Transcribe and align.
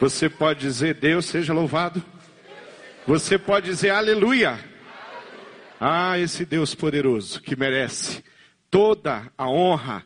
Você 0.00 0.28
pode 0.28 0.60
dizer 0.60 0.94
Deus 0.94 1.26
seja 1.26 1.52
louvado. 1.52 2.02
Você 3.06 3.38
pode 3.38 3.66
dizer 3.66 3.90
aleluia. 3.90 4.58
Ah, 5.80 6.18
esse 6.18 6.44
Deus 6.44 6.74
poderoso 6.74 7.40
que 7.40 7.56
merece 7.56 8.24
toda 8.70 9.30
a 9.36 9.48
honra, 9.48 10.04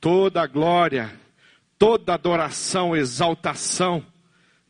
toda 0.00 0.42
a 0.42 0.46
glória, 0.46 1.12
toda 1.78 2.12
a 2.12 2.14
adoração, 2.14 2.96
exaltação. 2.96 4.04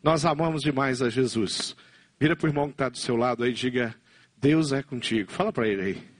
Nós 0.02 0.24
amamos 0.24 0.62
demais 0.62 1.00
a 1.00 1.08
Jesus. 1.08 1.76
Vira 2.18 2.34
para 2.34 2.46
o 2.46 2.50
irmão 2.50 2.66
que 2.66 2.74
está 2.74 2.88
do 2.88 2.98
seu 2.98 3.16
lado 3.16 3.44
aí 3.44 3.50
e 3.50 3.54
diga: 3.54 3.94
Deus 4.36 4.72
é 4.72 4.82
contigo. 4.82 5.30
Fala 5.30 5.52
para 5.52 5.68
ele 5.68 5.82
aí. 5.82 6.18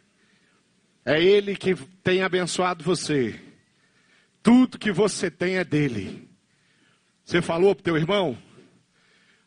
É 1.08 1.22
Ele 1.22 1.56
que 1.56 1.74
tem 2.02 2.22
abençoado 2.22 2.84
você. 2.84 3.40
Tudo 4.42 4.78
que 4.78 4.92
você 4.92 5.30
tem 5.30 5.56
é 5.56 5.64
dele. 5.64 6.27
Você 7.28 7.42
falou 7.42 7.74
para 7.74 7.82
o 7.82 7.84
teu 7.84 7.96
irmão? 7.98 8.38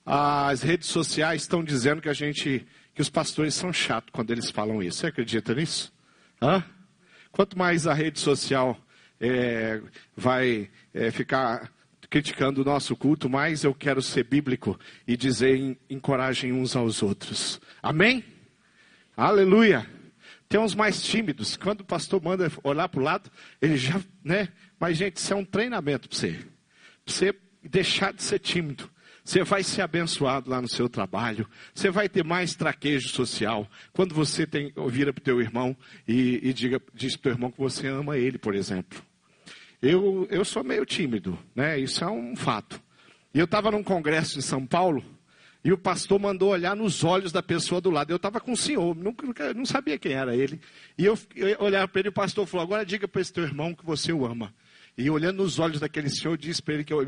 As 0.06 0.62
redes 0.62 0.88
sociais 0.88 1.42
estão 1.42 1.64
dizendo 1.64 2.00
que 2.00 2.10
a 2.10 2.14
gente, 2.14 2.64
que 2.94 3.02
os 3.02 3.10
pastores 3.10 3.56
são 3.56 3.74
chatos 3.74 4.12
quando 4.14 4.30
eles 4.30 4.52
falam 4.52 4.84
isso. 4.84 5.00
Você 5.00 5.08
acredita 5.08 5.56
nisso? 5.56 5.92
Hã? 6.40 6.64
Quanto 7.32 7.58
mais 7.58 7.88
a 7.88 7.94
rede 7.96 8.20
social 8.20 8.80
é, 9.20 9.82
vai 10.16 10.70
é, 10.94 11.10
ficar 11.10 11.72
criticando 12.08 12.62
o 12.62 12.64
nosso 12.64 12.96
culto, 12.96 13.28
mais 13.28 13.64
eu 13.64 13.74
quero 13.74 14.00
ser 14.00 14.26
bíblico 14.26 14.80
e 15.08 15.18
dizer 15.18 15.76
encorajem 15.90 16.52
uns 16.52 16.76
aos 16.76 17.02
outros. 17.02 17.60
Amém? 17.82 18.24
Aleluia. 19.18 19.90
Tem 20.48 20.60
uns 20.60 20.76
mais 20.76 21.02
tímidos. 21.02 21.58
Quando 21.58 21.82
o 21.82 21.86
pastor 21.86 22.22
manda 22.22 22.52
olhar 22.64 22.88
para 22.90 23.02
o 23.02 23.04
lado, 23.04 23.32
ele 23.60 23.76
já, 23.76 24.00
né? 24.24 24.50
Mas, 24.80 24.98
gente, 24.98 25.18
isso 25.18 25.34
é 25.34 25.36
um 25.36 25.44
treinamento 25.44 26.08
para 26.08 26.16
você. 26.16 26.34
Para 27.04 27.12
você 27.16 27.36
deixar 27.64 28.14
de 28.14 28.24
ser 28.24 28.40
tímido. 28.40 28.90
Você 29.24 29.44
vai 29.44 29.64
ser 29.64 29.82
abençoado 29.82 30.50
lá 30.50 30.62
no 30.62 30.68
seu 30.68 30.90
trabalho. 30.90 31.48
Você 31.74 31.92
vai 31.92 32.10
ter 32.10 32.24
mais 32.24 32.56
traquejo 32.56 33.10
social. 33.10 33.70
Quando 33.94 34.16
você 34.16 34.48
tem, 34.48 34.74
vira 34.88 35.14
para 35.14 35.22
o 35.22 35.24
teu 35.24 35.40
irmão 35.40 35.78
e, 36.08 36.40
e 36.42 36.54
diga, 36.54 36.82
diz 36.94 37.16
para 37.16 37.20
o 37.20 37.24
teu 37.24 37.32
irmão 37.34 37.52
que 37.52 37.60
você 37.60 37.88
ama 37.88 38.18
ele, 38.18 38.38
por 38.38 38.56
exemplo. 38.56 39.02
Eu, 39.82 40.28
eu 40.30 40.44
sou 40.44 40.64
meio 40.64 40.86
tímido, 40.86 41.38
né? 41.56 41.80
Isso 41.80 42.04
é 42.04 42.10
um 42.10 42.36
fato. 42.36 42.82
E 43.34 43.40
eu 43.40 43.46
estava 43.46 43.72
num 43.72 43.84
congresso 43.84 44.38
em 44.38 44.42
São 44.42 44.66
Paulo 44.66 45.04
e 45.64 45.72
o 45.72 45.78
pastor 45.78 46.20
mandou 46.20 46.50
olhar 46.50 46.76
nos 46.76 47.04
olhos 47.04 47.32
da 47.32 47.44
pessoa 47.44 47.80
do 47.80 47.92
lado. 47.92 48.12
Eu 48.12 48.16
estava 48.16 48.40
com 48.40 48.52
o 48.52 48.58
senhor, 48.58 48.96
nunca, 48.96 49.54
não 49.54 49.66
sabia 49.66 49.98
quem 49.98 50.14
era 50.14 50.36
ele. 50.36 50.60
E 50.98 51.06
eu, 51.06 51.18
eu 51.36 51.58
olhava 51.60 51.88
para 51.88 52.00
ele 52.00 52.08
e 52.08 52.10
o 52.10 52.14
pastor 52.14 52.48
falou: 52.48 52.64
Agora 52.64 52.86
diga 52.86 53.08
para 53.08 53.22
esse 53.22 53.32
teu 53.32 53.44
irmão 53.44 53.74
que 53.74 53.86
você 53.86 54.12
o 54.12 54.26
ama. 54.26 54.54
E 54.98 55.10
olhando 55.10 55.44
nos 55.44 55.60
olhos 55.60 55.80
daquele 55.80 56.10
senhor, 56.10 56.34
eu 56.34 56.38
disse 56.38 56.62
para 56.62 56.76
ele 56.76 56.84
que 56.84 56.94
eu 56.94 57.04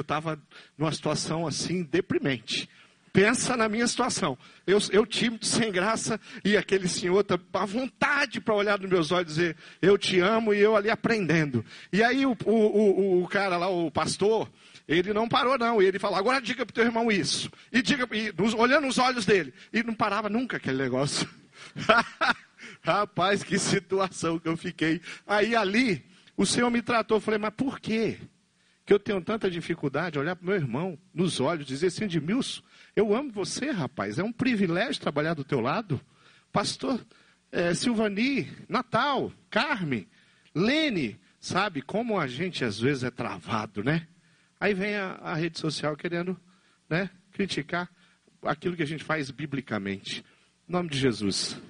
estava 0.00 0.40
numa 0.76 0.92
situação 0.92 1.46
assim, 1.46 1.82
deprimente. 1.82 2.68
Pensa 3.12 3.56
na 3.56 3.68
minha 3.68 3.86
situação. 3.86 4.36
Eu, 4.66 4.78
eu 4.92 5.06
tímido, 5.06 5.44
sem 5.46 5.72
graça, 5.72 6.20
e 6.44 6.56
aquele 6.56 6.88
senhor 6.88 7.24
tá 7.24 7.38
à 7.54 7.64
vontade 7.64 8.40
para 8.40 8.54
olhar 8.54 8.78
nos 8.78 8.90
meus 8.90 9.10
olhos 9.10 9.32
e 9.32 9.34
dizer, 9.34 9.56
eu 9.80 9.96
te 9.96 10.20
amo, 10.20 10.52
e 10.52 10.58
eu 10.58 10.76
ali 10.76 10.90
aprendendo. 10.90 11.64
E 11.92 12.02
aí 12.02 12.26
o, 12.26 12.36
o, 12.44 12.52
o, 12.52 13.22
o 13.22 13.28
cara 13.28 13.56
lá, 13.56 13.68
o 13.68 13.90
pastor, 13.90 14.48
ele 14.88 15.12
não 15.12 15.28
parou, 15.28 15.58
não. 15.58 15.82
E 15.82 15.86
ele 15.86 15.98
falou: 15.98 16.16
agora 16.16 16.40
diga 16.40 16.64
para 16.64 16.72
o 16.72 16.74
teu 16.74 16.84
irmão 16.84 17.12
isso. 17.12 17.50
E 17.70 17.82
diga, 17.82 18.08
e, 18.10 18.32
olhando 18.56 18.86
nos 18.86 18.98
olhos 18.98 19.26
dele. 19.26 19.52
E 19.70 19.82
não 19.82 19.92
parava 19.92 20.30
nunca 20.30 20.56
aquele 20.56 20.78
negócio. 20.78 21.28
Rapaz, 22.82 23.42
que 23.42 23.58
situação 23.58 24.38
que 24.38 24.48
eu 24.48 24.56
fiquei. 24.56 25.00
Aí 25.26 25.54
ali, 25.54 26.02
o 26.38 26.46
Senhor 26.46 26.70
me 26.70 26.80
tratou. 26.80 27.16
Eu 27.16 27.20
falei: 27.20 27.38
mas 27.38 27.52
por 27.52 27.80
quê? 27.80 28.16
Que 28.86 28.94
eu 28.94 28.98
tenho 28.98 29.20
tanta 29.20 29.50
dificuldade 29.50 30.12
de 30.12 30.18
olhar 30.20 30.36
para 30.36 30.46
meu 30.46 30.54
irmão 30.54 30.96
nos 31.12 31.40
olhos, 31.40 31.66
dizer 31.66 31.88
assim: 31.88 32.04
Edmilson, 32.04 32.62
eu 32.94 33.14
amo 33.14 33.32
você, 33.32 33.70
rapaz. 33.70 34.18
É 34.18 34.22
um 34.22 34.32
privilégio 34.32 35.02
trabalhar 35.02 35.34
do 35.34 35.44
teu 35.44 35.60
lado. 35.60 36.00
Pastor 36.52 37.04
é, 37.50 37.74
Silvani, 37.74 38.48
Natal, 38.68 39.32
Carme, 39.50 40.08
Lene. 40.54 41.20
Sabe 41.40 41.82
como 41.82 42.18
a 42.18 42.26
gente 42.26 42.64
às 42.64 42.80
vezes 42.80 43.02
é 43.02 43.10
travado, 43.10 43.82
né? 43.82 44.06
Aí 44.60 44.74
vem 44.74 44.94
a, 44.96 45.14
a 45.22 45.34
rede 45.34 45.58
social 45.58 45.96
querendo 45.96 46.38
né, 46.88 47.10
criticar 47.32 47.88
aquilo 48.42 48.76
que 48.76 48.82
a 48.82 48.86
gente 48.86 49.04
faz 49.04 49.30
biblicamente. 49.30 50.24
Em 50.68 50.72
nome 50.72 50.88
de 50.88 50.98
Jesus. 50.98 51.60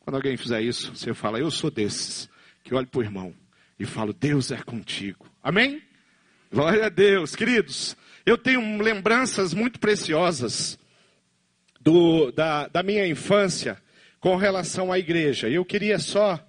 Quando 0.00 0.16
alguém 0.16 0.36
fizer 0.36 0.62
isso, 0.62 0.94
você 0.94 1.12
fala, 1.12 1.40
eu 1.40 1.50
sou 1.50 1.70
desses, 1.70 2.28
que 2.62 2.72
olho 2.72 2.86
para 2.86 3.00
o 3.00 3.02
irmão 3.02 3.34
e 3.78 3.84
falo, 3.84 4.12
Deus 4.12 4.50
é 4.50 4.56
contigo. 4.58 5.26
Amém? 5.42 5.82
Glória 6.52 6.86
a 6.86 6.88
Deus. 6.88 7.34
Queridos, 7.36 7.96
eu 8.24 8.38
tenho 8.38 8.82
lembranças 8.82 9.52
muito 9.52 9.78
preciosas 9.78 10.78
do, 11.80 12.32
da, 12.32 12.68
da 12.68 12.82
minha 12.82 13.06
infância 13.06 13.80
com 14.18 14.36
relação 14.36 14.90
à 14.92 14.98
igreja. 14.98 15.48
Eu 15.48 15.64
queria 15.64 15.98
só, 15.98 16.44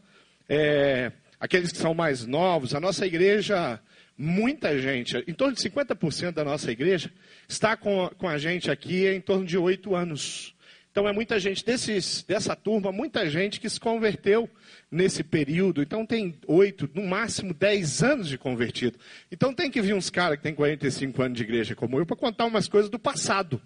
é, 0.47 1.11
aqueles 1.39 1.71
que 1.71 1.77
são 1.77 1.93
mais 1.93 2.25
novos, 2.25 2.73
a 2.73 2.79
nossa 2.79 3.05
igreja 3.05 3.79
muita 4.17 4.79
gente, 4.79 5.23
em 5.27 5.33
torno 5.33 5.53
de 5.53 5.61
50% 5.61 6.31
da 6.31 6.43
nossa 6.43 6.71
igreja, 6.71 7.11
está 7.47 7.77
com, 7.77 8.09
com 8.17 8.27
a 8.27 8.37
gente 8.37 8.71
aqui 8.71 9.05
em 9.05 9.21
torno 9.21 9.45
de 9.45 9.57
oito 9.57 9.95
anos. 9.95 10.55
Então 10.97 11.07
é 11.07 11.13
muita 11.13 11.39
gente 11.39 11.63
desses, 11.63 12.23
dessa 12.23 12.55
turma, 12.55 12.91
muita 12.91 13.29
gente 13.29 13.59
que 13.59 13.69
se 13.69 13.79
converteu 13.79 14.49
nesse 14.89 15.23
período. 15.23 15.79
Então 15.79 16.03
tem 16.03 16.33
oito, 16.47 16.89
no 16.91 17.05
máximo 17.05 17.53
dez 17.53 18.01
anos 18.01 18.27
de 18.27 18.35
convertido. 18.35 18.97
Então 19.31 19.53
tem 19.53 19.69
que 19.69 19.79
vir 19.79 19.93
uns 19.93 20.09
caras 20.09 20.37
que 20.37 20.43
têm 20.43 20.55
45 20.55 21.21
anos 21.21 21.37
de 21.37 21.43
igreja 21.43 21.75
como 21.75 21.99
eu 21.99 22.05
para 22.07 22.15
contar 22.15 22.45
umas 22.45 22.67
coisas 22.67 22.89
do 22.89 22.97
passado. 22.97 23.61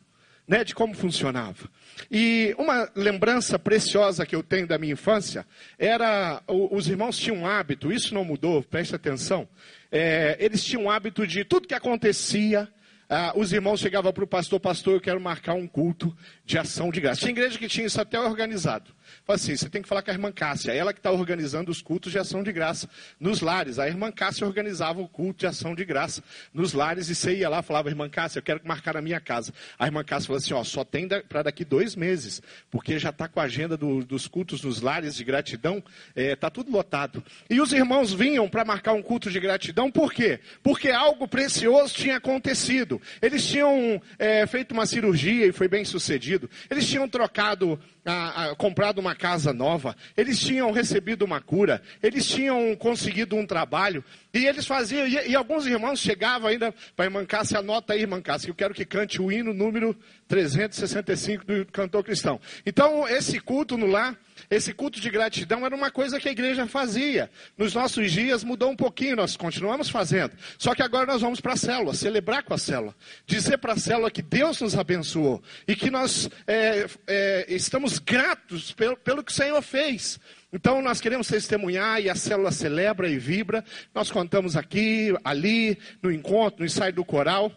Né, 0.45 0.65
de 0.65 0.75
como 0.75 0.93
funcionava. 0.93 1.69
E 2.09 2.53
uma 2.57 2.89
lembrança 2.95 3.57
preciosa 3.57 4.25
que 4.25 4.35
eu 4.35 4.43
tenho 4.43 4.67
da 4.67 4.77
minha 4.77 4.93
infância 4.93 5.45
era 5.77 6.41
os 6.47 6.89
irmãos 6.89 7.15
tinham 7.15 7.37
um 7.37 7.47
hábito, 7.47 7.93
isso 7.93 8.13
não 8.13 8.25
mudou, 8.25 8.61
preste 8.61 8.93
atenção 8.93 9.47
é, 9.91 10.37
eles 10.39 10.63
tinham 10.63 10.85
o 10.85 10.89
hábito 10.89 11.27
de 11.27 11.43
tudo 11.43 11.67
que 11.67 11.73
acontecia, 11.73 12.67
ah, 13.13 13.33
os 13.35 13.51
irmãos 13.51 13.81
chegavam 13.81 14.13
para 14.13 14.23
o 14.23 14.27
pastor, 14.27 14.57
pastor, 14.57 14.93
eu 14.93 15.01
quero 15.01 15.19
marcar 15.19 15.53
um 15.53 15.67
culto 15.67 16.15
de 16.45 16.57
ação 16.57 16.89
de 16.89 17.01
graça. 17.01 17.19
Tinha 17.19 17.31
igreja 17.31 17.59
que 17.59 17.67
tinha 17.67 17.85
isso 17.85 17.99
até 17.99 18.17
organizado. 18.17 18.95
Fala 19.25 19.35
assim, 19.35 19.55
você 19.55 19.69
tem 19.69 19.81
que 19.81 19.87
falar 19.87 20.01
com 20.01 20.11
a 20.11 20.13
irmã 20.13 20.31
Cássia, 20.31 20.71
ela 20.71 20.93
que 20.93 20.99
está 20.99 21.11
organizando 21.11 21.71
os 21.71 21.81
cultos 21.81 22.11
de 22.11 22.19
ação 22.19 22.43
de 22.43 22.51
graça 22.51 22.89
nos 23.19 23.41
lares. 23.41 23.79
A 23.79 23.87
irmã 23.87 24.11
Cássia 24.11 24.45
organizava 24.45 25.01
o 25.01 25.07
culto 25.07 25.41
de 25.41 25.47
ação 25.47 25.75
de 25.75 25.85
graça 25.85 26.23
nos 26.53 26.73
lares 26.73 27.09
e 27.09 27.15
você 27.15 27.35
ia 27.35 27.49
lá 27.49 27.61
falava, 27.61 27.89
irmã 27.89 28.09
Cássia, 28.09 28.39
eu 28.39 28.43
quero 28.43 28.61
marcar 28.63 28.95
na 28.95 29.01
minha 29.01 29.19
casa. 29.19 29.53
A 29.77 29.85
irmã 29.85 30.03
Cássia 30.03 30.27
falou 30.27 30.37
assim, 30.37 30.53
ó, 30.53 30.63
só 30.63 30.83
tem 30.83 31.07
para 31.07 31.43
daqui 31.43 31.65
dois 31.65 31.95
meses, 31.95 32.41
porque 32.69 32.99
já 32.99 33.09
está 33.09 33.27
com 33.27 33.39
a 33.39 33.43
agenda 33.43 33.77
do, 33.77 34.03
dos 34.03 34.27
cultos 34.27 34.61
nos 34.63 34.81
lares 34.81 35.15
de 35.15 35.23
gratidão, 35.23 35.83
está 36.15 36.21
é, 36.21 36.35
tá 36.35 36.49
tudo 36.49 36.71
lotado. 36.71 37.23
E 37.49 37.59
os 37.59 37.73
irmãos 37.73 38.13
vinham 38.13 38.47
para 38.49 38.65
marcar 38.65 38.93
um 38.93 39.01
culto 39.01 39.29
de 39.29 39.39
gratidão, 39.39 39.91
por 39.91 40.13
quê? 40.13 40.39
Porque 40.63 40.89
algo 40.89 41.27
precioso 41.27 41.93
tinha 41.93 42.17
acontecido. 42.17 43.01
Eles 43.21 43.45
tinham 43.45 44.01
é, 44.17 44.45
feito 44.47 44.71
uma 44.71 44.85
cirurgia 44.85 45.47
e 45.47 45.51
foi 45.51 45.67
bem 45.67 45.85
sucedido. 45.85 46.49
Eles 46.69 46.87
tinham 46.87 47.07
trocado 47.07 47.79
a, 48.05 48.45
a, 48.45 48.55
comprado 48.55 49.00
uma 49.01 49.15
casa 49.15 49.51
nova, 49.51 49.95
eles 50.15 50.39
tinham 50.39 50.71
recebido 50.71 51.25
uma 51.25 51.41
cura, 51.41 51.81
eles 52.01 52.25
tinham 52.25 52.75
conseguido 52.75 53.35
um 53.35 53.45
trabalho, 53.45 54.03
e 54.33 54.45
eles 54.45 54.65
faziam, 54.65 55.07
e, 55.07 55.31
e 55.31 55.35
alguns 55.35 55.65
irmãos 55.65 55.99
chegavam 55.99 56.47
ainda 56.47 56.73
para 56.95 57.05
irmã 57.05 57.25
Cássia, 57.25 57.59
anota 57.59 57.93
aí, 57.93 58.01
irmã 58.01 58.21
Cássia, 58.21 58.49
eu 58.49 58.55
quero 58.55 58.73
que 58.73 58.85
cante 58.85 59.21
o 59.21 59.31
hino 59.31 59.53
número 59.53 59.97
365 60.27 61.45
do 61.45 61.65
cantor 61.65 62.03
cristão. 62.03 62.39
Então, 62.65 63.07
esse 63.07 63.39
culto 63.39 63.77
no 63.77 63.87
lar, 63.87 64.17
esse 64.49 64.73
culto 64.73 64.99
de 64.99 65.09
gratidão 65.09 65.65
era 65.65 65.75
uma 65.75 65.91
coisa 65.91 66.19
que 66.19 66.27
a 66.27 66.31
igreja 66.31 66.65
fazia. 66.67 67.29
Nos 67.57 67.73
nossos 67.73 68.11
dias 68.11 68.43
mudou 68.43 68.69
um 68.69 68.75
pouquinho, 68.75 69.15
nós 69.15 69.37
continuamos 69.37 69.89
fazendo. 69.89 70.33
Só 70.57 70.73
que 70.75 70.81
agora 70.81 71.05
nós 71.05 71.21
vamos 71.21 71.39
para 71.39 71.53
a 71.53 71.57
célula, 71.57 71.93
celebrar 71.93 72.43
com 72.43 72.53
a 72.53 72.57
célula. 72.57 72.95
Dizer 73.25 73.57
para 73.57 73.73
a 73.73 73.77
célula 73.77 74.11
que 74.11 74.21
Deus 74.21 74.59
nos 74.61 74.77
abençoou 74.77 75.41
e 75.67 75.75
que 75.75 75.89
nós 75.89 76.29
é, 76.47 76.85
é, 77.07 77.45
estamos 77.49 77.99
gratos 77.99 78.71
pelo, 78.71 78.97
pelo 78.97 79.23
que 79.23 79.31
o 79.31 79.35
Senhor 79.35 79.61
fez. 79.61 80.19
Então 80.53 80.81
nós 80.81 80.99
queremos 80.99 81.27
testemunhar 81.27 82.01
e 82.01 82.09
a 82.09 82.15
célula 82.15 82.51
celebra 82.51 83.07
e 83.07 83.17
vibra. 83.17 83.63
Nós 83.95 84.11
contamos 84.11 84.57
aqui, 84.57 85.15
ali, 85.23 85.77
no 86.01 86.11
encontro, 86.11 86.59
no 86.59 86.65
ensaio 86.65 86.93
do 86.93 87.05
coral. 87.05 87.51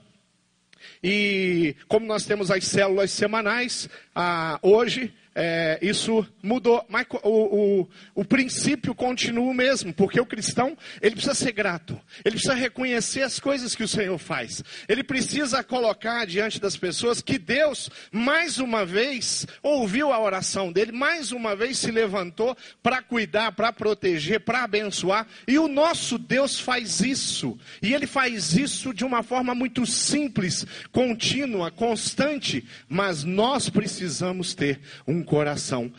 E 1.02 1.74
como 1.88 2.06
nós 2.06 2.24
temos 2.24 2.50
as 2.50 2.64
células 2.64 3.10
semanais, 3.10 3.88
ah, 4.14 4.58
hoje 4.62 5.12
é, 5.34 5.78
isso 5.82 6.24
mudou. 6.42 6.84
Mas 6.88 7.06
o, 7.22 7.80
o, 7.82 7.88
o 8.14 8.24
princípio 8.24 8.94
continua 8.94 9.50
o 9.50 9.54
mesmo, 9.54 9.92
porque 9.92 10.20
o 10.20 10.26
cristão, 10.26 10.76
ele 11.02 11.16
precisa 11.16 11.34
ser 11.34 11.52
grato. 11.52 12.00
Ele 12.24 12.36
precisa 12.36 12.54
reconhecer 12.54 13.22
as 13.22 13.40
coisas 13.40 13.74
que 13.74 13.82
o 13.82 13.88
Senhor 13.88 14.16
faz. 14.18 14.62
Ele 14.88 15.02
precisa 15.02 15.64
colocar 15.64 16.24
diante 16.24 16.60
das 16.60 16.76
pessoas 16.76 17.20
que 17.20 17.38
Deus, 17.38 17.90
mais 18.12 18.58
uma 18.58 18.86
vez, 18.86 19.46
ouviu 19.62 20.12
a 20.12 20.20
oração 20.20 20.70
dele, 20.70 20.92
mais 20.92 21.32
uma 21.32 21.56
vez 21.56 21.78
se 21.78 21.90
levantou 21.90 22.56
para 22.82 23.02
cuidar, 23.02 23.52
para 23.52 23.72
proteger, 23.72 24.40
para 24.40 24.62
abençoar. 24.62 25.26
E 25.48 25.58
o 25.58 25.66
nosso 25.66 26.18
Deus 26.18 26.60
faz 26.60 27.00
isso. 27.00 27.58
E 27.82 27.92
ele 27.92 28.06
faz 28.06 28.54
isso 28.54 28.94
de 28.94 29.04
uma 29.04 29.22
forma 29.22 29.54
muito 29.54 29.84
simples, 29.86 30.64
contínua, 30.92 31.70
constante. 31.70 32.64
Mas 32.88 33.24
nós 33.24 33.68
precisamos 33.68 34.54
ter 34.54 34.80
um 35.06 35.23
coração 35.24 35.90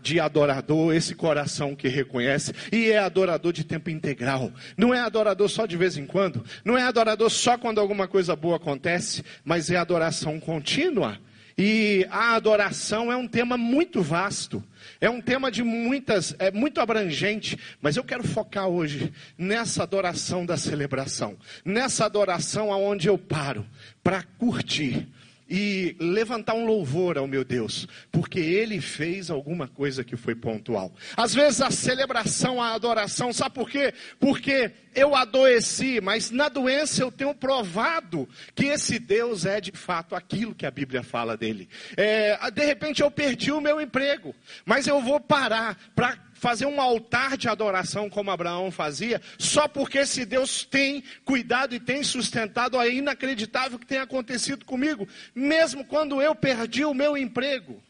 de 0.00 0.18
adorador, 0.20 0.94
esse 0.94 1.14
coração 1.14 1.74
que 1.74 1.88
reconhece 1.88 2.52
e 2.72 2.90
é 2.90 2.98
adorador 2.98 3.52
de 3.52 3.64
tempo 3.64 3.90
integral. 3.90 4.52
Não 4.76 4.94
é 4.94 5.00
adorador 5.00 5.48
só 5.48 5.66
de 5.66 5.76
vez 5.76 5.96
em 5.96 6.06
quando, 6.06 6.44
não 6.64 6.78
é 6.78 6.82
adorador 6.82 7.28
só 7.28 7.58
quando 7.58 7.80
alguma 7.80 8.08
coisa 8.08 8.34
boa 8.34 8.56
acontece, 8.56 9.24
mas 9.44 9.70
é 9.70 9.76
adoração 9.76 10.40
contínua. 10.40 11.18
E 11.62 12.06
a 12.10 12.36
adoração 12.36 13.12
é 13.12 13.16
um 13.16 13.28
tema 13.28 13.58
muito 13.58 14.00
vasto. 14.00 14.64
É 14.98 15.10
um 15.10 15.20
tema 15.20 15.50
de 15.50 15.62
muitas, 15.62 16.34
é 16.38 16.50
muito 16.50 16.80
abrangente, 16.80 17.58
mas 17.82 17.96
eu 17.96 18.04
quero 18.04 18.24
focar 18.24 18.66
hoje 18.66 19.12
nessa 19.36 19.82
adoração 19.82 20.46
da 20.46 20.56
celebração, 20.56 21.36
nessa 21.62 22.06
adoração 22.06 22.72
aonde 22.72 23.08
eu 23.08 23.18
paro 23.18 23.66
para 24.02 24.22
curtir, 24.22 25.06
e 25.50 25.96
levantar 25.98 26.54
um 26.54 26.64
louvor 26.64 27.18
ao 27.18 27.26
meu 27.26 27.44
Deus, 27.44 27.88
porque 28.12 28.38
Ele 28.38 28.80
fez 28.80 29.30
alguma 29.30 29.66
coisa 29.66 30.04
que 30.04 30.16
foi 30.16 30.34
pontual. 30.34 30.94
Às 31.16 31.34
vezes 31.34 31.60
a 31.60 31.70
celebração, 31.70 32.62
a 32.62 32.72
adoração, 32.72 33.32
sabe 33.32 33.56
por 33.56 33.68
quê? 33.68 33.92
Porque 34.20 34.70
eu 34.94 35.14
adoeci, 35.16 36.00
mas 36.00 36.30
na 36.30 36.48
doença 36.48 37.02
eu 37.02 37.10
tenho 37.10 37.34
provado 37.34 38.28
que 38.54 38.66
esse 38.66 38.98
Deus 38.98 39.44
é 39.44 39.60
de 39.60 39.72
fato 39.72 40.14
aquilo 40.14 40.54
que 40.54 40.66
a 40.66 40.70
Bíblia 40.70 41.02
fala 41.02 41.36
dele. 41.36 41.68
É, 41.96 42.38
de 42.50 42.64
repente 42.64 43.02
eu 43.02 43.10
perdi 43.10 43.50
o 43.50 43.60
meu 43.60 43.80
emprego, 43.80 44.34
mas 44.64 44.86
eu 44.86 45.00
vou 45.02 45.18
parar 45.18 45.76
para 45.94 46.29
fazer 46.40 46.64
um 46.64 46.80
altar 46.80 47.36
de 47.36 47.50
adoração 47.50 48.08
como 48.08 48.30
Abraão 48.30 48.70
fazia, 48.70 49.20
só 49.38 49.68
porque 49.68 49.98
esse 49.98 50.24
Deus 50.24 50.64
tem 50.64 51.04
cuidado 51.22 51.74
e 51.74 51.78
tem 51.78 52.02
sustentado, 52.02 52.80
é 52.80 52.90
inacreditável 52.90 53.78
que 53.78 53.86
tenha 53.86 54.04
acontecido 54.04 54.64
comigo, 54.64 55.06
mesmo 55.34 55.84
quando 55.84 56.20
eu 56.22 56.34
perdi 56.34 56.82
o 56.82 56.94
meu 56.94 57.14
emprego. 57.14 57.82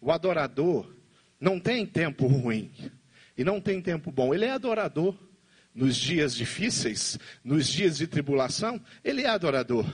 O 0.00 0.10
adorador 0.10 0.92
não 1.40 1.60
tem 1.60 1.86
tempo 1.86 2.26
ruim 2.26 2.72
e 3.38 3.44
não 3.44 3.60
tem 3.60 3.80
tempo 3.80 4.10
bom, 4.10 4.34
ele 4.34 4.44
é 4.44 4.50
adorador. 4.50 5.16
Nos 5.72 5.96
dias 5.96 6.34
difíceis, 6.34 7.16
nos 7.44 7.68
dias 7.68 7.98
de 7.98 8.08
tribulação, 8.08 8.80
ele 9.04 9.22
é 9.22 9.28
adorador 9.28 9.86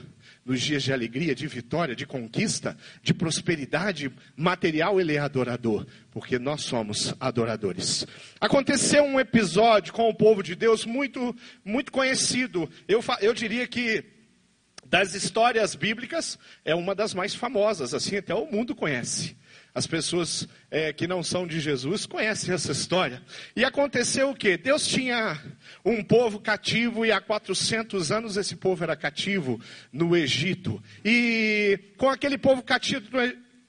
nos 0.47 0.61
dias 0.61 0.81
de 0.81 0.93
alegria, 0.93 1.35
de 1.35 1.45
vitória, 1.45 1.93
de 1.93 2.05
conquista, 2.05 2.77
de 3.03 3.13
prosperidade 3.13 4.09
material, 4.35 4.99
ele 4.99 5.15
é 5.15 5.19
adorador, 5.19 5.85
porque 6.09 6.39
nós 6.39 6.61
somos 6.61 7.13
adoradores. 7.19 8.07
Aconteceu 8.39 9.03
um 9.03 9.19
episódio 9.19 9.91
com 9.91 10.09
o 10.09 10.15
povo 10.15 10.41
de 10.41 10.55
Deus 10.55 10.85
muito, 10.85 11.35
muito 11.65 11.91
conhecido. 11.91 12.69
Eu, 12.87 13.03
eu 13.19 13.33
diria 13.33 13.67
que 13.67 14.05
das 14.85 15.13
histórias 15.13 15.75
bíblicas 15.75 16.39
é 16.63 16.73
uma 16.73 16.95
das 16.95 17.13
mais 17.13 17.35
famosas, 17.35 17.93
assim 17.93 18.15
até 18.15 18.33
o 18.33 18.49
mundo 18.49 18.73
conhece. 18.73 19.35
As 19.77 19.85
pessoas 19.85 20.47
é, 20.71 20.91
que 20.91 21.05
não 21.05 21.21
são 21.21 21.45
de 21.45 21.59
Jesus 21.59 22.07
conhecem 22.07 22.51
essa 22.51 22.71
história. 22.71 23.21
E 23.55 23.63
aconteceu 23.63 24.31
o 24.31 24.35
que? 24.35 24.57
Deus 24.57 24.87
tinha 24.87 25.39
um 25.85 26.03
povo 26.03 26.39
cativo 26.39 27.05
e 27.05 27.11
há 27.11 27.21
400 27.21 28.11
anos 28.11 28.37
esse 28.37 28.55
povo 28.55 28.83
era 28.83 28.95
cativo 28.95 29.61
no 29.93 30.17
Egito. 30.17 30.83
E 31.05 31.93
com 31.95 32.09
aquele 32.09 32.39
povo 32.39 32.63
cativo 32.63 33.07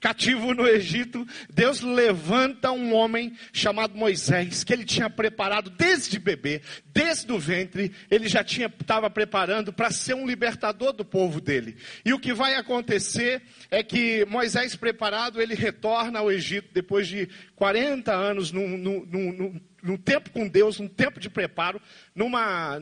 cativo 0.00 0.54
no 0.54 0.66
Egito, 0.66 1.26
Deus 1.52 1.80
levanta 1.80 2.70
um 2.70 2.94
homem 2.94 3.32
chamado 3.52 3.96
Moisés, 3.96 4.62
que 4.64 4.72
ele 4.72 4.84
tinha 4.84 5.10
preparado 5.10 5.70
desde 5.70 6.18
bebê, 6.18 6.62
desde 6.86 7.30
o 7.32 7.38
ventre, 7.38 7.92
ele 8.10 8.28
já 8.28 8.44
tinha 8.44 8.66
estava 8.80 9.10
preparando 9.10 9.72
para 9.72 9.90
ser 9.90 10.14
um 10.14 10.26
libertador 10.26 10.92
do 10.92 11.04
povo 11.04 11.40
dele. 11.40 11.76
E 12.04 12.12
o 12.12 12.18
que 12.18 12.32
vai 12.32 12.54
acontecer 12.54 13.42
é 13.70 13.82
que 13.82 14.24
Moisés 14.26 14.76
preparado, 14.76 15.40
ele 15.40 15.54
retorna 15.54 16.20
ao 16.20 16.30
Egito 16.30 16.68
depois 16.72 17.08
de 17.08 17.28
40 17.56 18.12
anos 18.12 18.52
num, 18.52 18.78
num, 18.78 19.04
num, 19.06 19.32
num 19.32 19.60
tempo 19.96 20.30
com 20.30 20.46
Deus, 20.46 20.80
um 20.80 20.88
tempo 20.88 21.18
de 21.20 21.30
preparo, 21.30 21.80
numa 22.14 22.78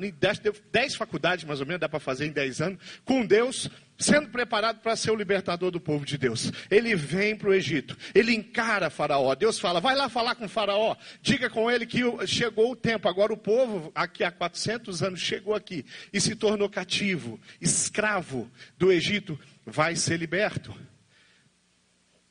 dez 0.73 0.94
faculdades 0.94 1.44
mais 1.44 1.61
ou 1.61 1.67
menos, 1.67 1.81
dá 1.81 1.88
para 1.88 2.00
fazer 2.00 2.26
em 2.26 2.32
dez 2.32 2.61
anos, 2.61 2.79
com 3.05 3.25
Deus, 3.25 3.70
sendo 3.99 4.29
preparado 4.29 4.81
para 4.81 4.97
ser 4.97 5.11
o 5.11 5.17
libertador 5.17 5.70
do 5.70 5.81
povo 5.81 6.05
de 6.05 6.19
Deus. 6.19 6.53
Ele 6.70 6.94
vem 6.94 7.37
para 7.37 7.50
o 7.50 7.55
Egito, 7.55 7.97
ele 8.14 8.35
encara 8.35 8.91
Faraó. 8.91 9.35
Deus 9.35 9.58
fala: 9.58 9.81
vai 9.81 9.94
lá 9.94 10.08
falar 10.08 10.35
com 10.35 10.49
Faraó, 10.49 10.97
diga 11.23 11.49
com 11.49 11.70
ele 11.70 11.87
que 11.87 12.03
chegou 12.26 12.73
o 12.73 12.76
tempo. 12.76 13.08
Agora 13.08 13.32
o 13.32 13.37
povo, 13.37 13.93
aqui 13.94 14.25
há 14.25 14.31
400 14.31 15.03
anos, 15.03 15.20
chegou 15.20 15.55
aqui 15.55 15.85
e 16.12 16.20
se 16.20 16.35
tornou 16.35 16.69
cativo, 16.69 17.41
escravo 17.61 18.50
do 18.76 18.91
Egito, 18.91 19.38
vai 19.64 19.97
ser 19.97 20.19
liberto. 20.19 20.75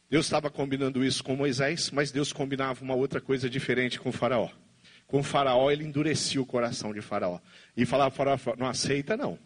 Deus 0.09 0.27
estava 0.27 0.51
combinando 0.51 1.03
isso 1.03 1.23
com 1.23 1.35
Moisés, 1.35 1.89
mas 1.89 2.11
Deus 2.11 2.31
combinava 2.31 2.83
uma 2.83 2.93
outra 2.93 3.19
coisa 3.19 3.49
diferente 3.49 3.99
com 3.99 4.11
Faraó. 4.11 4.49
Com 5.07 5.21
Faraó, 5.21 5.69
ele 5.69 5.83
endurecia 5.83 6.41
o 6.41 6.45
coração 6.45 6.93
de 6.93 7.01
Faraó. 7.01 7.39
E 7.75 7.85
falava: 7.85 8.11
Faraó, 8.11 8.37
não 8.57 8.67
aceita 8.67 9.15
não. 9.15 9.37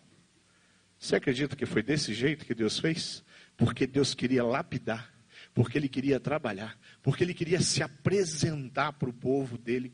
Você 0.97 1.15
acredita 1.15 1.55
que 1.55 1.65
foi 1.65 1.81
desse 1.81 2.13
jeito 2.13 2.45
que 2.45 2.53
Deus 2.53 2.79
fez? 2.79 3.23
Porque 3.55 3.87
Deus 3.87 4.13
queria 4.13 4.43
lapidar, 4.43 5.13
porque 5.53 5.77
Ele 5.77 5.89
queria 5.89 6.19
trabalhar, 6.19 6.77
porque 7.01 7.23
Ele 7.23 7.33
queria 7.33 7.59
se 7.61 7.81
apresentar 7.81 8.93
para 8.93 9.09
o 9.09 9.13
povo 9.13 9.57
dele, 9.57 9.91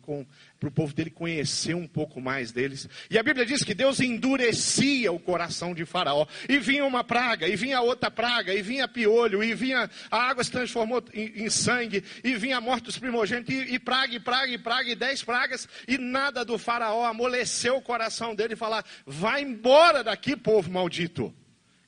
para 0.59 0.69
o 0.69 0.71
povo 0.71 0.93
dele 0.93 1.09
conhecer 1.09 1.75
um 1.75 1.87
pouco 1.87 2.21
mais 2.21 2.51
deles. 2.51 2.87
E 3.09 3.17
a 3.17 3.23
Bíblia 3.23 3.45
diz 3.45 3.63
que 3.63 3.73
Deus 3.73 3.99
endurecia 3.99 5.11
o 5.11 5.19
coração 5.19 5.73
de 5.73 5.85
Faraó, 5.85 6.27
e 6.47 6.57
vinha 6.59 6.85
uma 6.85 7.03
praga, 7.03 7.47
e 7.47 7.55
vinha 7.55 7.81
outra 7.81 8.11
praga, 8.11 8.53
e 8.53 8.61
vinha 8.61 8.87
piolho, 8.87 9.43
e 9.43 9.53
vinha 9.53 9.89
a 10.11 10.17
água 10.17 10.43
se 10.43 10.51
transformou 10.51 11.03
em, 11.13 11.45
em 11.45 11.49
sangue, 11.49 12.03
e 12.23 12.35
vinha 12.35 12.59
dos 12.79 12.97
primogênitos, 12.97 13.53
e, 13.53 13.75
e 13.75 13.79
praga, 13.79 14.13
e 14.13 14.19
praga, 14.19 14.51
e 14.51 14.57
praga, 14.57 14.89
e 14.89 14.95
dez 14.95 15.23
pragas, 15.23 15.67
e 15.87 15.97
nada 15.97 16.43
do 16.43 16.57
Faraó 16.57 17.05
amoleceu 17.05 17.77
o 17.77 17.81
coração 17.81 18.35
dele 18.35 18.53
e 18.53 18.57
falar: 18.57 18.85
vai 19.05 19.41
embora 19.41 20.03
daqui, 20.03 20.35
povo 20.35 20.69
maldito, 20.71 21.33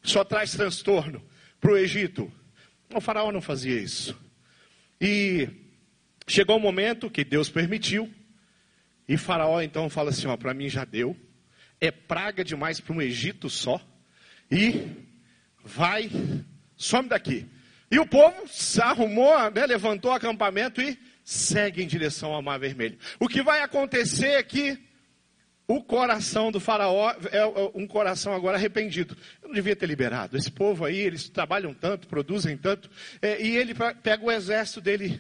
só 0.02 0.24
traz 0.24 0.52
transtorno 0.52 1.24
para 1.60 1.72
o 1.72 1.78
Egito. 1.78 2.32
O 2.94 3.02
Faraó 3.02 3.32
não 3.32 3.42
fazia 3.42 3.80
isso. 3.80 4.18
E 5.00 5.50
chegou 6.28 6.56
o 6.56 6.60
um 6.60 6.62
momento 6.62 7.10
que 7.10 7.24
Deus 7.24 7.50
permitiu, 7.50 8.12
e 9.08 9.18
Faraó 9.18 9.62
então 9.62 9.90
fala 9.90 10.10
assim: 10.10 10.28
ó, 10.28 10.36
para 10.38 10.54
mim 10.54 10.70
já 10.70 10.86
deu, 10.86 11.16
é 11.80 11.92
praga 11.92 12.44
demais 12.44 12.80
para 12.80 12.96
um 12.96 13.02
Egito 13.02 13.50
só, 13.50 13.82
e 14.50 14.88
vai, 15.64 16.10
some 16.76 17.10
daqui. 17.10 17.46
E 17.90 18.00
o 18.00 18.06
povo 18.06 18.48
se 18.48 18.82
arrumou, 18.82 19.36
né, 19.52 19.66
levantou 19.66 20.12
o 20.12 20.14
acampamento 20.14 20.82
e 20.82 20.98
segue 21.24 21.84
em 21.84 21.88
direção 21.88 22.34
ao 22.34 22.42
Mar 22.42 22.60
Vermelho. 22.60 22.98
O 23.20 23.28
que 23.28 23.42
vai 23.42 23.62
acontecer 23.62 24.32
é 24.32 24.44
que 24.44 24.87
o 25.68 25.84
coração 25.84 26.50
do 26.50 26.62
faraó 26.62 27.14
é 27.30 27.46
um 27.76 27.86
coração 27.86 28.34
agora 28.34 28.56
arrependido. 28.56 29.18
Eu 29.42 29.50
não 29.50 29.56
devia 29.56 29.76
ter 29.76 29.86
liberado. 29.86 30.38
Esse 30.38 30.50
povo 30.50 30.86
aí, 30.86 30.98
eles 30.98 31.28
trabalham 31.28 31.74
tanto, 31.74 32.08
produzem 32.08 32.56
tanto. 32.56 32.90
É, 33.22 33.42
e 33.42 33.58
ele 33.58 33.76
pega 34.02 34.26
o 34.26 34.32
exército 34.32 34.80
dele, 34.80 35.20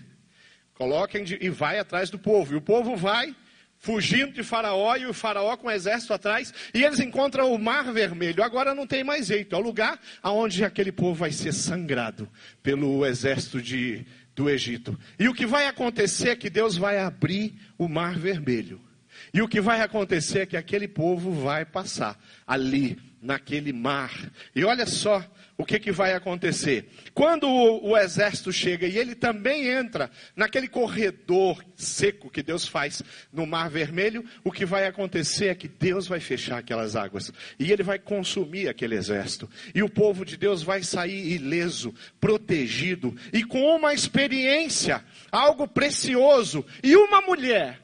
coloca 0.73 1.19
e 1.19 1.49
vai 1.49 1.79
atrás 1.79 2.09
do 2.09 2.17
povo. 2.17 2.53
E 2.53 2.55
o 2.55 2.61
povo 2.61 2.95
vai 2.95 3.35
fugindo 3.77 4.31
de 4.31 4.41
faraó 4.41 4.95
e 4.95 5.05
o 5.05 5.13
faraó 5.13 5.57
com 5.57 5.67
o 5.67 5.71
exército 5.71 6.13
atrás. 6.13 6.53
E 6.73 6.81
eles 6.81 7.01
encontram 7.01 7.53
o 7.53 7.59
mar 7.59 7.91
vermelho. 7.91 8.41
Agora 8.41 8.73
não 8.73 8.87
tem 8.87 9.03
mais 9.03 9.27
jeito. 9.27 9.53
É 9.53 9.59
o 9.59 9.61
lugar 9.61 9.99
onde 10.23 10.63
aquele 10.63 10.93
povo 10.93 11.13
vai 11.13 11.31
ser 11.33 11.51
sangrado 11.51 12.27
pelo 12.63 13.05
exército 13.05 13.61
de, 13.61 14.05
do 14.33 14.49
Egito. 14.49 14.97
E 15.19 15.27
o 15.27 15.33
que 15.33 15.45
vai 15.45 15.67
acontecer 15.67 16.29
é 16.29 16.35
que 16.37 16.49
Deus 16.49 16.77
vai 16.77 16.99
abrir 16.99 17.53
o 17.77 17.89
mar 17.89 18.17
vermelho. 18.17 18.86
E 19.33 19.41
o 19.41 19.47
que 19.47 19.61
vai 19.61 19.81
acontecer 19.81 20.39
é 20.39 20.45
que 20.45 20.57
aquele 20.57 20.87
povo 20.87 21.31
vai 21.31 21.65
passar 21.65 22.19
ali 22.45 22.97
naquele 23.21 23.73
mar. 23.73 24.11
E 24.55 24.63
olha 24.63 24.85
só 24.85 25.23
o 25.57 25.65
que, 25.65 25.79
que 25.79 25.91
vai 25.91 26.13
acontecer. 26.13 26.87
Quando 27.13 27.47
o, 27.47 27.89
o, 27.89 27.97
exército 27.97 28.53
chega 28.53 28.85
e 28.85 28.97
ele 28.97 29.15
também 29.15 29.67
entra 29.67 30.11
naquele 30.35 30.67
corredor 30.67 31.63
seco 31.75 32.29
que 32.29 32.43
Deus 32.43 32.67
faz 32.67 33.01
no 33.33 33.47
Mar 33.47 33.69
Vermelho, 33.69 34.23
o 34.43 34.51
que 34.51 34.65
vai 34.65 34.85
acontecer 34.85 35.47
é 35.47 35.55
que 35.55 35.67
Deus 35.67 36.07
vai 36.07 36.19
fechar 36.19 36.59
aquelas 36.59 36.95
águas 36.95 37.31
e 37.59 37.71
ele 37.71 37.81
vai 37.81 37.97
consumir 37.97 38.69
aquele 38.69 38.95
exército. 38.95 39.49
E 39.73 39.81
o 39.81 39.89
povo 39.89 40.23
de 40.23 40.37
Deus 40.37 40.61
vai 40.61 40.83
sair 40.83 41.33
ileso, 41.33 41.93
protegido 42.19 43.15
e 43.33 43.43
com 43.43 43.75
uma 43.75 43.93
experiência, 43.93 45.03
algo 45.31 45.67
precioso. 45.67 46.63
E 46.83 46.95
uma 46.95 47.21
mulher 47.21 47.81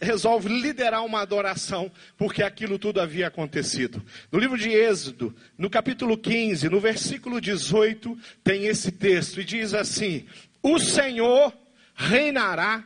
resolve 0.00 0.48
liderar 0.48 1.04
uma 1.04 1.20
adoração, 1.20 1.90
porque 2.16 2.42
aquilo 2.42 2.78
tudo 2.78 3.00
havia 3.00 3.28
acontecido. 3.28 4.02
No 4.32 4.38
livro 4.38 4.58
de 4.58 4.70
Êxodo, 4.70 5.34
no 5.56 5.70
capítulo 5.70 6.18
15, 6.18 6.68
no 6.68 6.80
versículo 6.80 7.40
18, 7.40 8.18
tem 8.42 8.66
esse 8.66 8.90
texto 8.90 9.40
e 9.40 9.44
diz 9.44 9.72
assim: 9.72 10.26
O 10.62 10.78
Senhor 10.78 11.52
reinará 11.94 12.84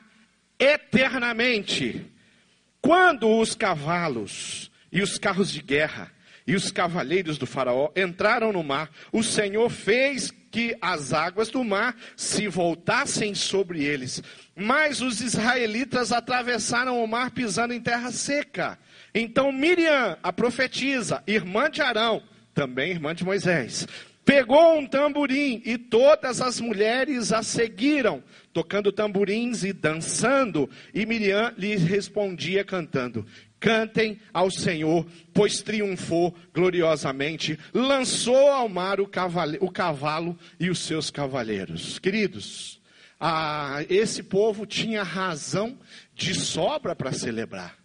eternamente. 0.59 2.05
Quando 2.81 3.29
os 3.39 3.55
cavalos 3.55 4.71
e 4.93 5.03
os 5.03 5.19
carros 5.19 5.51
de 5.51 5.63
guerra 5.63 6.13
e 6.47 6.55
os 6.55 6.71
cavaleiros 6.71 7.39
do 7.39 7.47
Faraó 7.47 7.91
entraram 7.97 8.53
no 8.53 8.63
mar, 8.63 8.91
o 9.13 9.23
Senhor 9.23 9.69
fez 9.69 10.33
que 10.51 10.77
as 10.81 11.13
águas 11.13 11.49
do 11.49 11.63
mar 11.63 11.97
se 12.17 12.49
voltassem 12.49 13.35
sobre 13.35 13.85
eles. 13.85 14.23
Mas 14.57 15.01
os 15.01 15.21
israelitas 15.21 16.13
atravessaram 16.13 17.03
o 17.03 17.07
mar 17.07 17.31
pisando 17.31 17.75
em 17.75 17.81
terra 17.81 18.11
seca. 18.11 18.79
Então 19.15 19.53
Miriam, 19.53 20.17
a 20.23 20.33
profetisa, 20.33 21.23
irmã 21.27 21.71
de 21.71 21.81
Arão, 21.81 22.23
também 22.55 22.91
irmã 22.91 23.15
de 23.15 23.25
Moisés, 23.25 23.87
pegou 24.25 24.79
um 24.79 24.87
tamborim 24.87 25.63
e 25.65 25.79
todas 25.79 26.43
as 26.43 26.61
mulheres 26.61 27.33
a 27.33 27.43
seguiram, 27.43 28.23
tocando 28.53 28.93
tamborins 28.93 29.65
e 29.65 29.73
dançando. 29.73 30.69
E 30.93 31.07
Miriam 31.07 31.55
lhes 31.57 31.83
respondia 31.83 32.63
cantando: 32.63 33.25
Cantem 33.61 34.21
ao 34.33 34.51
Senhor, 34.51 35.07
pois 35.35 35.63
triunfou 35.63 36.35
gloriosamente, 36.55 37.59
lançou 37.75 38.53
ao 38.53 38.69
mar 38.69 39.01
o 39.01 39.07
cavalo, 39.07 39.57
o 39.61 39.71
cavalo 39.71 40.39
e 40.61 40.71
os 40.71 40.79
seus 40.79 41.11
cavaleiros. 41.11 41.99
Queridos, 41.99 42.81
ah, 43.19 43.85
esse 43.89 44.23
povo 44.23 44.65
tinha 44.65 45.03
razão 45.03 45.77
de 46.15 46.35
sobra 46.35 46.95
para 46.95 47.13
celebrar. 47.13 47.77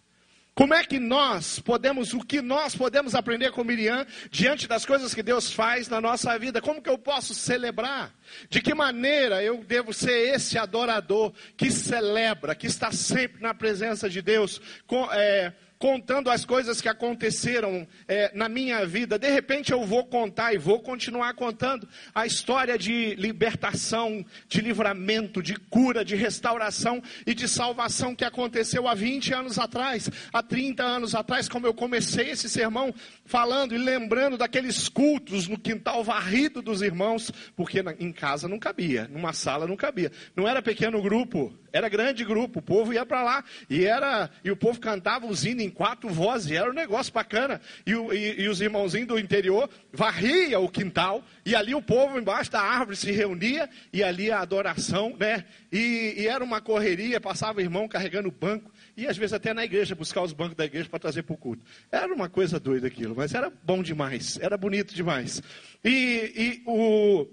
Como 0.55 0.75
é 0.75 0.83
que 0.83 0.99
nós 0.99 1.57
podemos, 1.57 2.13
o 2.13 2.19
que 2.19 2.39
nós 2.39 2.75
podemos 2.75 3.15
aprender 3.15 3.51
com 3.51 3.63
Miriam 3.63 4.05
diante 4.29 4.67
das 4.67 4.85
coisas 4.85 5.11
que 5.11 5.23
Deus 5.23 5.51
faz 5.51 5.89
na 5.89 5.99
nossa 5.99 6.37
vida? 6.37 6.61
Como 6.61 6.81
que 6.81 6.89
eu 6.89 6.97
posso 6.97 7.33
celebrar? 7.33 8.13
De 8.49 8.61
que 8.61 8.73
maneira 8.75 9.43
eu 9.43 9.63
devo 9.63 9.91
ser 9.91 10.35
esse 10.35 10.55
adorador 10.57 11.33
que 11.57 11.71
celebra, 11.71 12.53
que 12.53 12.67
está 12.67 12.91
sempre 12.91 13.41
na 13.41 13.55
presença 13.55 14.07
de 14.07 14.21
Deus? 14.21 14.61
Com, 14.85 15.11
é, 15.11 15.53
contando 15.83 16.29
as 16.29 16.45
coisas 16.45 16.79
que 16.79 16.87
aconteceram 16.87 17.85
é, 18.07 18.31
na 18.33 18.47
minha 18.47 18.85
vida. 18.85 19.19
De 19.19 19.29
repente 19.29 19.73
eu 19.73 19.83
vou 19.83 20.05
contar 20.05 20.53
e 20.53 20.57
vou 20.57 20.79
continuar 20.79 21.33
contando 21.33 21.85
a 22.15 22.25
história 22.25 22.77
de 22.77 23.15
libertação, 23.15 24.25
de 24.47 24.61
livramento, 24.61 25.43
de 25.43 25.57
cura, 25.57 26.05
de 26.05 26.15
restauração 26.15 27.03
e 27.27 27.33
de 27.33 27.49
salvação 27.49 28.15
que 28.15 28.23
aconteceu 28.23 28.87
há 28.87 28.93
20 28.93 29.33
anos 29.33 29.59
atrás, 29.59 30.09
há 30.31 30.41
30 30.41 30.81
anos 30.81 31.13
atrás, 31.13 31.49
como 31.49 31.67
eu 31.67 31.73
comecei 31.73 32.29
esse 32.29 32.47
sermão 32.47 32.95
falando 33.25 33.75
e 33.75 33.77
lembrando 33.77 34.37
daqueles 34.37 34.87
cultos 34.87 35.49
no 35.49 35.59
quintal 35.59 36.01
varrido 36.01 36.61
dos 36.61 36.81
irmãos, 36.81 37.29
porque 37.57 37.83
em 37.99 38.13
casa 38.13 38.47
não 38.47 38.57
cabia, 38.57 39.09
numa 39.11 39.33
sala 39.33 39.67
não 39.67 39.75
cabia. 39.75 40.13
Não 40.33 40.47
era 40.47 40.61
pequeno 40.61 41.01
grupo, 41.01 41.53
era 41.73 41.89
grande 41.89 42.23
grupo, 42.23 42.59
o 42.59 42.61
povo 42.61 42.93
ia 42.93 43.03
para 43.03 43.23
lá 43.23 43.43
e 43.67 43.83
era 43.83 44.29
e 44.43 44.51
o 44.51 44.55
povo 44.55 44.79
cantava 44.79 45.25
os 45.25 45.43
hinos 45.43 45.63
em 45.63 45.71
quatro 45.71 46.07
vozes, 46.07 46.51
era 46.51 46.69
um 46.69 46.73
negócio 46.73 47.11
bacana. 47.11 47.59
E, 47.83 47.95
o, 47.95 48.13
e, 48.13 48.41
e, 48.41 48.47
os 48.47 48.61
irmãozinhos 48.61 49.07
do 49.07 49.17
interior 49.17 49.67
varria 49.91 50.59
o 50.59 50.69
quintal 50.69 51.23
e 51.43 51.55
ali 51.55 51.73
o 51.73 51.81
povo 51.81 52.19
embaixo 52.19 52.51
da 52.51 52.61
árvore 52.61 52.95
se 52.95 53.11
reunia 53.11 53.67
e 53.91 54.03
ali 54.03 54.31
a 54.31 54.39
adoração, 54.39 55.15
né? 55.19 55.45
E, 55.71 56.13
e 56.15 56.27
era 56.27 56.43
uma 56.43 56.61
correria, 56.61 57.19
passava 57.19 57.57
o 57.57 57.61
irmão 57.61 57.87
carregando 57.87 58.29
o 58.29 58.31
banco 58.31 58.71
e 58.95 59.07
às 59.07 59.17
vezes 59.17 59.33
até 59.33 59.51
na 59.51 59.65
igreja 59.65 59.95
buscar 59.95 60.21
os 60.21 60.31
bancos 60.31 60.55
da 60.55 60.65
igreja 60.65 60.87
para 60.87 60.99
trazer 60.99 61.23
para 61.23 61.33
o 61.33 61.37
culto. 61.37 61.65
Era 61.91 62.13
uma 62.13 62.29
coisa 62.29 62.59
doida 62.59 62.85
aquilo, 62.85 63.15
mas 63.15 63.33
era 63.33 63.51
bom 63.63 63.81
demais, 63.81 64.37
era 64.39 64.55
bonito 64.55 64.93
demais. 64.93 65.41
E, 65.83 66.31
e 66.35 66.63
o 66.67 67.25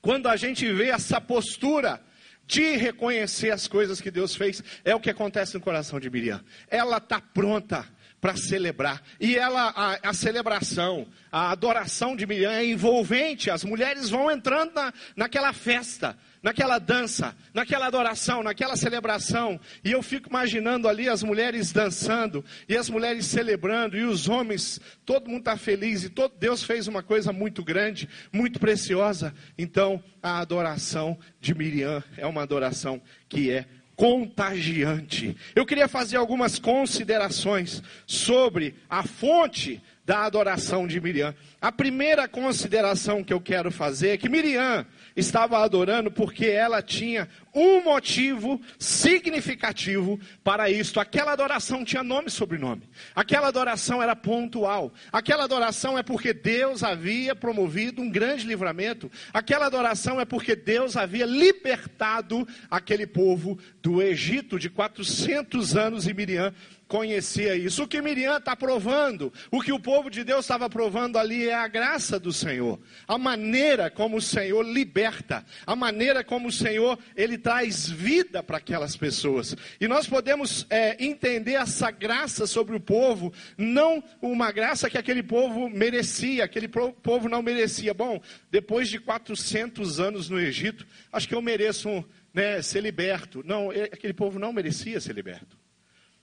quando 0.00 0.28
a 0.28 0.36
gente 0.36 0.72
vê 0.72 0.88
essa 0.88 1.20
postura 1.20 2.00
de 2.48 2.76
reconhecer 2.76 3.50
as 3.50 3.68
coisas 3.68 4.00
que 4.00 4.10
Deus 4.10 4.34
fez, 4.34 4.64
é 4.82 4.94
o 4.94 5.00
que 5.00 5.10
acontece 5.10 5.54
no 5.54 5.60
coração 5.60 6.00
de 6.00 6.08
Miriam. 6.08 6.42
Ela 6.68 6.96
está 6.96 7.20
pronta 7.20 7.86
para 8.20 8.36
celebrar. 8.36 9.02
E 9.20 9.36
ela, 9.36 9.72
a, 9.74 10.10
a, 10.10 10.12
celebração, 10.12 11.06
a 11.30 11.50
adoração 11.50 12.16
de 12.16 12.26
Miriam 12.26 12.50
é 12.50 12.64
envolvente. 12.64 13.50
As 13.50 13.64
mulheres 13.64 14.10
vão 14.10 14.30
entrando 14.30 14.74
na, 14.74 14.92
naquela 15.16 15.52
festa 15.52 16.16
naquela 16.42 16.78
dança, 16.78 17.36
naquela 17.52 17.86
adoração, 17.86 18.42
naquela 18.42 18.76
celebração. 18.76 19.60
E 19.84 19.92
eu 19.92 20.02
fico 20.02 20.28
imaginando 20.28 20.88
ali 20.88 21.08
as 21.08 21.22
mulheres 21.22 21.72
dançando, 21.72 22.44
e 22.68 22.76
as 22.76 22.88
mulheres 22.88 23.26
celebrando, 23.26 23.96
e 23.96 24.04
os 24.04 24.28
homens, 24.28 24.80
todo 25.04 25.28
mundo 25.28 25.40
está 25.40 25.56
feliz, 25.56 26.04
e 26.04 26.08
todo, 26.08 26.34
Deus 26.38 26.62
fez 26.62 26.86
uma 26.86 27.02
coisa 27.02 27.32
muito 27.32 27.64
grande, 27.64 28.08
muito 28.32 28.58
preciosa. 28.58 29.34
Então, 29.56 30.02
a 30.22 30.38
adoração 30.38 31.18
de 31.40 31.54
Miriam 31.54 32.02
é 32.16 32.26
uma 32.26 32.42
adoração 32.42 33.00
que 33.28 33.50
é 33.50 33.66
contagiante. 33.98 35.36
Eu 35.56 35.66
queria 35.66 35.88
fazer 35.88 36.16
algumas 36.16 36.56
considerações 36.56 37.82
sobre 38.06 38.76
a 38.88 39.02
fonte 39.02 39.82
da 40.06 40.24
adoração 40.24 40.86
de 40.86 41.00
Miriam. 41.00 41.34
A 41.60 41.72
primeira 41.72 42.28
consideração 42.28 43.24
que 43.24 43.32
eu 43.32 43.40
quero 43.40 43.72
fazer 43.72 44.10
é 44.10 44.16
que 44.16 44.28
Miriam 44.28 44.86
estava 45.18 45.58
adorando 45.58 46.10
porque 46.10 46.46
ela 46.46 46.80
tinha 46.80 47.28
um 47.52 47.82
motivo 47.82 48.60
significativo 48.78 50.18
para 50.44 50.70
isto. 50.70 51.00
Aquela 51.00 51.32
adoração 51.32 51.84
tinha 51.84 52.04
nome 52.04 52.28
e 52.28 52.30
sobrenome. 52.30 52.88
Aquela 53.14 53.48
adoração 53.48 54.00
era 54.00 54.14
pontual. 54.14 54.92
Aquela 55.10 55.44
adoração 55.44 55.98
é 55.98 56.02
porque 56.02 56.32
Deus 56.32 56.84
havia 56.84 57.34
promovido 57.34 58.00
um 58.00 58.08
grande 58.08 58.46
livramento. 58.46 59.10
Aquela 59.32 59.66
adoração 59.66 60.20
é 60.20 60.24
porque 60.24 60.54
Deus 60.54 60.96
havia 60.96 61.26
libertado 61.26 62.46
aquele 62.70 63.06
povo 63.06 63.58
do 63.82 64.00
Egito 64.00 64.58
de 64.58 64.70
400 64.70 65.76
anos 65.76 66.06
e 66.06 66.14
Miriam 66.14 66.54
conhecia 66.88 67.54
isso. 67.54 67.84
O 67.84 67.86
que 67.86 68.00
Miriam 68.00 68.38
está 68.38 68.56
provando, 68.56 69.32
o 69.50 69.60
que 69.60 69.72
o 69.72 69.78
povo 69.78 70.10
de 70.10 70.24
Deus 70.24 70.40
estava 70.40 70.68
provando 70.68 71.18
ali 71.18 71.48
é 71.48 71.54
a 71.54 71.68
graça 71.68 72.18
do 72.18 72.32
Senhor, 72.32 72.80
a 73.06 73.18
maneira 73.18 73.90
como 73.90 74.16
o 74.16 74.22
Senhor 74.22 74.62
liberta, 74.62 75.44
a 75.66 75.76
maneira 75.76 76.24
como 76.24 76.48
o 76.48 76.52
Senhor 76.52 76.98
ele 77.14 77.36
traz 77.36 77.88
vida 77.88 78.42
para 78.42 78.56
aquelas 78.56 78.96
pessoas. 78.96 79.54
E 79.78 79.86
nós 79.86 80.08
podemos 80.08 80.66
é, 80.70 80.96
entender 81.04 81.54
essa 81.54 81.90
graça 81.90 82.46
sobre 82.46 82.74
o 82.74 82.80
povo, 82.80 83.32
não 83.56 84.02
uma 84.22 84.50
graça 84.50 84.88
que 84.88 84.96
aquele 84.96 85.22
povo 85.22 85.68
merecia, 85.68 86.44
aquele 86.44 86.68
povo 86.68 87.28
não 87.28 87.42
merecia. 87.42 87.92
Bom, 87.92 88.20
depois 88.50 88.88
de 88.88 88.98
400 88.98 90.00
anos 90.00 90.30
no 90.30 90.40
Egito, 90.40 90.86
acho 91.12 91.28
que 91.28 91.34
eu 91.34 91.42
mereço 91.42 92.02
né, 92.32 92.62
ser 92.62 92.80
liberto. 92.80 93.42
Não, 93.44 93.70
aquele 93.70 94.14
povo 94.14 94.38
não 94.38 94.52
merecia 94.52 95.00
ser 95.00 95.14
liberto. 95.14 95.58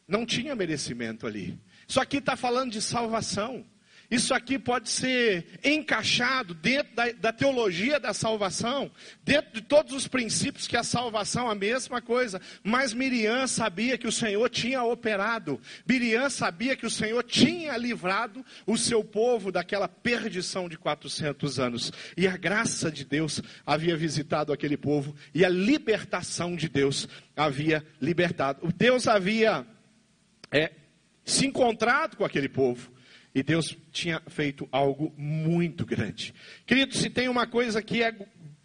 Não 0.07 0.25
tinha 0.25 0.55
merecimento 0.55 1.25
ali. 1.25 1.59
Isso 1.87 1.99
aqui 1.99 2.17
está 2.17 2.35
falando 2.35 2.71
de 2.71 2.81
salvação. 2.81 3.65
Isso 4.09 4.33
aqui 4.33 4.59
pode 4.59 4.89
ser 4.89 5.59
encaixado 5.63 6.53
dentro 6.53 6.95
da, 6.95 7.11
da, 7.11 7.33
teologia 7.33 7.99
da 7.99 8.13
salvação, 8.13 8.91
dentro 9.23 9.53
de 9.53 9.61
todos 9.61 9.93
os 9.93 10.07
princípios 10.07 10.67
que 10.67 10.77
a 10.77 10.83
salvação 10.83 11.47
é 11.47 11.51
a 11.51 11.55
mesma 11.55 12.01
coisa. 12.01 12.39
Mas 12.63 12.93
Miriam 12.93 13.47
sabia 13.47 13.97
que 13.97 14.07
o 14.07 14.11
Senhor 14.11 14.47
tinha 14.49 14.83
operado, 14.83 15.59
Miriam 15.87 16.29
sabia 16.29 16.75
que 16.75 16.85
o 16.85 16.89
Senhor 16.89 17.23
tinha 17.23 17.75
livrado 17.77 18.45
o 18.65 18.77
seu 18.77 19.03
povo 19.03 19.51
daquela 19.51 19.87
perdição 19.87 20.69
de 20.69 20.77
400 20.77 21.59
anos. 21.59 21.91
E 22.15 22.27
a 22.27 22.37
graça 22.37 22.91
de 22.91 23.03
Deus 23.03 23.41
havia 23.65 23.97
visitado 23.97 24.53
aquele 24.53 24.77
povo, 24.77 25.15
e 25.33 25.43
a 25.43 25.49
libertação 25.49 26.55
de 26.55 26.69
Deus 26.69 27.07
havia 27.35 27.83
libertado. 27.99 28.71
Deus 28.77 29.07
havia 29.07 29.65
é, 30.51 30.71
se 31.23 31.45
encontrado 31.45 32.17
com 32.17 32.25
aquele 32.25 32.49
povo. 32.49 32.91
E 33.33 33.43
Deus 33.43 33.77
tinha 33.91 34.21
feito 34.27 34.67
algo 34.71 35.13
muito 35.17 35.85
grande. 35.85 36.33
Querido, 36.65 36.95
se 36.95 37.09
tem 37.09 37.27
uma 37.27 37.45
coisa 37.45 37.81
que 37.81 38.01
é 38.01 38.15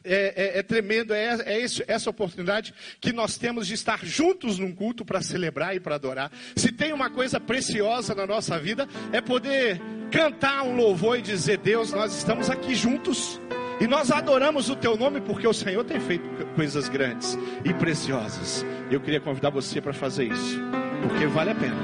é, 0.05 0.55
é, 0.55 0.59
é 0.59 0.63
tremendo, 0.63 1.13
é, 1.13 1.39
é 1.45 1.61
esse, 1.61 1.85
essa 1.87 2.11
oportunidade 2.11 2.73
que 3.01 3.13
nós 3.13 3.37
temos 3.37 3.67
de 3.67 3.75
estar 3.75 4.05
juntos 4.05 4.59
num 4.59 4.73
culto 4.73 5.05
para 5.05 5.21
celebrar 5.21 5.77
e 5.77 5.81
para 5.81 5.97
adorar. 5.97 6.33
Se 6.57 6.73
tem 6.73 6.93
uma 6.93 7.11
coisa 7.11 7.39
preciosa 7.39 8.15
na 8.15 8.27
nossa 8.27 8.59
vida, 8.59 8.89
é 9.13 9.21
poder 9.21 9.81
cantar 10.11 10.63
um 10.63 10.75
louvor 10.75 11.19
e 11.19 11.23
dizer: 11.23 11.59
Deus, 11.59 11.93
nós 11.93 12.17
estamos 12.17 12.49
aqui 12.49 12.75
juntos. 12.75 13.41
E 13.81 13.87
nós 13.87 14.11
adoramos 14.11 14.69
o 14.69 14.77
teu 14.77 14.95
nome 14.95 15.23
porque 15.23 15.49
o 15.49 15.55
Senhor 15.55 15.83
tem 15.85 15.99
feito 15.99 16.29
coisas 16.55 16.89
grandes 16.89 17.39
e 17.65 17.73
preciosas. 17.73 18.65
Eu 18.91 19.01
queria 19.01 19.21
convidar 19.21 19.49
você 19.49 19.81
para 19.81 19.95
fazer 19.95 20.25
isso, 20.25 20.61
porque 21.03 21.27
vale 21.27 21.51
a 21.51 21.55
pena. 21.55 21.77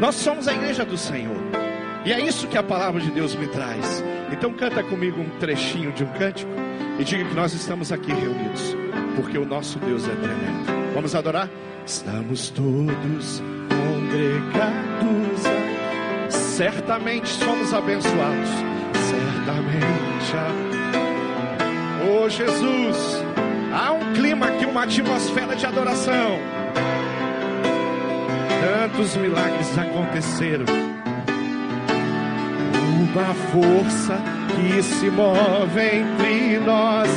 Nós 0.00 0.16
somos 0.16 0.48
a 0.48 0.52
igreja 0.52 0.84
do 0.84 0.98
Senhor. 0.98 1.36
E 2.04 2.12
é 2.12 2.20
isso 2.20 2.48
que 2.48 2.58
a 2.58 2.62
palavra 2.62 3.00
de 3.00 3.10
Deus 3.12 3.36
me 3.36 3.46
traz. 3.46 4.02
Então 4.32 4.52
canta 4.52 4.82
comigo 4.82 5.20
um 5.20 5.38
trechinho 5.38 5.92
de 5.92 6.02
um 6.02 6.08
cântico 6.08 6.50
e 6.98 7.04
diga 7.04 7.24
que 7.24 7.34
nós 7.34 7.52
estamos 7.52 7.92
aqui 7.92 8.12
reunidos, 8.12 8.76
porque 9.14 9.38
o 9.38 9.46
nosso 9.46 9.78
Deus 9.78 10.04
é 10.08 10.14
tremendo. 10.14 10.94
Vamos 10.94 11.14
adorar? 11.14 11.48
Estamos 11.86 12.50
todos 12.50 13.42
congregados. 13.68 15.42
Certamente 16.28 17.28
somos 17.28 17.72
abençoados. 17.72 18.48
Certamente. 19.10 20.75
Oh 22.08 22.28
Jesus, 22.28 23.24
há 23.72 23.92
um 23.92 24.12
clima 24.14 24.46
aqui, 24.46 24.64
uma 24.64 24.84
atmosfera 24.84 25.56
de 25.56 25.66
adoração. 25.66 26.38
Tantos 28.60 29.16
milagres 29.16 29.76
aconteceram. 29.76 30.64
Uma 33.00 33.34
força 33.50 34.20
que 34.54 34.82
se 34.82 35.10
move 35.10 35.80
entre 35.80 36.58
nós. 36.58 37.08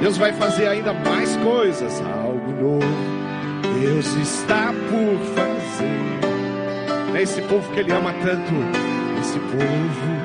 Deus 0.00 0.16
vai 0.16 0.32
fazer 0.32 0.68
ainda 0.68 0.92
mais 0.92 1.36
coisas, 1.36 2.00
algo 2.00 2.52
novo. 2.52 3.12
Deus 3.80 4.14
está 4.16 4.72
por 4.88 5.18
fazer. 5.34 6.12
É 7.18 7.22
esse 7.22 7.42
povo 7.42 7.70
que 7.72 7.80
Ele 7.80 7.92
ama 7.92 8.12
tanto, 8.22 8.52
esse 9.20 9.38
povo 9.38 10.21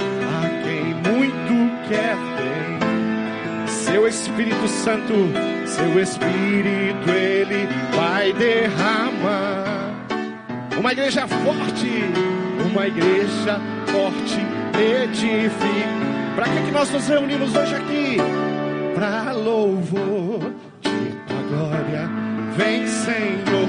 Seu 3.98 4.08
Espírito 4.08 4.68
Santo, 4.68 5.14
seu 5.66 6.00
Espírito, 6.00 7.10
Ele 7.10 7.68
vai 7.96 8.32
derramar. 8.32 9.92
Uma 10.78 10.92
igreja 10.92 11.28
forte, 11.28 12.04
uma 12.64 12.86
igreja 12.86 13.60
forte, 13.88 14.40
edifica. 14.80 16.36
Para 16.36 16.46
que, 16.46 16.62
que 16.66 16.72
nós 16.72 16.92
nos 16.92 17.08
reunimos 17.08 17.56
hoje 17.56 17.74
aqui? 17.74 18.18
Para 18.94 19.32
louvor 19.32 20.54
de 20.80 21.16
tua 21.26 21.42
glória. 21.50 22.08
Vem, 22.56 22.86
Senhor, 22.86 23.68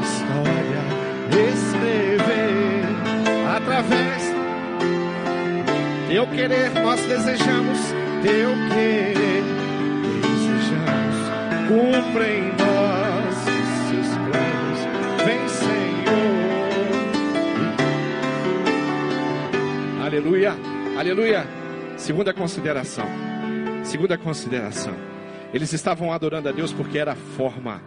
história 0.00 0.82
escrever 1.50 2.84
através 3.56 4.32
teu 6.08 6.24
querer. 6.28 6.70
Nós 6.82 7.00
desejamos 7.00 7.97
teu 8.22 8.50
querer, 8.68 9.42
desejamos, 10.22 11.16
cumpre 11.68 12.38
em 12.38 12.48
nós 12.56 13.34
seus 13.88 14.08
planos, 14.26 14.80
vem 15.24 15.48
Senhor. 15.48 16.38
Aleluia, 20.04 20.52
aleluia. 20.98 21.46
Segunda 21.96 22.32
consideração, 22.32 23.06
segunda 23.84 24.16
consideração. 24.18 24.94
Eles 25.52 25.72
estavam 25.72 26.12
adorando 26.12 26.48
a 26.48 26.52
Deus 26.52 26.72
porque 26.72 26.98
era 26.98 27.12
a 27.12 27.16
forma 27.16 27.80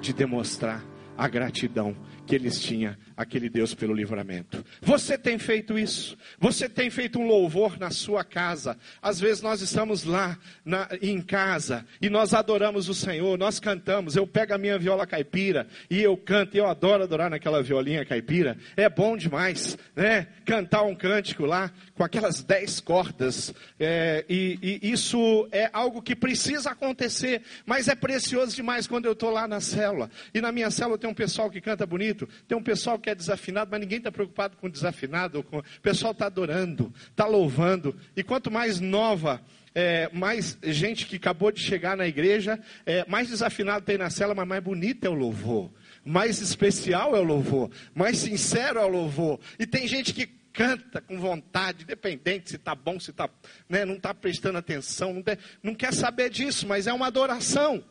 de 0.00 0.12
demonstrar 0.12 0.82
a 1.16 1.28
gratidão 1.28 1.94
que 2.26 2.34
eles 2.34 2.60
tinham 2.60 2.96
aquele 3.16 3.48
Deus 3.48 3.74
pelo 3.74 3.94
livramento. 3.94 4.64
Você 4.80 5.18
tem 5.18 5.38
feito 5.38 5.78
isso? 5.78 6.16
Você 6.38 6.68
tem 6.68 6.90
feito 6.90 7.18
um 7.18 7.26
louvor 7.26 7.78
na 7.78 7.90
sua 7.90 8.24
casa? 8.24 8.76
Às 9.00 9.20
vezes 9.20 9.42
nós 9.42 9.60
estamos 9.60 10.04
lá 10.04 10.38
na, 10.64 10.88
em 11.00 11.20
casa 11.20 11.84
e 12.00 12.08
nós 12.08 12.34
adoramos 12.34 12.88
o 12.88 12.94
Senhor, 12.94 13.38
nós 13.38 13.58
cantamos. 13.58 14.16
Eu 14.16 14.26
pego 14.26 14.54
a 14.54 14.58
minha 14.58 14.78
viola 14.78 15.06
caipira 15.06 15.66
e 15.90 16.00
eu 16.00 16.16
canto. 16.16 16.56
Eu 16.56 16.66
adoro 16.66 17.02
adorar 17.02 17.30
naquela 17.30 17.62
violinha 17.62 18.04
caipira. 18.04 18.56
É 18.76 18.88
bom 18.88 19.16
demais, 19.16 19.76
né? 19.94 20.26
Cantar 20.44 20.82
um 20.82 20.94
cântico 20.94 21.44
lá 21.44 21.70
com 21.94 22.04
aquelas 22.04 22.42
dez 22.42 22.80
cordas. 22.80 23.54
É, 23.78 24.24
e, 24.28 24.80
e 24.82 24.92
isso 24.92 25.48
é 25.52 25.70
algo 25.72 26.02
que 26.02 26.16
precisa 26.16 26.70
acontecer, 26.70 27.42
mas 27.66 27.88
é 27.88 27.94
precioso 27.94 28.54
demais 28.54 28.86
quando 28.86 29.06
eu 29.06 29.12
estou 29.12 29.30
lá 29.30 29.46
na 29.46 29.60
célula. 29.60 30.10
E 30.34 30.40
na 30.40 30.52
minha 30.52 30.70
célula 30.70 30.98
tem 30.98 31.08
um 31.08 31.14
pessoal 31.14 31.50
que 31.50 31.60
canta 31.60 31.86
bonito, 31.86 32.11
tem 32.46 32.56
um 32.56 32.62
pessoal 32.62 32.98
que 32.98 33.10
é 33.10 33.14
desafinado, 33.14 33.70
mas 33.70 33.80
ninguém 33.80 33.98
está 33.98 34.10
preocupado 34.12 34.56
com 34.56 34.68
desafinado. 34.68 35.42
Com... 35.42 35.58
O 35.58 35.80
pessoal 35.82 36.12
está 36.12 36.26
adorando, 36.26 36.92
está 37.10 37.26
louvando. 37.26 37.96
E 38.16 38.22
quanto 38.22 38.50
mais 38.50 38.80
nova, 38.80 39.40
é, 39.74 40.08
mais 40.12 40.58
gente 40.62 41.06
que 41.06 41.16
acabou 41.16 41.50
de 41.50 41.60
chegar 41.60 41.96
na 41.96 42.06
igreja, 42.06 42.58
é, 42.84 43.04
mais 43.08 43.28
desafinado 43.28 43.84
tem 43.84 43.98
na 43.98 44.10
cela, 44.10 44.34
mas 44.34 44.46
mais 44.46 44.62
bonito 44.62 45.04
é 45.04 45.08
o 45.10 45.14
louvor. 45.14 45.70
Mais 46.04 46.40
especial 46.40 47.14
é 47.16 47.20
o 47.20 47.24
louvor. 47.24 47.70
Mais 47.94 48.18
sincero 48.18 48.78
é 48.78 48.84
o 48.84 48.88
louvor. 48.88 49.40
E 49.58 49.66
tem 49.66 49.86
gente 49.86 50.12
que 50.12 50.26
canta 50.52 51.00
com 51.00 51.18
vontade, 51.18 51.84
independente 51.84 52.50
se 52.50 52.56
está 52.56 52.74
bom, 52.74 53.00
se 53.00 53.10
está, 53.10 53.28
né, 53.68 53.84
não 53.84 53.94
está 53.94 54.12
prestando 54.12 54.58
atenção, 54.58 55.14
não, 55.14 55.22
tem, 55.22 55.38
não 55.62 55.74
quer 55.74 55.92
saber 55.94 56.28
disso, 56.28 56.66
mas 56.68 56.86
é 56.86 56.92
uma 56.92 57.06
adoração. 57.06 57.82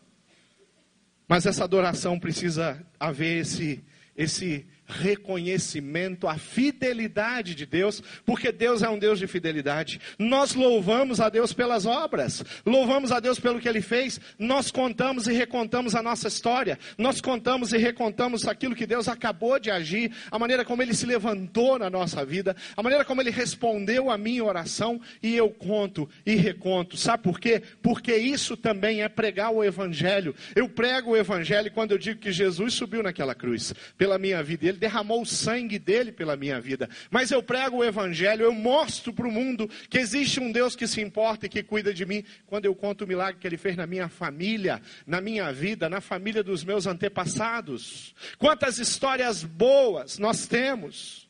Mas 1.28 1.46
essa 1.46 1.64
adoração 1.64 2.20
precisa 2.20 2.86
haver 3.00 3.40
esse, 3.40 3.84
esse 4.16 4.66
reconhecimento 4.92 6.28
à 6.28 6.38
fidelidade 6.38 7.56
de 7.56 7.66
Deus, 7.66 8.04
porque 8.26 8.52
Deus 8.52 8.84
é 8.84 8.90
um 8.90 9.00
Deus 9.00 9.18
de 9.18 9.28
fidelidade. 9.28 10.00
Nós 10.20 10.54
louvamos 10.54 11.20
a 11.20 11.30
Deus 11.30 11.54
pelas 11.54 11.86
obras, 11.86 12.44
louvamos 12.66 13.12
a 13.12 13.20
Deus 13.20 13.40
pelo 13.40 13.60
que 13.60 13.70
Ele 13.70 13.82
fez, 13.82 14.20
nós 14.38 14.70
contamos 14.70 15.28
e 15.28 15.34
recontamos 15.34 15.96
a 15.96 16.04
nossa 16.04 16.28
história, 16.28 16.78
nós 16.98 17.22
contamos 17.22 17.74
e 17.74 17.78
recontamos 17.78 18.48
aquilo 18.48 18.76
que 18.76 18.86
Deus 18.86 19.08
acabou 19.08 19.60
de 19.60 19.72
agir, 19.72 20.12
a 20.30 20.38
maneira 20.38 20.66
como 20.66 20.82
Ele 20.82 20.94
se 20.94 21.06
levantou 21.06 21.80
na 21.80 21.90
nossa 21.90 22.26
vida, 22.26 22.56
a 22.76 22.84
maneira 22.84 23.06
como 23.06 23.22
Ele 23.22 23.32
respondeu 23.32 24.10
a 24.10 24.18
minha 24.18 24.44
oração, 24.44 25.00
e 25.24 25.36
eu 25.36 25.50
conto 25.50 26.10
e 26.26 26.36
reconto. 26.36 26.98
Sabe 26.98 27.24
por 27.24 27.40
quê? 27.40 27.62
Porque 27.82 28.16
isso 28.16 28.58
também 28.58 29.02
é 29.02 29.10
pregar 29.10 29.52
o 29.52 29.64
Evangelho. 29.64 30.36
Eu 30.56 30.68
prego 30.68 31.12
o 31.12 31.18
Evangelho 31.18 31.72
quando 31.72 31.92
eu 31.92 31.98
digo 31.98 32.20
que 32.20 32.32
Jesus 32.32 32.74
subiu 32.74 33.04
naquela 33.04 33.34
cruz 33.34 33.74
pela 33.98 34.18
minha 34.18 34.42
vida. 34.44 34.68
Ele 34.68 34.78
derramou 34.82 35.22
o 35.22 35.26
sangue 35.28 35.78
dele 35.78 36.12
pela 36.12 36.36
minha 36.36 36.60
vida. 36.60 36.90
Mas 37.12 37.30
eu 37.30 37.44
prego 37.44 37.78
o 37.78 37.84
evangelho, 37.84 38.44
eu 38.44 38.52
mostro 38.52 39.14
para 39.14 39.28
o 39.28 39.32
mundo 39.32 39.70
que 39.88 40.00
existe 40.00 40.40
um 40.40 40.52
Deus 40.52 40.76
que 40.76 40.88
se 40.88 41.00
importa 41.00 41.46
e 41.46 41.50
que 41.50 41.62
cuida 41.62 41.94
de 41.94 42.04
mim. 42.04 42.24
Quando 42.48 42.66
eu 42.66 42.74
conto 42.74 43.06
o 43.06 43.08
milagre 43.08 43.40
que 43.40 43.48
ele 43.48 43.58
fez 43.58 43.78
na 43.78 43.86
minha 43.86 44.10
família, 44.10 44.82
na 45.06 45.22
minha 45.22 45.54
vida, 45.54 45.88
na 45.88 46.02
família 46.02 46.42
dos 46.42 46.64
meus 46.64 46.88
antepassados. 46.88 48.16
Quantas 48.40 48.80
histórias 48.80 49.44
boas 49.44 50.18
nós 50.18 50.48
temos. 50.48 51.21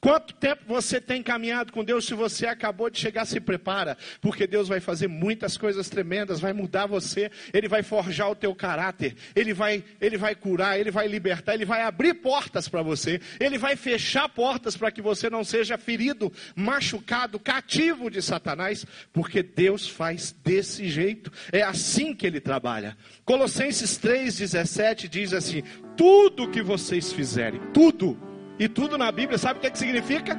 Quanto 0.00 0.32
tempo 0.34 0.62
você 0.64 1.00
tem 1.00 1.24
caminhado 1.24 1.72
com 1.72 1.82
Deus? 1.82 2.06
Se 2.06 2.14
você 2.14 2.46
acabou 2.46 2.88
de 2.88 3.00
chegar, 3.00 3.24
se 3.24 3.40
prepara, 3.40 3.98
porque 4.20 4.46
Deus 4.46 4.68
vai 4.68 4.78
fazer 4.78 5.08
muitas 5.08 5.56
coisas 5.56 5.88
tremendas, 5.88 6.38
vai 6.38 6.52
mudar 6.52 6.86
você, 6.86 7.28
Ele 7.52 7.66
vai 7.66 7.82
forjar 7.82 8.30
o 8.30 8.36
teu 8.36 8.54
caráter, 8.54 9.16
Ele 9.34 9.52
vai, 9.52 9.82
Ele 10.00 10.16
vai 10.16 10.36
curar, 10.36 10.78
Ele 10.78 10.92
vai 10.92 11.08
libertar, 11.08 11.54
Ele 11.54 11.64
vai 11.64 11.82
abrir 11.82 12.14
portas 12.14 12.68
para 12.68 12.80
você, 12.80 13.20
Ele 13.40 13.58
vai 13.58 13.74
fechar 13.74 14.28
portas 14.28 14.76
para 14.76 14.92
que 14.92 15.02
você 15.02 15.28
não 15.28 15.42
seja 15.42 15.76
ferido, 15.76 16.32
machucado, 16.54 17.40
cativo 17.40 18.08
de 18.08 18.22
Satanás, 18.22 18.86
porque 19.12 19.42
Deus 19.42 19.88
faz 19.88 20.30
desse 20.44 20.88
jeito, 20.88 21.32
é 21.50 21.62
assim 21.62 22.14
que 22.14 22.24
Ele 22.24 22.40
trabalha. 22.40 22.96
Colossenses 23.24 23.98
3,17 23.98 25.08
diz 25.08 25.32
assim: 25.32 25.64
tudo 25.96 26.48
que 26.48 26.62
vocês 26.62 27.12
fizerem, 27.12 27.60
tudo, 27.74 28.27
e 28.58 28.68
tudo 28.68 28.98
na 28.98 29.10
Bíblia, 29.12 29.38
sabe 29.38 29.58
o 29.58 29.60
que, 29.60 29.68
é 29.68 29.70
que 29.70 29.78
significa? 29.78 30.36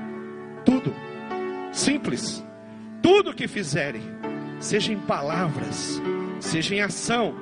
Tudo. 0.65 0.93
Simples. 1.71 2.43
Tudo 3.01 3.33
que 3.33 3.47
fizerem, 3.47 4.01
seja 4.59 4.91
em 4.91 4.99
palavras, 4.99 6.01
seja 6.39 6.75
em 6.75 6.81
ação, 6.81 7.33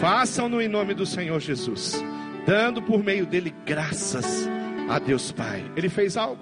façam-no 0.00 0.62
em 0.62 0.68
nome 0.68 0.94
do 0.94 1.04
Senhor 1.04 1.38
Jesus, 1.40 2.02
dando 2.46 2.80
por 2.80 3.04
meio 3.04 3.26
dele 3.26 3.54
graças 3.66 4.48
a 4.88 4.98
Deus 4.98 5.30
Pai. 5.30 5.62
Ele 5.76 5.90
fez 5.90 6.16
algo, 6.16 6.40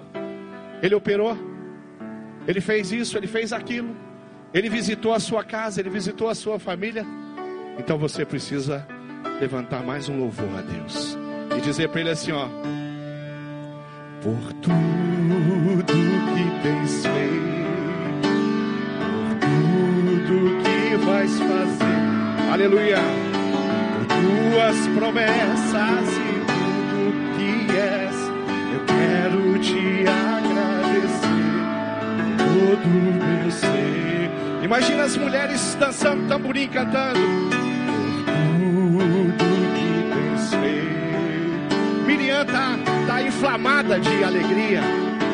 ele 0.81 0.95
operou, 0.95 1.37
ele 2.47 2.61
fez 2.61 2.91
isso, 2.93 3.17
ele 3.17 3.27
fez 3.27 3.51
aquilo, 3.51 3.95
ele 4.53 4.69
visitou 4.69 5.13
a 5.13 5.19
sua 5.19 5.43
casa, 5.43 5.81
ele 5.81 5.89
visitou 5.89 6.29
a 6.29 6.35
sua 6.35 6.57
família. 6.57 7.05
Então 7.77 7.97
você 7.97 8.23
precisa 8.23 8.87
levantar 9.41 9.83
mais 9.83 10.07
um 10.07 10.19
louvor 10.19 10.49
a 10.57 10.61
Deus 10.61 11.17
e 11.57 11.59
dizer 11.59 11.89
para 11.89 11.99
ele 11.99 12.11
assim: 12.11 12.31
ó 12.31 12.47
por 14.23 14.53
tudo 14.61 15.83
que 15.83 16.47
tens 16.63 17.05
feito, 17.05 18.29
por 19.41 20.17
tudo 20.27 20.63
que 20.63 20.95
vais 21.05 21.39
fazer. 21.39 21.99
Aleluia. 22.53 23.01
Tuas 24.07 24.87
promessas 24.97 26.07
e 26.07 26.45
tudo 26.47 27.21
que 27.35 27.51
és, 27.77 28.15
eu 28.71 28.81
quero 28.85 29.59
te 29.59 30.05
agradecer. 30.07 31.43
Todo 32.37 32.87
meu 32.87 33.51
ser. 33.51 34.31
Imagina 34.63 35.03
as 35.03 35.17
mulheres 35.17 35.75
dançando 35.77 36.29
tamborim, 36.29 36.69
cantando. 36.69 37.19
Por 38.55 39.33
tudo 39.37 39.65
que 39.75 39.91
tens 40.13 40.53
feito. 40.53 42.05
Miriam 42.07 42.45
tá 42.45 42.72
inflamada 43.43 43.99
de 43.99 44.23
alegria. 44.23 44.79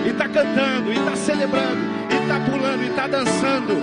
E 0.03 0.13
tá 0.13 0.27
cantando, 0.27 0.91
e 0.91 0.95
tá 0.95 1.15
celebrando, 1.15 1.79
e 2.09 2.27
tá 2.27 2.39
pulando, 2.39 2.83
e 2.83 2.89
tá 2.89 3.07
dançando. 3.07 3.75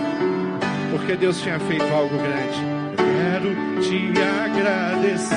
Porque 0.91 1.15
Deus 1.15 1.41
tinha 1.41 1.61
feito 1.61 1.85
algo 1.93 2.17
grande 2.19 2.77
quero 2.97 3.55
te 3.81 4.13
agradecer. 4.21 5.37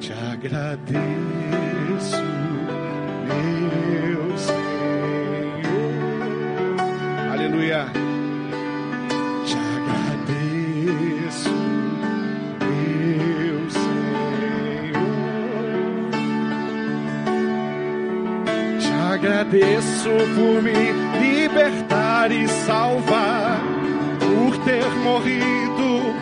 Te 0.00 0.12
agradeço, 0.12 1.43
agradeço 20.04 20.10
por 20.34 20.62
me 20.62 20.92
libertar 21.20 22.30
e 22.30 22.46
salvar, 22.46 23.58
por 24.20 24.56
ter 24.64 24.88
morrido 25.02 26.14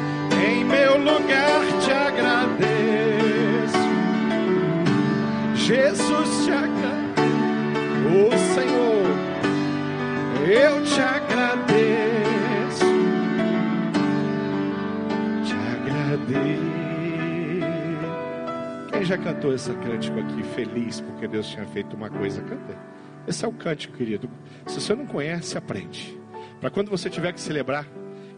em 0.47 0.65
meu 0.65 0.99
lugar, 0.99 1.61
te 1.81 1.91
agradeço. 1.91 2.63
Jesus 5.57 6.45
te 6.45 6.53
agradeço, 6.53 7.23
oh 8.09 8.37
Senhor, 8.55 9.07
eu 10.49 10.85
te 10.85 11.01
agradeço, 11.01 12.87
te 15.45 15.55
agradeço. 15.55 16.63
Quem 18.93 19.05
já 19.05 19.19
cantou 19.19 19.53
esse 19.53 19.73
cântico 19.75 20.21
aqui, 20.21 20.43
feliz 20.55 21.01
porque 21.01 21.27
Deus 21.27 21.49
tinha 21.49 21.67
feito 21.67 21.97
uma 21.97 22.09
coisa? 22.09 22.41
Canta. 22.43 22.93
Esse 23.27 23.45
é 23.45 23.49
o 23.49 23.53
cântico, 23.53 23.97
querido. 23.97 24.29
Se 24.67 24.81
você 24.81 24.95
não 24.95 25.07
conhece, 25.07 25.57
aprende. 25.57 26.19
Para 26.61 26.71
quando 26.71 26.91
você 26.91 27.09
tiver 27.09 27.33
que 27.33 27.41
celebrar 27.41 27.87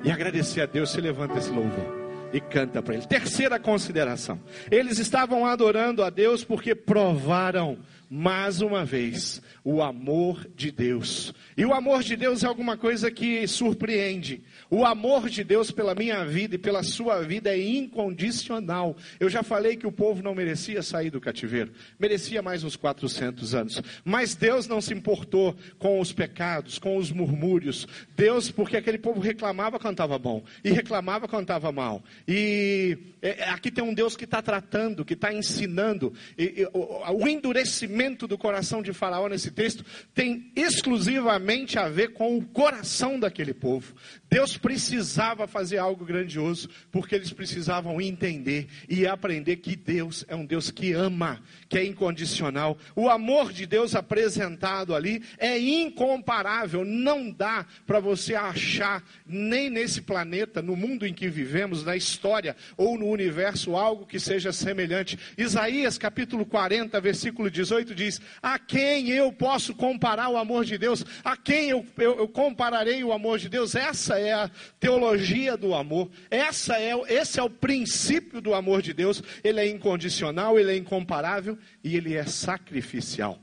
e 0.02 0.10
agradecer 0.10 0.60
a 0.60 0.66
Deus, 0.66 0.90
você 0.90 1.00
levanta 1.00 1.38
esse 1.38 1.50
louvor 1.50 2.04
e 2.32 2.40
canta 2.40 2.82
para 2.82 2.94
Ele. 2.94 3.06
Terceira 3.06 3.58
consideração: 3.58 4.40
eles 4.70 4.98
estavam 4.98 5.46
adorando 5.46 6.02
a 6.02 6.10
Deus 6.10 6.44
porque 6.44 6.74
provaram 6.74 7.78
mais 8.14 8.60
uma 8.60 8.84
vez 8.84 9.42
o 9.64 9.82
amor 9.82 10.48
de 10.54 10.70
Deus. 10.70 11.34
E 11.56 11.66
o 11.66 11.74
amor 11.74 12.00
de 12.04 12.14
Deus 12.14 12.44
é 12.44 12.46
alguma 12.46 12.76
coisa 12.76 13.10
que 13.10 13.44
surpreende. 13.48 14.40
O 14.70 14.84
amor 14.84 15.28
de 15.28 15.42
Deus 15.42 15.72
pela 15.72 15.96
minha 15.96 16.24
vida 16.24 16.54
e 16.54 16.58
pela 16.58 16.84
sua 16.84 17.22
vida 17.22 17.50
é 17.50 17.60
incondicional. 17.60 18.96
Eu 19.18 19.28
já 19.28 19.42
falei 19.42 19.76
que 19.76 19.86
o 19.86 19.90
povo 19.90 20.22
não 20.22 20.32
merecia 20.32 20.80
sair 20.80 21.10
do 21.10 21.20
cativeiro, 21.20 21.72
merecia 21.98 22.40
mais 22.40 22.62
uns 22.62 22.76
400 22.76 23.52
anos. 23.52 23.82
Mas 24.04 24.36
Deus 24.36 24.68
não 24.68 24.80
se 24.80 24.94
importou 24.94 25.56
com 25.76 25.98
os 25.98 26.12
pecados, 26.12 26.78
com 26.78 26.96
os 26.96 27.10
murmúrios. 27.10 27.88
Deus, 28.16 28.48
porque 28.48 28.76
aquele 28.76 28.98
povo 28.98 29.18
reclamava 29.18 29.76
quando 29.80 29.94
estava 29.94 30.16
bom 30.20 30.44
e 30.62 30.70
reclamava 30.70 31.26
quando 31.26 31.42
estava 31.42 31.72
mal. 31.72 32.00
E 32.28 32.96
é, 33.20 33.48
aqui 33.48 33.72
tem 33.72 33.82
um 33.82 33.94
Deus 33.94 34.16
que 34.16 34.24
está 34.24 34.40
tratando, 34.40 35.04
que 35.04 35.14
está 35.14 35.32
ensinando. 35.32 36.12
E, 36.38 36.62
e, 36.62 36.68
o, 36.72 37.24
o 37.24 37.26
endurecimento 37.26 38.03
do 38.12 38.36
coração 38.36 38.82
de 38.82 38.92
Faraó 38.92 39.28
nesse 39.28 39.50
texto 39.50 39.84
tem 40.14 40.52
exclusivamente 40.54 41.78
a 41.78 41.88
ver 41.88 42.12
com 42.12 42.36
o 42.36 42.44
coração 42.44 43.18
daquele 43.18 43.54
povo. 43.54 43.94
Deus 44.28 44.56
precisava 44.56 45.46
fazer 45.46 45.78
algo 45.78 46.04
grandioso, 46.04 46.68
porque 46.92 47.14
eles 47.14 47.32
precisavam 47.32 48.00
entender 48.00 48.66
e 48.88 49.06
aprender 49.06 49.56
que 49.56 49.74
Deus 49.74 50.24
é 50.28 50.36
um 50.36 50.44
Deus 50.44 50.70
que 50.70 50.92
ama, 50.92 51.42
que 51.68 51.78
é 51.78 51.84
incondicional. 51.84 52.76
O 52.94 53.08
amor 53.08 53.52
de 53.52 53.64
Deus 53.64 53.94
apresentado 53.94 54.94
ali 54.94 55.22
é 55.38 55.58
incomparável. 55.58 56.84
Não 56.84 57.30
dá 57.30 57.66
para 57.86 58.00
você 58.00 58.34
achar, 58.34 59.02
nem 59.26 59.70
nesse 59.70 60.02
planeta, 60.02 60.60
no 60.60 60.76
mundo 60.76 61.06
em 61.06 61.14
que 61.14 61.28
vivemos, 61.28 61.84
na 61.84 61.96
história 61.96 62.56
ou 62.76 62.98
no 62.98 63.08
universo, 63.08 63.76
algo 63.76 64.06
que 64.06 64.18
seja 64.18 64.52
semelhante. 64.52 65.18
Isaías 65.38 65.96
capítulo 65.96 66.44
40, 66.44 67.00
versículo 67.00 67.50
18 67.50 67.83
diz: 67.92 68.20
A 68.40 68.56
quem 68.56 69.10
eu 69.10 69.32
posso 69.32 69.74
comparar 69.74 70.28
o 70.28 70.36
amor 70.36 70.64
de 70.64 70.78
Deus? 70.78 71.04
A 71.24 71.36
quem 71.36 71.70
eu, 71.70 71.84
eu, 71.98 72.18
eu 72.18 72.28
compararei 72.28 73.02
o 73.02 73.12
amor 73.12 73.40
de 73.40 73.48
Deus? 73.48 73.74
Essa 73.74 74.16
é 74.16 74.32
a 74.32 74.48
teologia 74.78 75.56
do 75.56 75.74
amor. 75.74 76.08
Essa 76.30 76.78
é, 76.78 76.92
esse 77.08 77.40
é 77.40 77.42
o 77.42 77.50
princípio 77.50 78.40
do 78.40 78.54
amor 78.54 78.80
de 78.80 78.94
Deus. 78.94 79.20
Ele 79.42 79.58
é 79.58 79.66
incondicional, 79.66 80.56
ele 80.56 80.70
é 80.70 80.76
incomparável 80.76 81.58
e 81.82 81.96
ele 81.96 82.14
é 82.14 82.24
sacrificial. 82.24 83.40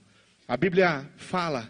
A 0.47 0.55
Bíblia 0.55 1.05
fala 1.17 1.69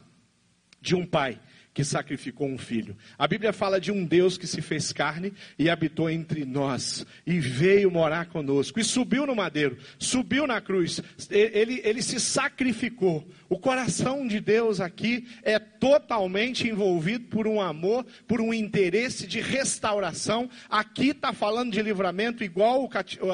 de 0.79 0.93
um 0.93 1.05
pai 1.05 1.39
que 1.73 1.84
sacrificou 1.84 2.47
um 2.47 2.57
filho. 2.57 2.97
A 3.17 3.27
Bíblia 3.27 3.53
fala 3.53 3.79
de 3.79 3.91
um 3.91 4.03
Deus 4.03 4.38
que 4.38 4.45
se 4.45 4.62
fez 4.62 4.91
carne 4.91 5.34
e 5.57 5.69
habitou 5.69 6.10
entre 6.10 6.43
nós 6.43 7.05
e 7.25 7.39
veio 7.39 7.89
morar 7.89 8.27
conosco 8.27 8.79
e 8.79 8.84
subiu 8.84 9.25
no 9.25 9.36
madeiro, 9.36 9.77
subiu 9.97 10.45
na 10.45 10.60
cruz. 10.60 11.01
Ele, 11.29 11.81
ele 11.84 12.01
se 12.01 12.19
sacrificou. 12.19 13.27
O 13.47 13.57
coração 13.57 14.27
de 14.27 14.39
Deus 14.39 14.79
aqui 14.79 15.27
é 15.43 15.60
totalmente 15.60 16.67
envolvido 16.67 17.25
por 17.27 17.47
um 17.47 17.62
amor, 17.62 18.05
por 18.27 18.41
um 18.41 18.53
interesse 18.53 19.25
de 19.25 19.39
restauração. 19.39 20.49
Aqui 20.69 21.10
está 21.10 21.34
falando 21.34 21.71
de 21.71 21.81
livramento 21.81 22.43
igual 22.43 22.89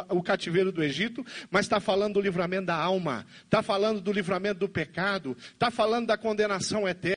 o 0.10 0.24
cativeiro 0.24 0.72
do 0.72 0.84
Egito, 0.84 1.26
mas 1.50 1.66
está 1.66 1.80
falando 1.80 2.16
do 2.16 2.22
livramento 2.22 2.68
da 2.68 2.76
alma, 2.76 3.26
está 3.44 3.62
falando 3.62 4.00
do 4.00 4.12
livramento 4.12 4.60
do 4.60 4.70
pecado, 4.70 5.36
está 5.54 5.72
falando 5.72 6.08
da 6.08 6.18
condenação 6.18 6.88
eterna 6.88 7.17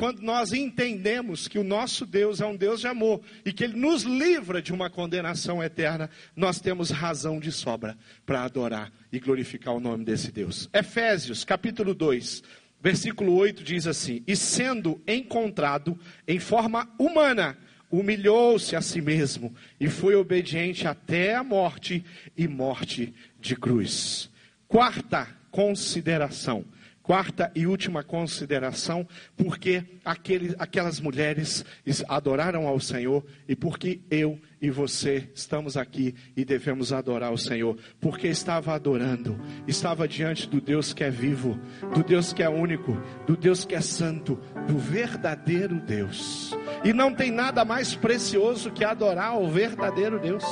quando 0.00 0.22
nós 0.22 0.54
entendemos 0.54 1.46
que 1.46 1.58
o 1.58 1.62
nosso 1.62 2.06
Deus 2.06 2.40
é 2.40 2.46
um 2.46 2.56
Deus 2.56 2.80
de 2.80 2.86
amor 2.86 3.20
e 3.44 3.52
que 3.52 3.62
Ele 3.62 3.76
nos 3.76 4.02
livra 4.02 4.62
de 4.62 4.72
uma 4.72 4.88
condenação 4.88 5.62
eterna, 5.62 6.08
nós 6.34 6.58
temos 6.58 6.88
razão 6.88 7.38
de 7.38 7.52
sobra 7.52 7.98
para 8.24 8.42
adorar 8.42 8.90
e 9.12 9.20
glorificar 9.20 9.74
o 9.74 9.78
nome 9.78 10.02
desse 10.02 10.32
Deus. 10.32 10.70
Efésios, 10.72 11.44
capítulo 11.44 11.92
2, 11.92 12.42
versículo 12.80 13.34
8 13.34 13.62
diz 13.62 13.86
assim: 13.86 14.22
E 14.26 14.34
sendo 14.34 15.02
encontrado 15.06 15.98
em 16.26 16.38
forma 16.38 16.88
humana, 16.98 17.58
humilhou-se 17.90 18.74
a 18.74 18.80
si 18.80 19.02
mesmo 19.02 19.54
e 19.78 19.90
foi 19.90 20.14
obediente 20.14 20.88
até 20.88 21.34
a 21.34 21.44
morte 21.44 22.02
e 22.34 22.48
morte 22.48 23.12
de 23.38 23.54
cruz. 23.54 24.30
Quarta 24.66 25.28
consideração 25.50 26.64
Quarta 27.02 27.50
e 27.54 27.66
última 27.66 28.04
consideração, 28.04 29.08
porque 29.36 29.82
aquele, 30.04 30.54
aquelas 30.58 31.00
mulheres 31.00 31.64
adoraram 32.06 32.68
ao 32.68 32.78
Senhor 32.78 33.24
e 33.48 33.56
porque 33.56 34.00
eu 34.10 34.38
e 34.60 34.70
você 34.70 35.28
estamos 35.34 35.76
aqui 35.76 36.14
e 36.36 36.44
devemos 36.44 36.92
adorar 36.92 37.32
o 37.32 37.38
Senhor, 37.38 37.76
porque 38.00 38.28
estava 38.28 38.74
adorando, 38.74 39.40
estava 39.66 40.06
diante 40.06 40.46
do 40.46 40.60
Deus 40.60 40.92
que 40.92 41.02
é 41.02 41.10
vivo, 41.10 41.58
do 41.94 42.04
Deus 42.04 42.32
que 42.32 42.42
é 42.42 42.48
único, 42.48 42.92
do 43.26 43.36
Deus 43.36 43.64
que 43.64 43.74
é 43.74 43.80
santo, 43.80 44.38
do 44.68 44.78
verdadeiro 44.78 45.80
Deus. 45.80 46.54
E 46.84 46.92
não 46.92 47.14
tem 47.14 47.30
nada 47.30 47.64
mais 47.64 47.94
precioso 47.94 48.70
que 48.70 48.84
adorar 48.84 49.38
o 49.38 49.50
verdadeiro 49.50 50.20
Deus. 50.20 50.44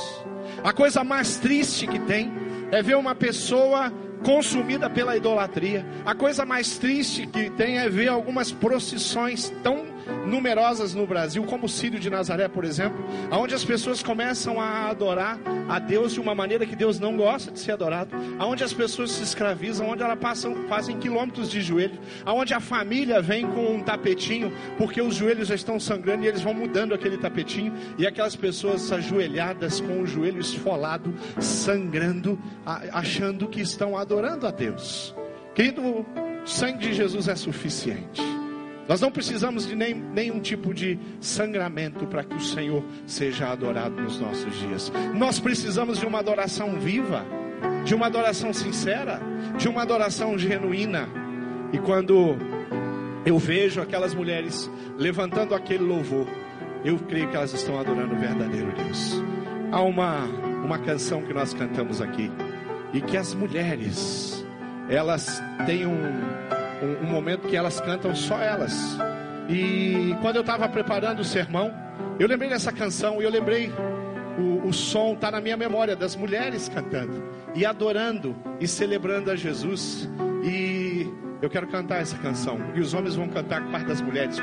A 0.63 0.73
coisa 0.73 1.03
mais 1.03 1.37
triste 1.37 1.85
que 1.85 1.99
tem 1.99 2.31
é 2.71 2.81
ver 2.81 2.97
uma 2.97 3.15
pessoa 3.15 3.93
consumida 4.23 4.89
pela 4.89 5.15
idolatria. 5.15 5.85
A 6.05 6.13
coisa 6.13 6.45
mais 6.45 6.77
triste 6.77 7.27
que 7.27 7.49
tem 7.51 7.77
é 7.77 7.89
ver 7.89 8.09
algumas 8.09 8.51
procissões 8.51 9.51
tão 9.63 9.85
numerosas 10.25 10.93
no 10.93 11.05
Brasil, 11.07 11.43
como 11.43 11.65
o 11.65 11.69
Sírio 11.69 11.99
de 11.99 12.09
Nazaré, 12.09 12.47
por 12.47 12.63
exemplo, 12.63 13.03
onde 13.31 13.53
as 13.55 13.63
pessoas 13.63 14.03
começam 14.03 14.59
a 14.59 14.89
adorar 14.89 15.39
a 15.67 15.79
Deus 15.79 16.13
de 16.13 16.19
uma 16.19 16.33
maneira 16.33 16.65
que 16.65 16.75
Deus 16.75 16.99
não 16.99 17.15
gosta 17.17 17.51
de 17.51 17.59
ser 17.59 17.73
adorado, 17.73 18.15
onde 18.39 18.63
as 18.63 18.73
pessoas 18.73 19.11
se 19.11 19.23
escravizam, 19.23 19.89
onde 19.89 20.03
elas 20.03 20.19
passam, 20.19 20.55
fazem 20.67 20.97
quilômetros 20.97 21.49
de 21.49 21.61
joelho, 21.61 21.99
onde 22.25 22.53
a 22.53 22.59
família 22.59 23.21
vem 23.21 23.45
com 23.45 23.75
um 23.75 23.81
tapetinho, 23.81 24.51
porque 24.77 25.01
os 25.01 25.15
joelhos 25.15 25.47
já 25.47 25.55
estão 25.55 25.79
sangrando 25.79 26.23
e 26.23 26.27
eles 26.27 26.41
vão 26.41 26.53
mudando 26.53 26.93
aquele 26.93 27.17
tapetinho, 27.17 27.73
e 27.97 28.05
aquelas 28.05 28.35
pessoas 28.35 28.91
ajoelhadas 28.91 29.79
com 29.79 30.01
o 30.01 30.07
joelho 30.07 30.39
esfolado, 30.39 31.13
sangrando, 31.39 32.39
achando 32.91 33.47
que 33.47 33.61
estão 33.61 33.97
adorando 33.97 34.47
a 34.47 34.51
Deus. 34.51 35.15
Querido, 35.53 35.81
o 35.81 36.05
sangue 36.45 36.79
de 36.79 36.93
Jesus 36.93 37.27
é 37.27 37.35
suficiente. 37.35 38.28
Nós 38.89 38.99
não 38.99 39.11
precisamos 39.11 39.67
de 39.67 39.75
nem, 39.75 39.93
nenhum 39.93 40.39
tipo 40.39 40.73
de 40.73 40.97
sangramento 41.21 42.07
para 42.07 42.23
que 42.23 42.35
o 42.35 42.41
Senhor 42.41 42.83
seja 43.05 43.49
adorado 43.49 44.01
nos 44.01 44.19
nossos 44.19 44.51
dias. 44.61 44.91
Nós 45.13 45.39
precisamos 45.39 45.99
de 45.99 46.07
uma 46.07 46.17
adoração 46.17 46.79
viva, 46.79 47.23
de 47.85 47.93
uma 47.93 48.07
adoração 48.07 48.51
sincera, 48.51 49.21
de 49.59 49.69
uma 49.69 49.83
adoração 49.83 50.39
genuína. 50.39 51.07
E 51.71 51.77
quando 51.77 52.35
eu 53.23 53.37
vejo 53.37 53.79
aquelas 53.79 54.15
mulheres 54.15 54.67
levantando 54.97 55.53
aquele 55.53 55.83
louvor, 55.83 56.25
eu 56.83 56.97
creio 56.97 57.29
que 57.29 57.35
elas 57.35 57.53
estão 57.53 57.79
adorando 57.79 58.15
o 58.15 58.19
verdadeiro 58.19 58.71
Deus. 58.71 59.21
Há 59.71 59.83
uma, 59.83 60.23
uma 60.65 60.79
canção 60.79 61.21
que 61.21 61.31
nós 61.31 61.53
cantamos 61.53 62.01
aqui, 62.01 62.31
e 62.91 63.01
que 63.01 63.17
as 63.17 63.35
mulheres, 63.35 64.43
elas 64.89 65.43
têm 65.67 65.85
um, 65.85 66.38
um, 66.81 67.05
um 67.05 67.09
momento 67.09 67.47
que 67.47 67.55
elas 67.55 67.79
cantam 67.81 68.15
só 68.15 68.39
elas. 68.39 68.97
E 69.49 70.15
quando 70.21 70.35
eu 70.37 70.41
estava 70.41 70.67
preparando 70.69 71.21
o 71.21 71.23
sermão, 71.23 71.73
eu 72.19 72.27
lembrei 72.27 72.49
dessa 72.49 72.71
canção 72.71 73.21
e 73.21 73.25
eu 73.25 73.29
lembrei 73.29 73.71
o, 74.37 74.67
o 74.67 74.73
som 74.73 75.13
está 75.13 75.31
na 75.31 75.41
minha 75.41 75.57
memória 75.57 75.95
das 75.95 76.15
mulheres 76.15 76.69
cantando 76.69 77.23
e 77.55 77.65
adorando 77.65 78.35
e 78.59 78.67
celebrando 78.67 79.31
a 79.31 79.35
Jesus. 79.35 80.07
E 80.43 81.07
eu 81.41 81.49
quero 81.49 81.67
cantar 81.67 82.01
essa 82.01 82.17
canção. 82.17 82.59
E 82.75 82.79
os 82.79 82.93
homens 82.93 83.15
vão 83.15 83.27
cantar 83.27 83.69
parte 83.71 83.87
das 83.87 84.01
mulheres 84.01 84.37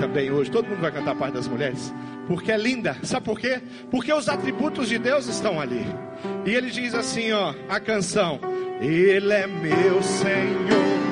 também 0.00 0.30
hoje. 0.30 0.50
Todo 0.50 0.68
mundo 0.68 0.80
vai 0.80 0.92
cantar 0.92 1.14
parte 1.14 1.34
das 1.34 1.48
mulheres. 1.48 1.92
Porque 2.26 2.52
é 2.52 2.56
linda. 2.56 2.96
Sabe 3.02 3.24
por 3.24 3.38
quê? 3.38 3.60
Porque 3.90 4.12
os 4.12 4.28
atributos 4.28 4.88
de 4.88 4.98
Deus 4.98 5.26
estão 5.26 5.60
ali. 5.60 5.84
E 6.44 6.54
ele 6.54 6.70
diz 6.70 6.94
assim, 6.94 7.32
ó, 7.32 7.54
a 7.68 7.80
canção: 7.80 8.40
Ele 8.80 9.32
é 9.32 9.46
meu 9.46 10.02
Senhor. 10.02 11.09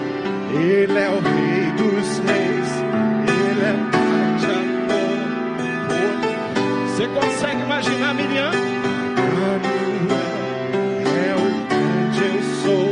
Ele 0.54 0.98
é 0.98 1.08
o 1.11 1.20
Rei 1.20 1.70
dos 1.76 2.18
Reis. 2.20 2.70
Ele 3.28 3.64
é 3.64 3.74
Pai 3.92 4.37
de 4.38 4.46
amor. 4.46 5.18
Você 6.88 7.06
consegue 7.08 7.61
imaginar 7.62 8.14
Miriam? 8.14 8.52
É 11.20 11.34
o 11.34 11.40
grande 11.68 12.20
eu 12.24 12.42
sou. 12.62 12.88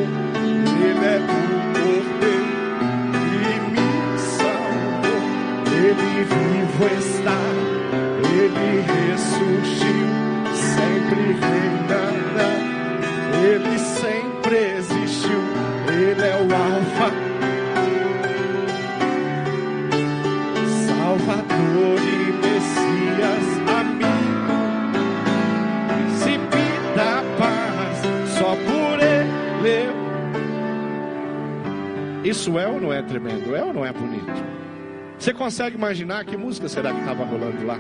Ele 0.85 1.05
é 1.05 1.19
o 1.19 1.27
poder 1.73 2.45
que 3.13 3.61
me 3.73 3.89
salvou. 4.19 5.23
Ele 5.73 6.09
vivo 6.25 6.85
está. 6.99 7.41
Ele 8.35 8.69
ressurgiu. 8.83 10.07
Sempre 10.55 11.23
reinará. 11.41 12.51
Ele 13.43 13.75
sempre 13.79 14.57
existiu. 14.77 15.43
Ele 15.89 16.23
é 16.23 16.37
o 16.37 16.45
Alfa. 16.55 17.36
Tremendo? 33.07 33.55
É 33.55 33.65
ou 33.65 33.73
não 33.73 33.85
é 33.85 33.93
bonito? 33.93 34.27
Você 35.19 35.33
consegue 35.33 35.77
imaginar 35.77 36.25
que 36.25 36.37
música 36.37 36.69
será 36.69 36.93
que 36.93 37.01
estava 37.01 37.25
rolando 37.25 37.65
lá 37.65 37.79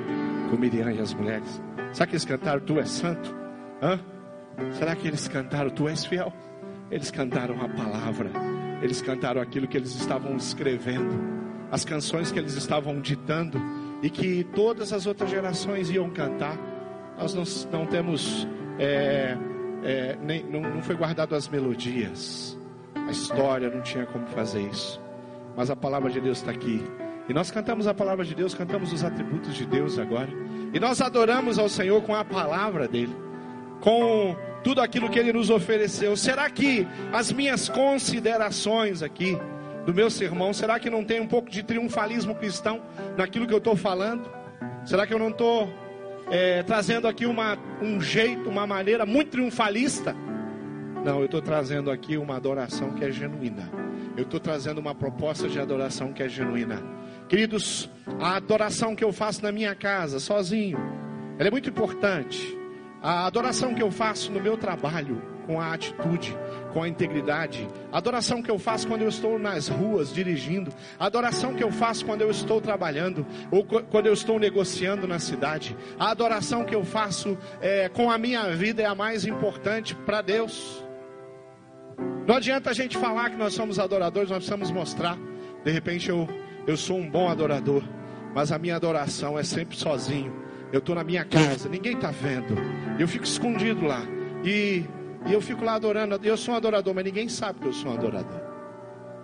com 0.50 0.56
Miriam 0.56 0.90
e 0.92 1.00
as 1.00 1.12
mulheres? 1.12 1.62
Será 1.92 2.06
que 2.06 2.12
eles 2.12 2.24
cantaram 2.24 2.60
Tu 2.60 2.78
és 2.78 2.88
santo? 2.88 3.34
Hã? 3.82 4.00
Será 4.72 4.96
que 4.96 5.06
eles 5.06 5.28
cantaram 5.28 5.70
Tu 5.70 5.88
és 5.88 6.04
fiel? 6.04 6.32
Eles 6.90 7.10
cantaram 7.10 7.60
a 7.60 7.68
palavra, 7.68 8.30
eles 8.80 9.02
cantaram 9.02 9.40
aquilo 9.40 9.66
que 9.66 9.76
eles 9.76 9.94
estavam 9.94 10.36
escrevendo 10.36 11.36
as 11.70 11.84
canções 11.84 12.30
que 12.30 12.38
eles 12.38 12.54
estavam 12.54 13.00
ditando 13.00 13.60
e 14.02 14.10
que 14.10 14.44
todas 14.54 14.92
as 14.92 15.06
outras 15.06 15.30
gerações 15.30 15.90
iam 15.90 16.08
cantar. 16.10 16.56
Nós 17.18 17.34
não, 17.34 17.44
não 17.72 17.86
temos, 17.86 18.46
é, 18.78 19.36
é, 19.82 20.16
nem, 20.22 20.44
não, 20.44 20.60
não 20.60 20.82
foi 20.82 20.94
guardado 20.94 21.34
as 21.34 21.48
melodias, 21.48 22.58
a 22.94 23.10
história 23.10 23.70
não 23.70 23.80
tinha 23.82 24.04
como 24.06 24.26
fazer 24.26 24.62
isso, 24.62 25.00
mas 25.56 25.70
a 25.70 25.76
palavra 25.76 26.10
de 26.10 26.20
Deus 26.20 26.38
está 26.38 26.50
aqui. 26.50 26.84
E 27.28 27.34
nós 27.34 27.50
cantamos 27.50 27.86
a 27.86 27.94
palavra 27.94 28.24
de 28.24 28.34
Deus, 28.34 28.54
cantamos 28.54 28.92
os 28.92 29.02
atributos 29.02 29.54
de 29.54 29.66
Deus 29.66 29.98
agora. 29.98 30.28
E 30.72 30.78
nós 30.78 31.00
adoramos 31.00 31.58
ao 31.58 31.68
Senhor 31.68 32.02
com 32.02 32.14
a 32.14 32.24
palavra 32.24 32.86
dele, 32.86 33.16
com 33.80 34.36
tudo 34.62 34.80
aquilo 34.80 35.08
que 35.08 35.18
ele 35.18 35.32
nos 35.32 35.50
ofereceu. 35.50 36.16
Será 36.16 36.48
que 36.50 36.86
as 37.12 37.32
minhas 37.32 37.68
considerações 37.68 39.02
aqui, 39.02 39.36
do 39.84 39.94
meu 39.94 40.10
sermão, 40.10 40.52
será 40.52 40.78
que 40.78 40.90
não 40.90 41.04
tem 41.04 41.20
um 41.20 41.26
pouco 41.26 41.48
de 41.48 41.62
triunfalismo 41.62 42.34
cristão 42.34 42.82
naquilo 43.16 43.46
que 43.46 43.54
eu 43.54 43.58
estou 43.58 43.76
falando? 43.76 44.28
Será 44.84 45.06
que 45.06 45.14
eu 45.14 45.18
não 45.18 45.28
estou 45.28 45.68
é, 46.30 46.62
trazendo 46.64 47.08
aqui 47.08 47.26
uma, 47.26 47.56
um 47.80 48.00
jeito, 48.00 48.48
uma 48.48 48.66
maneira 48.66 49.06
muito 49.06 49.30
triunfalista? 49.30 50.14
Não, 51.04 51.20
eu 51.20 51.26
estou 51.26 51.40
trazendo 51.40 51.90
aqui 51.90 52.16
uma 52.16 52.36
adoração 52.36 52.90
que 52.90 53.04
é 53.04 53.10
genuína. 53.10 53.85
Eu 54.16 54.22
estou 54.22 54.40
trazendo 54.40 54.78
uma 54.78 54.94
proposta 54.94 55.46
de 55.46 55.60
adoração 55.60 56.12
que 56.12 56.22
é 56.22 56.28
genuína. 56.28 56.82
Queridos, 57.28 57.90
a 58.18 58.36
adoração 58.36 58.96
que 58.96 59.04
eu 59.04 59.12
faço 59.12 59.42
na 59.42 59.52
minha 59.52 59.74
casa, 59.74 60.18
sozinho, 60.18 60.78
ela 61.38 61.48
é 61.48 61.50
muito 61.50 61.68
importante. 61.68 62.56
A 63.02 63.26
adoração 63.26 63.74
que 63.74 63.82
eu 63.82 63.90
faço 63.90 64.32
no 64.32 64.40
meu 64.40 64.56
trabalho, 64.56 65.20
com 65.46 65.60
a 65.60 65.72
atitude, 65.72 66.36
com 66.72 66.82
a 66.82 66.88
integridade. 66.88 67.68
A 67.92 67.98
adoração 67.98 68.42
que 68.42 68.50
eu 68.50 68.58
faço 68.58 68.88
quando 68.88 69.02
eu 69.02 69.08
estou 69.08 69.38
nas 69.38 69.68
ruas 69.68 70.12
dirigindo, 70.12 70.72
a 70.98 71.06
adoração 71.06 71.54
que 71.54 71.62
eu 71.62 71.70
faço 71.70 72.04
quando 72.04 72.22
eu 72.22 72.30
estou 72.30 72.60
trabalhando 72.60 73.24
ou 73.50 73.64
quando 73.64 74.06
eu 74.06 74.14
estou 74.14 74.38
negociando 74.38 75.06
na 75.06 75.18
cidade, 75.18 75.76
a 75.98 76.10
adoração 76.10 76.64
que 76.64 76.74
eu 76.74 76.84
faço 76.84 77.36
é, 77.60 77.88
com 77.88 78.10
a 78.10 78.16
minha 78.16 78.50
vida 78.56 78.82
é 78.82 78.86
a 78.86 78.94
mais 78.94 79.26
importante 79.26 79.94
para 79.94 80.22
Deus. 80.22 80.85
Não 82.26 82.36
adianta 82.36 82.70
a 82.70 82.72
gente 82.72 82.96
falar 82.96 83.30
que 83.30 83.36
nós 83.36 83.54
somos 83.54 83.78
adoradores, 83.78 84.30
nós 84.30 84.38
precisamos 84.38 84.70
mostrar. 84.70 85.16
De 85.64 85.70
repente 85.70 86.08
eu, 86.08 86.28
eu 86.66 86.76
sou 86.76 86.98
um 86.98 87.08
bom 87.08 87.28
adorador, 87.28 87.82
mas 88.34 88.50
a 88.52 88.58
minha 88.58 88.76
adoração 88.76 89.38
é 89.38 89.42
sempre 89.42 89.76
sozinho. 89.76 90.34
Eu 90.72 90.80
estou 90.80 90.94
na 90.94 91.04
minha 91.04 91.24
casa, 91.24 91.68
ninguém 91.68 91.94
está 91.94 92.10
vendo. 92.10 92.54
Eu 92.98 93.06
fico 93.06 93.24
escondido 93.24 93.86
lá. 93.86 94.02
E 94.44 94.84
e 95.26 95.32
eu 95.32 95.40
fico 95.40 95.64
lá 95.64 95.74
adorando. 95.74 96.18
Eu 96.22 96.36
sou 96.36 96.54
um 96.54 96.56
adorador, 96.56 96.94
mas 96.94 97.04
ninguém 97.04 97.28
sabe 97.28 97.58
que 97.58 97.66
eu 97.66 97.72
sou 97.72 97.90
um 97.90 97.94
adorador. 97.94 98.40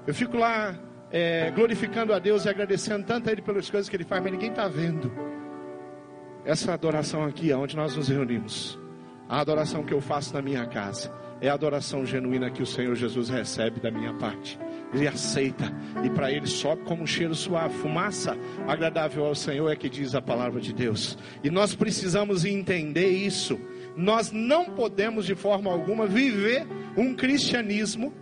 Eu 0.06 0.12
fico 0.12 0.36
lá 0.36 0.74
é, 1.10 1.50
glorificando 1.52 2.12
a 2.12 2.18
Deus 2.18 2.44
e 2.44 2.48
agradecendo 2.48 3.04
tanto 3.06 3.28
a 3.28 3.32
Ele 3.32 3.40
pelas 3.40 3.70
coisas 3.70 3.88
que 3.88 3.94
Ele 3.94 4.04
faz, 4.04 4.20
mas 4.22 4.32
ninguém 4.32 4.50
está 4.50 4.66
vendo. 4.66 5.12
Essa 6.44 6.74
adoração 6.74 7.24
aqui, 7.24 7.52
onde 7.52 7.76
nós 7.76 7.94
nos 7.94 8.08
reunimos, 8.08 8.76
a 9.28 9.40
adoração 9.40 9.84
que 9.84 9.94
eu 9.94 10.00
faço 10.00 10.34
na 10.34 10.42
minha 10.42 10.66
casa, 10.66 11.12
é 11.42 11.50
a 11.50 11.54
adoração 11.54 12.06
genuína 12.06 12.50
que 12.50 12.62
o 12.62 12.66
Senhor 12.66 12.94
Jesus 12.94 13.28
recebe 13.28 13.80
da 13.80 13.90
minha 13.90 14.14
parte. 14.14 14.58
Ele 14.94 15.06
aceita 15.06 15.70
e 16.02 16.08
para 16.08 16.32
ele 16.32 16.46
sobe 16.46 16.82
como 16.84 17.02
um 17.02 17.06
cheiro 17.06 17.34
suave, 17.34 17.74
fumaça 17.74 18.38
agradável 18.66 19.26
ao 19.26 19.34
Senhor 19.34 19.70
é 19.70 19.76
que 19.76 19.90
diz 19.90 20.14
a 20.14 20.22
palavra 20.22 20.60
de 20.60 20.72
Deus. 20.72 21.18
E 21.44 21.50
nós 21.50 21.74
precisamos 21.74 22.46
entender 22.46 23.08
isso 23.08 23.58
nós 23.96 24.32
não 24.32 24.66
podemos 24.66 25.26
de 25.26 25.34
forma 25.34 25.70
alguma 25.70 26.06
viver 26.06 26.66
um 26.96 27.14
cristianismo 27.14 28.12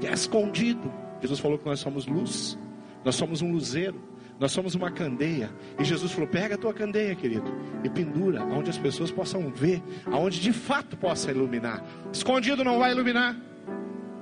que 0.00 0.06
é 0.06 0.12
escondido. 0.12 0.92
Jesus 1.20 1.38
falou 1.38 1.58
que 1.58 1.66
nós 1.66 1.80
somos 1.80 2.06
luz, 2.06 2.58
nós 3.04 3.14
somos 3.14 3.42
um 3.42 3.52
luzeiro, 3.52 4.00
nós 4.38 4.52
somos 4.52 4.74
uma 4.74 4.90
candeia. 4.90 5.50
E 5.78 5.84
Jesus 5.84 6.12
falou: 6.12 6.28
pega 6.28 6.54
a 6.54 6.58
tua 6.58 6.74
candeia, 6.74 7.14
querido, 7.14 7.52
e 7.82 7.88
pendura, 7.88 8.44
onde 8.44 8.70
as 8.70 8.78
pessoas 8.78 9.10
possam 9.10 9.50
ver, 9.50 9.82
aonde 10.06 10.40
de 10.40 10.52
fato 10.52 10.96
possa 10.96 11.30
iluminar. 11.30 11.84
Escondido 12.12 12.64
não 12.64 12.78
vai 12.78 12.92
iluminar. 12.92 13.36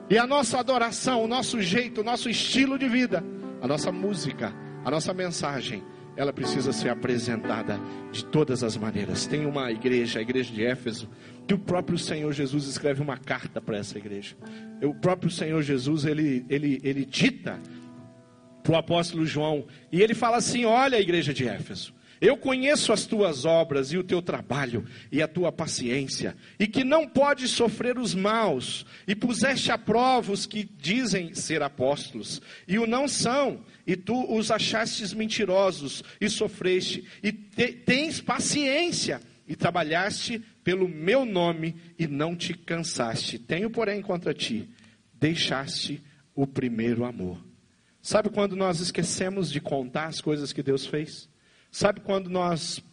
E 0.09 0.19
a 0.19 0.27
nossa 0.27 0.59
adoração, 0.59 1.25
o 1.25 1.27
nosso 1.27 1.61
jeito, 1.61 2.03
o 2.03 2.05
nosso 2.05 2.29
estilo 2.29 2.79
de 2.79 2.89
vida, 2.89 3.25
a 3.61 3.67
nossa 3.67 3.91
música, 3.91 4.55
a 4.85 4.91
nossa 4.91 5.15
mensagem 5.15 5.83
ela 6.17 6.33
precisa 6.33 6.73
ser 6.73 6.91
apresentada 6.91 7.79
de 8.13 8.25
todas 8.25 8.63
as 8.63 8.77
maneiras. 8.77 9.27
Tem 9.27 9.47
uma 9.47 9.71
igreja, 9.71 10.19
a 10.19 10.23
igreja 10.23 10.53
de 10.53 10.65
Éfeso, 10.65 11.09
que 11.47 11.55
o 11.55 11.59
próprio 11.59 11.99
Senhor 11.99 12.33
Jesus 12.33 12.67
escreve 12.67 13.03
uma 13.03 13.17
carta 13.17 13.61
para 13.61 13.79
essa 13.79 13.99
igreja. 13.99 14.37
O 14.83 14.95
próprio 14.95 15.31
Senhor 15.31 15.61
Jesus, 15.63 16.05
ele, 16.05 16.47
ele, 16.49 16.81
ele 16.85 17.05
dita 17.05 17.61
para 18.65 18.73
o 18.73 18.77
apóstolo 18.77 19.27
João, 19.27 19.67
e 19.93 20.03
ele 20.03 20.15
fala 20.15 20.39
assim: 20.39 20.65
Olha 20.65 20.99
igreja 20.99 21.33
de 21.35 21.47
Éfeso. 21.47 21.95
Eu 22.21 22.39
conheço 22.39 22.91
as 22.91 23.05
tuas 23.05 23.45
obras 23.45 23.93
e 23.93 23.99
o 23.99 24.03
teu 24.03 24.23
trabalho 24.23 24.87
e 25.13 25.21
a 25.21 25.29
tua 25.29 25.53
paciência, 25.53 26.35
e 26.59 26.67
que 26.67 26.83
não 26.83 27.07
podes 27.07 27.51
sofrer 27.51 27.99
os 27.99 28.15
maus, 28.15 28.87
e 29.07 29.15
puseste 29.15 29.71
a 29.71 29.77
prova 29.77 30.33
os 30.33 30.47
que 30.47 30.65
dizem 30.65 31.35
ser 31.35 31.61
apóstolos, 31.63 32.41
e 32.67 32.79
o 32.79 32.87
não 32.87 33.07
são, 33.07 33.61
e 33.87 33.95
tu 33.95 34.33
os 34.35 34.51
achastes 34.51 35.13
mentirosos, 35.13 36.03
e 36.19 36.31
sofreste, 36.31 37.05
e 37.23 37.31
te, 37.31 37.73
tens 37.73 38.23
paciência, 38.23 39.21
e 39.47 39.55
trabalhaste 39.55 40.43
pelo 40.63 40.89
meu 40.89 41.27
nome, 41.27 41.77
e 41.99 42.07
não 42.07 42.35
te 42.35 42.55
cansaste. 42.55 43.39
Tenho, 43.39 43.69
porém, 43.69 44.01
contra 44.01 44.33
ti, 44.33 44.71
deixaste 45.13 46.03
o 46.35 46.47
primeiro 46.47 47.05
amor. 47.05 47.39
Sabe 48.05 48.29
quando 48.29 48.55
nós 48.55 48.81
esquecemos 48.81 49.51
de 49.51 49.63
contar 49.63 50.09
as 50.09 50.21
coisas 50.21 50.53
que 50.53 50.63
Deus 50.63 50.85
fez? 50.85 51.27
Sabe 51.71 52.01
quando 52.01 52.29
nós 52.29 52.85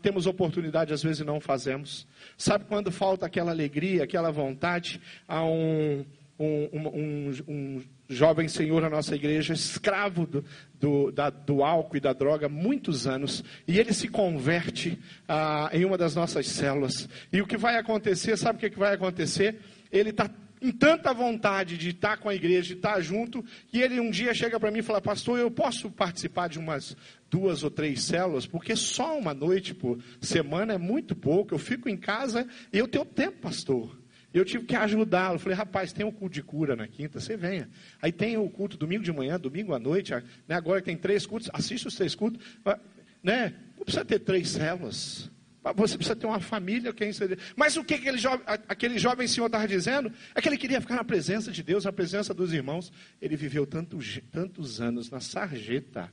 temos 0.00 0.26
oportunidade, 0.26 0.90
às 0.90 1.02
vezes 1.02 1.20
não 1.20 1.38
fazemos? 1.38 2.06
Sabe 2.38 2.64
quando 2.64 2.90
falta 2.90 3.26
aquela 3.26 3.50
alegria, 3.50 4.04
aquela 4.04 4.30
vontade 4.30 5.02
a 5.28 5.44
um, 5.44 6.02
um, 6.38 6.68
um, 6.72 7.32
um 7.46 7.82
jovem 8.08 8.48
senhor 8.48 8.80
na 8.80 8.88
nossa 8.88 9.14
igreja, 9.14 9.52
escravo 9.52 10.26
do, 10.26 10.42
do, 10.80 11.12
da, 11.12 11.28
do 11.28 11.62
álcool 11.62 11.98
e 11.98 12.00
da 12.00 12.14
droga, 12.14 12.48
muitos 12.48 13.06
anos, 13.06 13.44
e 13.68 13.78
ele 13.78 13.92
se 13.92 14.08
converte 14.08 14.98
ah, 15.28 15.68
em 15.74 15.84
uma 15.84 15.98
das 15.98 16.14
nossas 16.14 16.46
células. 16.46 17.06
E 17.30 17.42
o 17.42 17.46
que 17.46 17.58
vai 17.58 17.76
acontecer, 17.76 18.38
sabe 18.38 18.66
o 18.66 18.70
que 18.70 18.78
vai 18.78 18.94
acontecer? 18.94 19.60
Ele 19.92 20.08
está 20.08 20.26
com 20.64 20.70
tanta 20.70 21.12
vontade 21.12 21.76
de 21.76 21.90
estar 21.90 22.16
com 22.16 22.26
a 22.26 22.34
igreja, 22.34 22.68
de 22.68 22.72
estar 22.72 22.98
junto, 23.02 23.44
que 23.68 23.80
ele 23.80 24.00
um 24.00 24.10
dia 24.10 24.32
chega 24.32 24.58
para 24.58 24.70
mim 24.70 24.78
e 24.78 24.82
fala: 24.82 24.98
Pastor, 24.98 25.38
eu 25.38 25.50
posso 25.50 25.90
participar 25.90 26.48
de 26.48 26.58
umas 26.58 26.96
duas 27.30 27.62
ou 27.62 27.70
três 27.70 28.02
células, 28.02 28.46
porque 28.46 28.74
só 28.74 29.18
uma 29.18 29.34
noite 29.34 29.74
por 29.74 30.02
semana 30.22 30.72
é 30.72 30.78
muito 30.78 31.14
pouco. 31.14 31.52
Eu 31.52 31.58
fico 31.58 31.86
em 31.86 31.98
casa 31.98 32.48
e 32.72 32.78
eu 32.78 32.88
tenho 32.88 33.04
tempo, 33.04 33.42
pastor. 33.42 33.94
Eu 34.32 34.42
tive 34.42 34.64
que 34.64 34.74
ajudá-lo. 34.74 35.38
Falei, 35.38 35.56
rapaz, 35.56 35.92
tem 35.92 36.06
um 36.06 36.10
culto 36.10 36.34
de 36.34 36.42
cura 36.42 36.74
na 36.74 36.88
quinta, 36.88 37.20
você 37.20 37.36
venha. 37.36 37.68
Aí 38.00 38.10
tem 38.10 38.38
o 38.38 38.48
culto 38.48 38.78
domingo 38.78 39.04
de 39.04 39.12
manhã, 39.12 39.38
domingo 39.38 39.74
à 39.74 39.78
noite. 39.78 40.14
Né? 40.48 40.56
Agora 40.56 40.80
tem 40.80 40.96
três 40.96 41.26
cultos, 41.26 41.50
assiste 41.52 41.86
os 41.86 41.94
três 41.94 42.14
cultos. 42.14 42.40
Né? 43.22 43.54
Não 43.76 43.84
precisa 43.84 44.04
ter 44.04 44.18
três 44.20 44.48
células. 44.48 45.30
Você 45.76 45.96
precisa 45.96 46.14
ter 46.14 46.26
uma 46.26 46.40
família. 46.40 46.92
Quem 46.92 47.10
Mas 47.56 47.76
o 47.76 47.84
que 47.84 47.94
aquele 47.94 48.18
jovem, 48.18 48.44
aquele 48.46 48.98
jovem 48.98 49.26
senhor 49.26 49.46
estava 49.46 49.66
dizendo? 49.66 50.12
É 50.34 50.40
que 50.40 50.48
ele 50.48 50.58
queria 50.58 50.80
ficar 50.80 50.96
na 50.96 51.04
presença 51.04 51.50
de 51.50 51.62
Deus, 51.62 51.84
na 51.84 51.92
presença 51.92 52.34
dos 52.34 52.52
irmãos. 52.52 52.92
Ele 53.20 53.36
viveu 53.36 53.66
tantos, 53.66 54.20
tantos 54.30 54.80
anos 54.80 55.10
na 55.10 55.20
sarjeta 55.20 56.12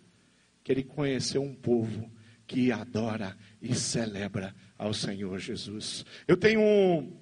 que 0.64 0.72
ele 0.72 0.84
conheceu 0.84 1.42
um 1.42 1.54
povo 1.54 2.10
que 2.48 2.72
adora 2.72 3.38
e 3.62 3.74
celebra 3.76 4.56
ao 4.78 4.94
Senhor 4.94 5.38
Jesus. 5.40 6.06
Eu 6.28 6.38
tenho 6.38 6.62
um, 6.62 7.18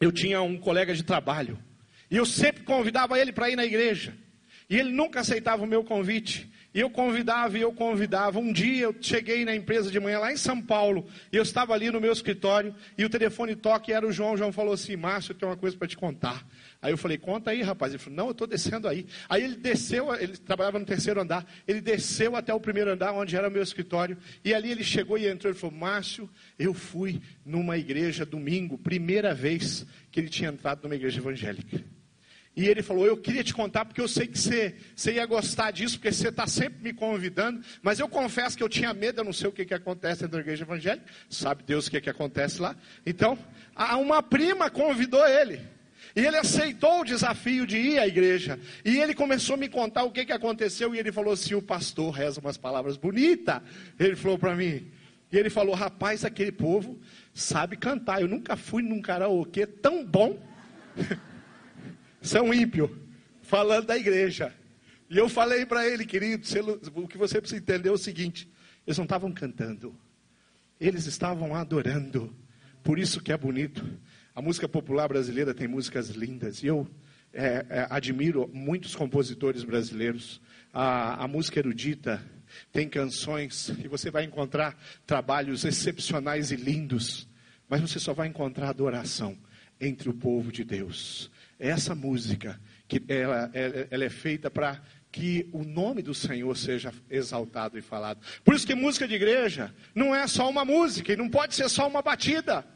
eu 0.00 0.12
tinha 0.12 0.40
um 0.42 0.58
colega 0.58 0.94
de 0.94 1.02
trabalho 1.02 1.58
e 2.10 2.16
eu 2.16 2.26
sempre 2.26 2.62
convidava 2.62 3.18
ele 3.18 3.32
para 3.32 3.50
ir 3.50 3.56
na 3.56 3.64
igreja. 3.64 4.16
E 4.68 4.76
ele 4.76 4.90
nunca 4.90 5.20
aceitava 5.20 5.62
o 5.62 5.66
meu 5.66 5.84
convite. 5.84 6.50
E 6.76 6.80
eu 6.80 6.90
convidava 6.90 7.56
e 7.56 7.62
eu 7.62 7.72
convidava. 7.72 8.38
Um 8.38 8.52
dia 8.52 8.82
eu 8.82 8.94
cheguei 9.00 9.46
na 9.46 9.56
empresa 9.56 9.90
de 9.90 9.98
manhã 9.98 10.18
lá 10.18 10.30
em 10.30 10.36
São 10.36 10.60
Paulo, 10.60 11.06
e 11.32 11.36
eu 11.38 11.42
estava 11.42 11.72
ali 11.72 11.90
no 11.90 11.98
meu 11.98 12.12
escritório, 12.12 12.74
e 12.98 13.04
o 13.06 13.08
telefone 13.08 13.56
toca 13.56 13.90
e 13.90 13.94
era 13.94 14.06
o 14.06 14.12
João. 14.12 14.34
O 14.34 14.36
João 14.36 14.52
falou 14.52 14.74
assim: 14.74 14.94
Márcio, 14.94 15.32
eu 15.32 15.36
tenho 15.38 15.50
uma 15.50 15.56
coisa 15.56 15.74
para 15.74 15.88
te 15.88 15.96
contar. 15.96 16.46
Aí 16.82 16.92
eu 16.92 16.98
falei: 16.98 17.16
Conta 17.16 17.50
aí, 17.50 17.62
rapaz. 17.62 17.94
Ele 17.94 17.98
falou: 17.98 18.16
Não, 18.18 18.26
eu 18.26 18.32
estou 18.32 18.46
descendo 18.46 18.86
aí. 18.88 19.06
Aí 19.26 19.42
ele 19.42 19.56
desceu, 19.56 20.14
ele 20.14 20.36
trabalhava 20.36 20.78
no 20.78 20.84
terceiro 20.84 21.18
andar, 21.18 21.46
ele 21.66 21.80
desceu 21.80 22.36
até 22.36 22.52
o 22.52 22.60
primeiro 22.60 22.92
andar, 22.92 23.14
onde 23.14 23.34
era 23.34 23.48
o 23.48 23.50
meu 23.50 23.62
escritório, 23.62 24.18
e 24.44 24.52
ali 24.52 24.70
ele 24.70 24.84
chegou 24.84 25.16
e 25.16 25.26
entrou. 25.26 25.50
Ele 25.50 25.58
falou: 25.58 25.74
Márcio, 25.74 26.28
eu 26.58 26.74
fui 26.74 27.22
numa 27.42 27.78
igreja 27.78 28.26
domingo, 28.26 28.76
primeira 28.76 29.34
vez 29.34 29.86
que 30.10 30.20
ele 30.20 30.28
tinha 30.28 30.50
entrado 30.50 30.82
numa 30.82 30.94
igreja 30.94 31.20
evangélica. 31.20 31.95
E 32.56 32.66
ele 32.66 32.82
falou: 32.82 33.06
Eu 33.06 33.18
queria 33.18 33.44
te 33.44 33.52
contar 33.52 33.84
porque 33.84 34.00
eu 34.00 34.08
sei 34.08 34.26
que 34.26 34.38
você, 34.38 34.74
você 34.94 35.12
ia 35.12 35.26
gostar 35.26 35.70
disso, 35.70 35.98
porque 35.98 36.10
você 36.10 36.28
está 36.28 36.46
sempre 36.46 36.82
me 36.82 36.92
convidando. 36.94 37.60
Mas 37.82 38.00
eu 38.00 38.08
confesso 38.08 38.56
que 38.56 38.62
eu 38.62 38.68
tinha 38.68 38.94
medo, 38.94 39.20
eu 39.20 39.24
não 39.24 39.32
sei 39.32 39.48
o 39.48 39.52
que, 39.52 39.66
que 39.66 39.74
acontece 39.74 40.22
dentro 40.22 40.38
da 40.38 40.40
igreja 40.40 40.64
evangélica. 40.64 41.06
Sabe 41.28 41.62
Deus 41.64 41.86
o 41.86 41.90
que, 41.90 42.00
que 42.00 42.08
acontece 42.08 42.62
lá? 42.62 42.74
Então, 43.04 43.38
uma 44.00 44.22
prima 44.22 44.70
convidou 44.70 45.24
ele. 45.28 45.60
E 46.14 46.24
ele 46.24 46.38
aceitou 46.38 47.00
o 47.00 47.04
desafio 47.04 47.66
de 47.66 47.76
ir 47.76 47.98
à 47.98 48.06
igreja. 48.06 48.58
E 48.82 48.98
ele 49.00 49.14
começou 49.14 49.52
a 49.52 49.58
me 49.58 49.68
contar 49.68 50.04
o 50.04 50.10
que, 50.10 50.24
que 50.24 50.32
aconteceu. 50.32 50.94
E 50.94 50.98
ele 50.98 51.12
falou 51.12 51.34
assim: 51.34 51.54
O 51.54 51.60
pastor 51.60 52.10
reza 52.10 52.40
umas 52.40 52.56
palavras 52.56 52.96
bonitas. 52.96 53.60
Ele 54.00 54.16
falou 54.16 54.38
para 54.38 54.56
mim. 54.56 54.90
E 55.30 55.36
ele 55.36 55.50
falou: 55.50 55.74
Rapaz, 55.74 56.24
aquele 56.24 56.52
povo 56.52 56.98
sabe 57.34 57.76
cantar. 57.76 58.22
Eu 58.22 58.28
nunca 58.28 58.56
fui 58.56 58.82
num 58.82 59.02
karaokê 59.02 59.66
tão 59.66 60.02
bom. 60.02 60.38
São 62.26 62.52
ímpio, 62.52 62.94
falando 63.42 63.86
da 63.86 63.96
igreja. 63.96 64.52
E 65.08 65.16
eu 65.16 65.28
falei 65.28 65.64
para 65.64 65.86
ele, 65.88 66.04
querido, 66.04 66.44
o 66.94 67.06
que 67.06 67.16
você 67.16 67.40
precisa 67.40 67.60
entender 67.60 67.88
é 67.88 67.92
o 67.92 67.98
seguinte: 67.98 68.50
eles 68.86 68.98
não 68.98 69.04
estavam 69.04 69.32
cantando, 69.32 69.94
eles 70.80 71.06
estavam 71.06 71.54
adorando. 71.54 72.34
Por 72.82 72.98
isso 72.98 73.20
que 73.20 73.32
é 73.32 73.36
bonito. 73.36 73.84
A 74.34 74.42
música 74.42 74.68
popular 74.68 75.08
brasileira 75.08 75.54
tem 75.54 75.66
músicas 75.66 76.10
lindas. 76.10 76.62
E 76.62 76.66
eu 76.66 76.86
é, 77.32 77.64
é, 77.68 77.86
admiro 77.90 78.50
muitos 78.52 78.94
compositores 78.94 79.64
brasileiros. 79.64 80.40
A, 80.72 81.24
a 81.24 81.28
música 81.28 81.58
erudita 81.58 82.22
tem 82.72 82.88
canções 82.88 83.70
e 83.82 83.88
você 83.88 84.10
vai 84.10 84.24
encontrar 84.24 84.78
trabalhos 85.06 85.64
excepcionais 85.64 86.50
e 86.50 86.56
lindos. 86.56 87.28
Mas 87.68 87.80
você 87.80 87.98
só 87.98 88.12
vai 88.12 88.28
encontrar 88.28 88.68
adoração 88.68 89.36
entre 89.80 90.08
o 90.08 90.14
povo 90.14 90.52
de 90.52 90.64
Deus. 90.64 91.30
Essa 91.58 91.94
música, 91.94 92.60
que 92.86 93.02
ela, 93.08 93.50
ela, 93.54 93.88
ela 93.90 94.04
é 94.04 94.10
feita 94.10 94.50
para 94.50 94.80
que 95.10 95.48
o 95.50 95.64
nome 95.64 96.02
do 96.02 96.12
Senhor 96.12 96.54
seja 96.56 96.92
exaltado 97.08 97.78
e 97.78 97.80
falado. 97.82 98.20
Por 98.44 98.54
isso 98.54 98.66
que 98.66 98.74
música 98.74 99.08
de 99.08 99.14
igreja 99.14 99.74
não 99.94 100.14
é 100.14 100.26
só 100.26 100.48
uma 100.50 100.64
música 100.64 101.12
e 101.12 101.16
não 101.16 101.30
pode 101.30 101.54
ser 101.54 101.70
só 101.70 101.88
uma 101.88 102.02
batida. 102.02 102.66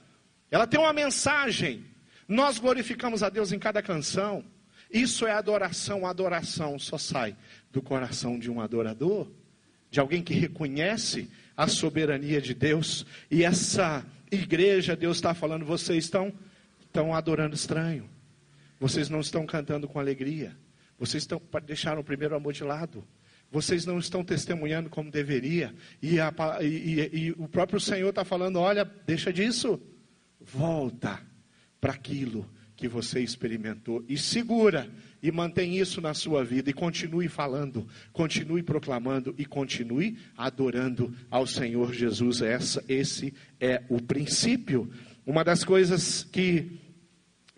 Ela 0.50 0.66
tem 0.66 0.80
uma 0.80 0.92
mensagem. 0.92 1.84
Nós 2.26 2.58
glorificamos 2.58 3.22
a 3.22 3.28
Deus 3.28 3.52
em 3.52 3.58
cada 3.58 3.82
canção. 3.82 4.42
Isso 4.90 5.26
é 5.26 5.32
adoração. 5.32 6.06
A 6.06 6.10
adoração 6.10 6.78
só 6.78 6.96
sai 6.96 7.36
do 7.70 7.82
coração 7.82 8.38
de 8.38 8.50
um 8.50 8.60
adorador, 8.60 9.30
de 9.90 10.00
alguém 10.00 10.22
que 10.22 10.32
reconhece 10.32 11.28
a 11.54 11.68
soberania 11.68 12.40
de 12.40 12.54
Deus. 12.54 13.04
E 13.30 13.44
essa 13.44 14.02
igreja, 14.30 14.96
Deus 14.96 15.18
está 15.18 15.34
falando, 15.34 15.66
vocês 15.66 16.04
estão, 16.04 16.32
estão 16.80 17.14
adorando 17.14 17.54
estranho. 17.54 18.08
Vocês 18.80 19.10
não 19.10 19.20
estão 19.20 19.44
cantando 19.44 19.86
com 19.86 20.00
alegria. 20.00 20.56
Vocês 20.98 21.22
estão, 21.22 21.40
deixaram 21.66 22.00
o 22.00 22.04
primeiro 22.04 22.34
amor 22.34 22.54
de 22.54 22.64
lado. 22.64 23.06
Vocês 23.52 23.84
não 23.84 23.98
estão 23.98 24.24
testemunhando 24.24 24.88
como 24.88 25.10
deveria. 25.10 25.74
E, 26.00 26.18
a, 26.18 26.32
e, 26.62 27.10
e 27.12 27.30
o 27.32 27.46
próprio 27.46 27.78
Senhor 27.78 28.08
está 28.08 28.24
falando: 28.24 28.58
olha, 28.58 28.90
deixa 29.06 29.30
disso. 29.30 29.78
Volta 30.40 31.20
para 31.78 31.92
aquilo 31.92 32.48
que 32.74 32.88
você 32.88 33.20
experimentou. 33.20 34.02
E 34.08 34.16
segura 34.16 34.90
e 35.22 35.30
mantém 35.30 35.78
isso 35.78 36.00
na 36.00 36.14
sua 36.14 36.42
vida. 36.42 36.70
E 36.70 36.72
continue 36.72 37.28
falando, 37.28 37.86
continue 38.12 38.62
proclamando 38.62 39.34
e 39.36 39.44
continue 39.44 40.16
adorando 40.36 41.14
ao 41.30 41.46
Senhor 41.46 41.92
Jesus. 41.92 42.40
Essa, 42.40 42.82
esse 42.88 43.34
é 43.60 43.82
o 43.90 44.00
princípio. 44.00 44.90
Uma 45.26 45.44
das 45.44 45.62
coisas 45.62 46.24
que 46.24 46.80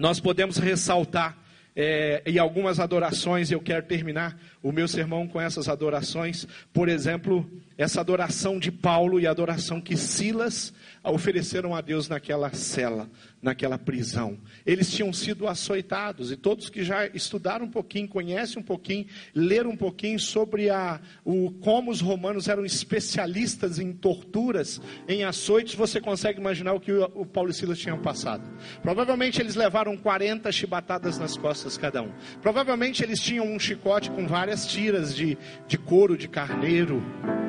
nós 0.03 0.19
podemos 0.19 0.57
ressaltar 0.57 1.39
é, 1.77 2.25
e 2.27 2.37
algumas 2.37 2.81
adorações, 2.81 3.53
eu 3.53 3.61
quero 3.61 3.87
terminar 3.87 4.37
o 4.61 4.73
meu 4.73 4.89
sermão 4.89 5.29
com 5.29 5.41
essas 5.41 5.69
adorações. 5.69 6.45
Por 6.73 6.89
exemplo, 6.89 7.49
essa 7.79 8.01
adoração 8.01 8.59
de 8.59 8.73
Paulo 8.73 9.21
e 9.21 9.29
a 9.29 9.31
adoração 9.31 9.81
que 9.81 9.97
Silas 9.97 10.75
ofereceram 11.05 11.73
a 11.73 11.81
Deus 11.81 12.09
naquela 12.09 12.53
cela, 12.53 13.09
naquela 13.43 13.77
prisão. 13.77 14.39
Eles 14.65 14.91
tinham 14.91 15.13
sido 15.13 15.49
açoitados, 15.49 16.31
e 16.31 16.37
todos 16.37 16.71
que 16.71 16.85
já 16.85 17.07
estudaram 17.09 17.67
um 17.67 17.71
pouquinho, 17.71 18.09
conhecem 18.09 18.63
um 18.63 18.65
pouquinho, 18.65 19.07
leram 19.35 19.71
um 19.71 19.77
pouquinho 19.77 20.19
sobre 20.21 20.71
a, 20.71 21.01
o, 21.25 21.51
como 21.51 21.91
os 21.91 22.01
romanos 22.01 22.47
eram 22.47 22.65
especialistas 22.65 23.81
em 23.81 23.93
torturas, 23.93 24.81
em 25.09 25.25
açoites, 25.25 25.75
você 25.75 26.01
consegue 26.01 26.39
imaginar 26.39 26.73
o 26.75 26.81
que 26.81 26.93
o, 26.93 27.05
o 27.15 27.27
Paulo 27.27 27.51
e 27.51 27.55
Silas 27.55 27.79
tinham 27.79 27.99
passado. 27.99 28.49
Provavelmente 28.81 29.43
eles 29.43 29.57
levaram 29.57 29.97
40 29.97 30.51
chibatadas 30.53 31.19
nas 31.19 31.37
costas 31.37 31.77
cada 31.77 32.03
um. 32.03 32.13
Provavelmente 32.41 33.03
eles 33.03 33.21
tinham 33.21 33.45
um 33.45 33.59
chicote 33.59 34.11
com 34.11 34.27
várias 34.27 34.67
tiras 34.67 35.15
de, 35.15 35.37
de 35.67 35.77
couro 35.77 36.17
de 36.17 36.29
carneiro 36.29 37.03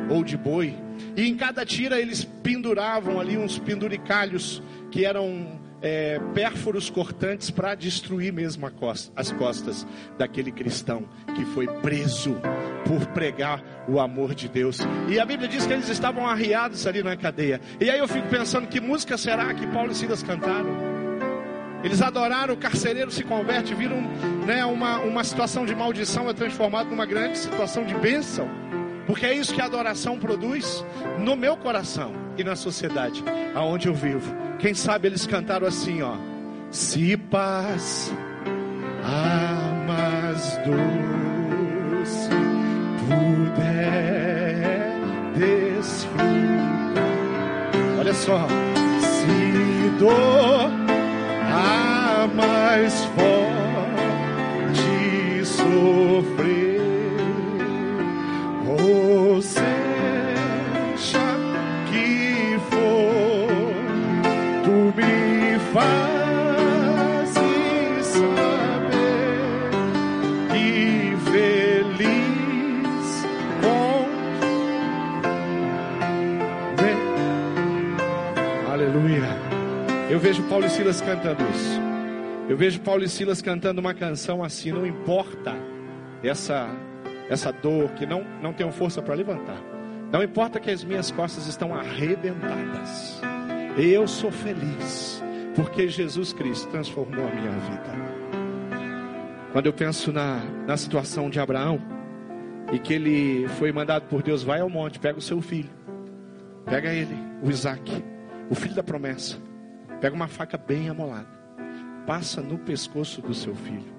ou 0.10 0.24
de 0.24 0.36
boi. 0.36 0.76
E 1.16 1.28
em 1.28 1.36
cada 1.36 1.66
tira 1.66 2.00
eles 2.00 2.24
penduravam 2.24 3.20
ali 3.20 3.38
uns 3.38 3.60
penduricalhos 3.60 4.62
que 4.92 5.06
eram 5.06 5.63
é, 5.84 6.18
pérforos 6.34 6.90
cortantes 6.90 7.52
para 7.52 7.76
destruir 7.76 8.32
mesmo 8.32 8.72
costa, 8.72 9.12
as 9.16 9.32
costas 9.34 9.86
daquele 10.18 10.50
cristão 10.50 11.04
que 11.36 11.44
foi 11.48 11.68
preso 11.68 12.38
por 12.88 13.06
pregar 13.08 13.62
o 13.88 14.00
amor 14.00 14.34
de 14.34 14.48
Deus. 14.48 14.80
E 15.10 15.20
a 15.20 15.26
Bíblia 15.26 15.50
diz 15.50 15.66
que 15.68 15.74
eles 15.74 15.90
estavam 15.90 16.26
arriados 16.26 16.88
ali 16.88 17.04
na 17.04 17.18
cadeia. 17.18 17.60
E 17.82 17.90
aí 17.90 18.00
eu 18.00 18.08
fico 18.08 18.30
pensando 18.30 18.68
que 18.68 18.80
música 18.80 19.18
será 19.18 19.54
que 19.54 19.68
Paulo 19.68 19.92
e 19.92 19.96
Silas 19.96 20.24
cantaram? 20.24 20.94
Eles 21.84 22.02
adoraram, 22.02 22.54
o 22.54 22.58
carcereiro 22.58 23.12
se 23.12 23.26
converte, 23.26 23.76
viram 23.76 24.02
né, 24.48 24.64
uma, 24.66 25.00
uma 25.00 25.22
situação 25.22 25.66
de 25.66 25.76
maldição 25.76 26.30
é 26.30 26.34
transformada 26.34 26.90
numa 26.90 27.06
grande 27.06 27.38
situação 27.38 27.84
de 27.84 27.94
bênção. 27.96 28.48
Porque 29.06 29.26
é 29.26 29.34
isso 29.34 29.54
que 29.54 29.60
a 29.60 29.66
adoração 29.66 30.18
produz 30.18 30.86
no 31.20 31.36
meu 31.36 31.58
coração 31.58 32.23
e 32.38 32.44
na 32.44 32.56
sociedade 32.56 33.24
aonde 33.56 33.88
eu 33.88 33.94
vivo. 33.94 34.34
Quem 34.60 34.74
sabe 34.74 35.08
eles 35.08 35.26
cantaram 35.26 35.68
assim, 35.68 36.02
ó: 36.02 36.16
Se 36.72 37.16
paz 37.18 38.14
amas 39.04 40.58
doce 40.66 42.30
puder 43.08 44.94
desfrutar. 45.36 46.24
Olha 48.00 48.14
só, 48.14 48.48
se 49.00 49.90
dor 50.00 50.72
a 51.52 52.28
mais 52.34 53.06
forte 53.06 53.44
sofrer. 55.46 56.82
Oh, 58.68 59.23
vejo 80.24 80.42
Paulo 80.44 80.66
e 80.66 80.70
Silas 80.70 81.02
cantando 81.02 81.44
isso. 81.50 81.82
Eu 82.48 82.56
vejo 82.56 82.80
Paulo 82.80 83.04
e 83.04 83.10
Silas 83.10 83.42
cantando 83.42 83.82
uma 83.82 83.94
canção 83.94 84.42
assim, 84.42 84.72
não 84.72 84.86
importa 84.86 85.54
essa 86.24 86.70
essa 87.30 87.52
dor 87.52 87.90
que 87.92 88.06
não 88.06 88.24
não 88.42 88.54
tenho 88.54 88.72
força 88.72 89.02
para 89.02 89.16
levantar. 89.16 89.62
Não 90.14 90.24
importa 90.24 90.62
que 90.62 90.72
as 90.72 90.82
minhas 90.82 91.12
costas 91.12 91.48
estão 91.48 91.76
arrebentadas. 91.76 93.22
Eu 93.78 94.08
sou 94.08 94.32
feliz 94.32 95.22
porque 95.56 95.90
Jesus 95.90 96.32
Cristo 96.32 96.70
transformou 96.70 97.28
a 97.28 97.30
minha 97.30 97.52
vida. 97.52 98.14
Quando 99.52 99.66
eu 99.66 99.74
penso 99.74 100.14
na, 100.14 100.42
na 100.66 100.78
situação 100.78 101.30
de 101.30 101.40
Abraão 101.40 101.82
e 102.72 102.80
que 102.80 102.94
ele 102.94 103.48
foi 103.60 103.74
mandado 103.74 104.08
por 104.08 104.24
Deus, 104.24 104.42
vai 104.42 104.62
ao 104.62 104.70
monte, 104.70 105.00
pega 105.00 105.20
o 105.20 105.22
seu 105.22 105.42
filho, 105.42 105.70
pega 106.66 106.94
ele, 106.94 107.16
o 107.42 107.50
Isaac, 107.50 107.92
o 108.50 108.56
filho 108.56 108.74
da 108.74 108.84
promessa, 108.84 109.38
pega 110.04 110.18
uma 110.18 110.28
faca 110.28 110.58
bem 110.58 110.90
amolada, 110.90 111.30
passa 112.06 112.42
no 112.42 112.58
pescoço 112.58 113.22
do 113.22 113.34
seu 113.34 113.56
filho, 113.56 113.90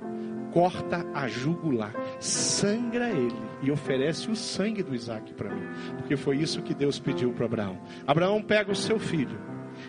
corta 0.52 1.02
a 1.14 1.26
jugular, 1.28 1.94
sangra 2.20 3.08
ele 3.08 3.34
e 3.62 3.70
oferece 3.70 4.30
o 4.30 4.36
sangue 4.36 4.82
do 4.82 4.94
Isaac 4.94 5.32
para 5.32 5.48
mim, 5.48 5.66
porque 5.96 6.14
foi 6.14 6.36
isso 6.36 6.60
que 6.60 6.74
Deus 6.74 6.98
pediu 6.98 7.32
para 7.32 7.46
Abraão. 7.46 7.80
Abraão 8.06 8.42
pega 8.42 8.70
o 8.70 8.76
seu 8.76 8.98
filho 8.98 9.40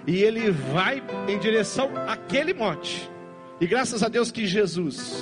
e 0.08 0.24
ele 0.24 0.52
vai 0.52 1.04
em 1.28 1.38
direção 1.38 1.92
àquele 2.08 2.54
monte. 2.54 3.12
E 3.60 3.68
graças 3.68 4.02
a 4.02 4.08
Deus 4.08 4.32
que 4.32 4.46
Jesus 4.48 5.22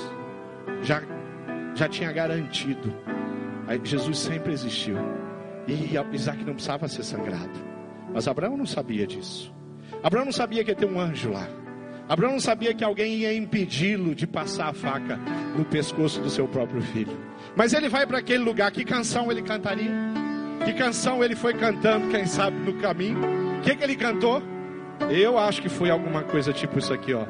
já, 0.80 1.02
já 1.74 1.88
tinha 1.88 2.12
garantido. 2.12 2.94
Jesus 3.82 4.16
sempre 4.16 4.52
existiu. 4.52 4.96
E 5.66 5.96
Isaac 6.14 6.44
não 6.44 6.52
precisava 6.52 6.86
ser 6.86 7.02
sangrado. 7.02 7.58
Mas 8.12 8.28
Abraão 8.28 8.56
não 8.56 8.66
sabia 8.66 9.08
disso. 9.08 9.52
Abraão 10.02 10.24
não 10.24 10.32
sabia 10.32 10.62
que 10.64 10.70
ia 10.70 10.76
ter 10.76 10.86
um 10.86 11.00
anjo 11.00 11.30
lá. 11.30 11.48
Abraão 12.08 12.32
não 12.32 12.40
sabia 12.40 12.74
que 12.74 12.84
alguém 12.84 13.16
ia 13.16 13.34
impedi-lo 13.34 14.14
de 14.14 14.26
passar 14.26 14.68
a 14.68 14.72
faca 14.74 15.18
no 15.56 15.64
pescoço 15.64 16.20
do 16.20 16.28
seu 16.28 16.46
próprio 16.46 16.82
filho. 16.82 17.16
Mas 17.56 17.72
ele 17.72 17.88
vai 17.88 18.06
para 18.06 18.18
aquele 18.18 18.44
lugar. 18.44 18.70
Que 18.70 18.84
canção 18.84 19.30
ele 19.30 19.42
cantaria? 19.42 19.90
Que 20.64 20.72
canção 20.72 21.24
ele 21.24 21.34
foi 21.34 21.54
cantando, 21.54 22.08
quem 22.08 22.26
sabe, 22.26 22.56
no 22.58 22.74
caminho? 22.74 23.18
O 23.58 23.60
que, 23.62 23.74
que 23.74 23.82
ele 23.82 23.96
cantou? 23.96 24.42
Eu 25.10 25.38
acho 25.38 25.60
que 25.62 25.68
foi 25.68 25.90
alguma 25.90 26.22
coisa 26.22 26.52
tipo 26.52 26.78
isso 26.78 26.92
aqui, 26.92 27.14
ó. 27.14 27.24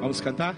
Vamos 0.00 0.20
cantar? 0.20 0.54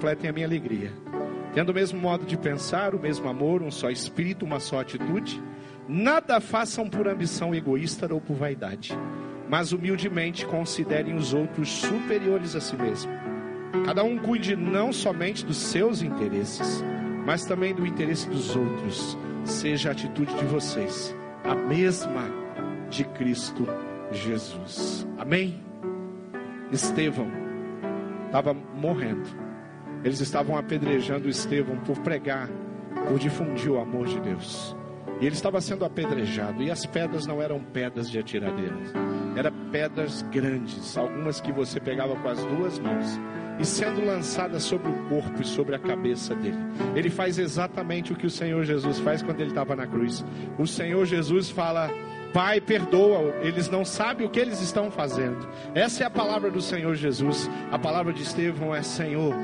Completem 0.00 0.30
a 0.30 0.32
minha 0.32 0.46
alegria, 0.46 0.90
tendo 1.52 1.72
o 1.72 1.74
mesmo 1.74 2.00
modo 2.00 2.24
de 2.24 2.34
pensar, 2.38 2.94
o 2.94 2.98
mesmo 2.98 3.28
amor, 3.28 3.62
um 3.62 3.70
só 3.70 3.90
espírito, 3.90 4.46
uma 4.46 4.58
só 4.58 4.80
atitude. 4.80 5.38
Nada 5.86 6.40
façam 6.40 6.88
por 6.88 7.06
ambição 7.06 7.54
egoísta 7.54 8.10
ou 8.10 8.18
por 8.18 8.34
vaidade, 8.34 8.98
mas 9.46 9.72
humildemente 9.72 10.46
considerem 10.46 11.14
os 11.14 11.34
outros 11.34 11.68
superiores 11.68 12.56
a 12.56 12.62
si 12.62 12.76
mesmo. 12.76 13.12
Cada 13.84 14.02
um 14.02 14.16
cuide 14.16 14.56
não 14.56 14.90
somente 14.90 15.44
dos 15.44 15.58
seus 15.58 16.00
interesses, 16.00 16.82
mas 17.26 17.44
também 17.44 17.74
do 17.74 17.86
interesse 17.86 18.26
dos 18.26 18.56
outros. 18.56 19.18
Seja 19.44 19.90
a 19.90 19.92
atitude 19.92 20.34
de 20.34 20.46
vocês 20.46 21.14
a 21.44 21.54
mesma 21.54 22.24
de 22.88 23.04
Cristo 23.04 23.68
Jesus. 24.10 25.06
Amém? 25.18 25.62
Estevão 26.72 27.30
estava 28.28 28.54
morrendo. 28.54 29.49
Eles 30.04 30.20
estavam 30.20 30.56
apedrejando 30.56 31.28
Estevão 31.28 31.76
por 31.78 31.98
pregar, 31.98 32.48
por 33.08 33.18
difundir 33.18 33.70
o 33.70 33.78
amor 33.78 34.06
de 34.06 34.20
Deus. 34.20 34.74
E 35.20 35.26
ele 35.26 35.34
estava 35.34 35.60
sendo 35.60 35.84
apedrejado. 35.84 36.62
E 36.62 36.70
as 36.70 36.86
pedras 36.86 37.26
não 37.26 37.42
eram 37.42 37.60
pedras 37.60 38.10
de 38.10 38.18
atiradeira, 38.18 38.76
eram 39.36 39.52
pedras 39.70 40.22
grandes, 40.22 40.96
algumas 40.96 41.40
que 41.40 41.52
você 41.52 41.78
pegava 41.78 42.16
com 42.16 42.28
as 42.28 42.42
duas 42.44 42.78
mãos. 42.78 43.20
E 43.58 43.64
sendo 43.66 44.02
lançadas 44.02 44.62
sobre 44.62 44.90
o 44.90 45.08
corpo 45.10 45.42
e 45.42 45.46
sobre 45.46 45.76
a 45.76 45.78
cabeça 45.78 46.34
dele. 46.34 46.56
Ele 46.96 47.10
faz 47.10 47.38
exatamente 47.38 48.10
o 48.10 48.16
que 48.16 48.26
o 48.26 48.30
Senhor 48.30 48.64
Jesus 48.64 48.98
faz 49.00 49.22
quando 49.22 49.38
ele 49.40 49.50
estava 49.50 49.76
na 49.76 49.86
cruz. 49.86 50.24
O 50.58 50.66
Senhor 50.66 51.04
Jesus 51.04 51.50
fala: 51.50 51.90
Pai, 52.32 52.58
perdoa, 52.58 53.34
eles 53.42 53.68
não 53.68 53.84
sabem 53.84 54.26
o 54.26 54.30
que 54.30 54.40
eles 54.40 54.62
estão 54.62 54.90
fazendo. 54.90 55.46
Essa 55.74 56.04
é 56.04 56.06
a 56.06 56.10
palavra 56.10 56.50
do 56.50 56.62
Senhor 56.62 56.94
Jesus. 56.94 57.50
A 57.70 57.78
palavra 57.78 58.14
de 58.14 58.22
Estevão 58.22 58.74
é: 58.74 58.80
Senhor, 58.80 59.34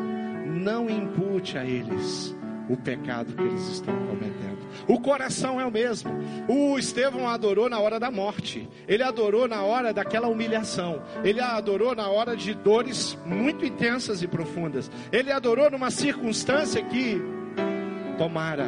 não 0.66 0.90
impute 0.90 1.56
a 1.56 1.64
eles 1.64 2.34
o 2.68 2.76
pecado 2.76 3.32
que 3.32 3.40
eles 3.40 3.68
estão 3.68 3.94
cometendo. 4.08 4.58
O 4.88 5.00
coração 5.00 5.60
é 5.60 5.64
o 5.64 5.70
mesmo. 5.70 6.10
O 6.48 6.76
Estevão 6.76 7.28
adorou 7.28 7.70
na 7.70 7.78
hora 7.78 8.00
da 8.00 8.10
morte. 8.10 8.68
Ele 8.88 9.04
adorou 9.04 9.46
na 9.46 9.62
hora 9.62 9.94
daquela 9.94 10.26
humilhação. 10.26 11.00
Ele 11.22 11.40
adorou 11.40 11.94
na 11.94 12.08
hora 12.08 12.36
de 12.36 12.52
dores 12.52 13.16
muito 13.24 13.64
intensas 13.64 14.22
e 14.22 14.26
profundas. 14.26 14.90
Ele 15.12 15.30
adorou 15.30 15.70
numa 15.70 15.92
circunstância 15.92 16.82
que 16.82 17.22
tomara 18.18 18.66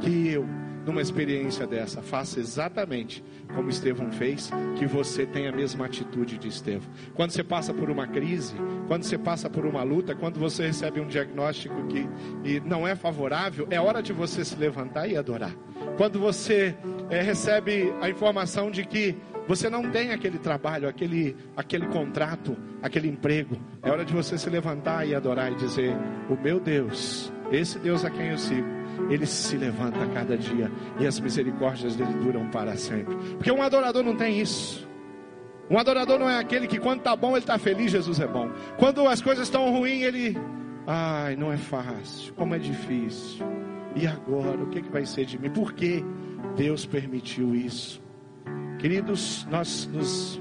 que 0.00 0.28
eu 0.28 0.44
numa 0.86 1.02
experiência 1.02 1.66
dessa, 1.66 2.00
faça 2.00 2.38
exatamente 2.38 3.22
como 3.54 3.68
Estevão 3.68 4.10
fez, 4.12 4.50
que 4.78 4.86
você 4.86 5.26
tenha 5.26 5.50
a 5.50 5.52
mesma 5.52 5.86
atitude 5.86 6.38
de 6.38 6.46
Estevão. 6.46 6.88
Quando 7.12 7.32
você 7.32 7.42
passa 7.42 7.74
por 7.74 7.90
uma 7.90 8.06
crise, 8.06 8.54
quando 8.86 9.02
você 9.02 9.18
passa 9.18 9.50
por 9.50 9.66
uma 9.66 9.82
luta, 9.82 10.14
quando 10.14 10.38
você 10.38 10.68
recebe 10.68 11.00
um 11.00 11.08
diagnóstico 11.08 11.74
que 11.88 12.08
e 12.44 12.60
não 12.60 12.86
é 12.86 12.94
favorável, 12.94 13.66
é 13.68 13.80
hora 13.80 14.00
de 14.00 14.12
você 14.12 14.44
se 14.44 14.54
levantar 14.54 15.08
e 15.08 15.16
adorar. 15.16 15.52
Quando 15.96 16.20
você 16.20 16.76
é, 17.10 17.20
recebe 17.20 17.92
a 18.00 18.08
informação 18.08 18.70
de 18.70 18.84
que 18.84 19.16
você 19.48 19.68
não 19.68 19.90
tem 19.90 20.12
aquele 20.12 20.38
trabalho, 20.38 20.88
aquele, 20.88 21.36
aquele 21.56 21.86
contrato, 21.86 22.56
aquele 22.82 23.08
emprego, 23.08 23.56
é 23.82 23.90
hora 23.90 24.04
de 24.04 24.12
você 24.12 24.36
se 24.38 24.48
levantar 24.50 25.06
e 25.06 25.14
adorar 25.14 25.50
e 25.50 25.56
dizer: 25.56 25.96
O 26.28 26.36
meu 26.36 26.60
Deus, 26.60 27.32
esse 27.50 27.78
Deus 27.78 28.04
a 28.04 28.10
quem 28.10 28.28
eu 28.28 28.38
sigo, 28.38 28.66
ele 29.08 29.26
se 29.26 29.56
levanta 29.56 30.02
a 30.02 30.06
cada 30.08 30.36
dia 30.36 30.70
e 30.98 31.06
as 31.06 31.18
misericórdias 31.20 31.96
dele 31.96 32.12
duram 32.14 32.48
para 32.50 32.76
sempre. 32.76 33.14
Porque 33.36 33.50
um 33.50 33.62
adorador 33.62 34.02
não 34.02 34.16
tem 34.16 34.40
isso. 34.40 34.86
Um 35.70 35.78
adorador 35.78 36.18
não 36.18 36.28
é 36.28 36.38
aquele 36.38 36.66
que 36.66 36.78
quando 36.78 36.98
está 37.00 37.16
bom 37.16 37.30
ele 37.30 37.40
está 37.40 37.58
feliz, 37.58 37.90
Jesus 37.90 38.20
é 38.20 38.26
bom. 38.26 38.50
Quando 38.78 39.06
as 39.08 39.20
coisas 39.20 39.46
estão 39.46 39.70
ruins 39.72 40.02
ele, 40.02 40.36
ai, 40.86 41.36
não 41.36 41.52
é 41.52 41.56
fácil, 41.56 42.32
como 42.34 42.54
é 42.54 42.58
difícil. 42.58 43.44
E 43.94 44.06
agora, 44.06 44.62
o 44.62 44.68
que, 44.68 44.82
que 44.82 44.90
vai 44.90 45.06
ser 45.06 45.24
de 45.24 45.38
mim? 45.38 45.50
Por 45.50 45.72
que 45.72 46.04
Deus 46.54 46.84
permitiu 46.84 47.54
isso? 47.54 48.02
Queridos, 48.78 49.46
nós 49.50 49.88
nos 49.92 50.40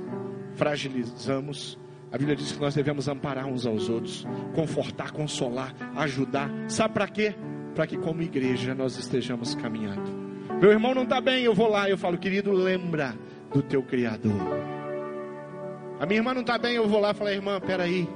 fragilizamos. 0.55 1.79
A 2.11 2.17
Bíblia 2.17 2.35
diz 2.35 2.51
que 2.51 2.59
nós 2.59 2.75
devemos 2.75 3.07
amparar 3.07 3.45
uns 3.45 3.65
aos 3.65 3.89
outros, 3.89 4.27
confortar, 4.53 5.11
consolar, 5.11 5.73
ajudar. 5.95 6.49
Sabe 6.67 6.93
para 6.93 7.07
quê? 7.07 7.33
Para 7.75 7.85
que, 7.85 7.97
como 7.97 8.21
igreja, 8.21 8.73
nós 8.73 8.97
estejamos 8.97 9.53
caminhando. 9.53 10.09
Meu 10.61 10.71
irmão 10.71 10.95
não 10.95 11.03
está 11.03 11.19
bem, 11.19 11.43
eu 11.43 11.53
vou 11.53 11.69
lá. 11.69 11.89
Eu 11.89 11.97
falo, 11.97 12.17
querido, 12.17 12.51
lembra 12.51 13.13
do 13.53 13.61
teu 13.61 13.83
Criador. 13.83 14.31
A 15.99 16.05
minha 16.05 16.19
irmã 16.19 16.33
não 16.33 16.41
está 16.41 16.57
bem, 16.57 16.75
eu 16.75 16.87
vou 16.87 16.99
lá 16.99 17.11
e 17.11 17.13
falo, 17.13 17.29
irmã, 17.29 17.59
peraí. 17.59 18.07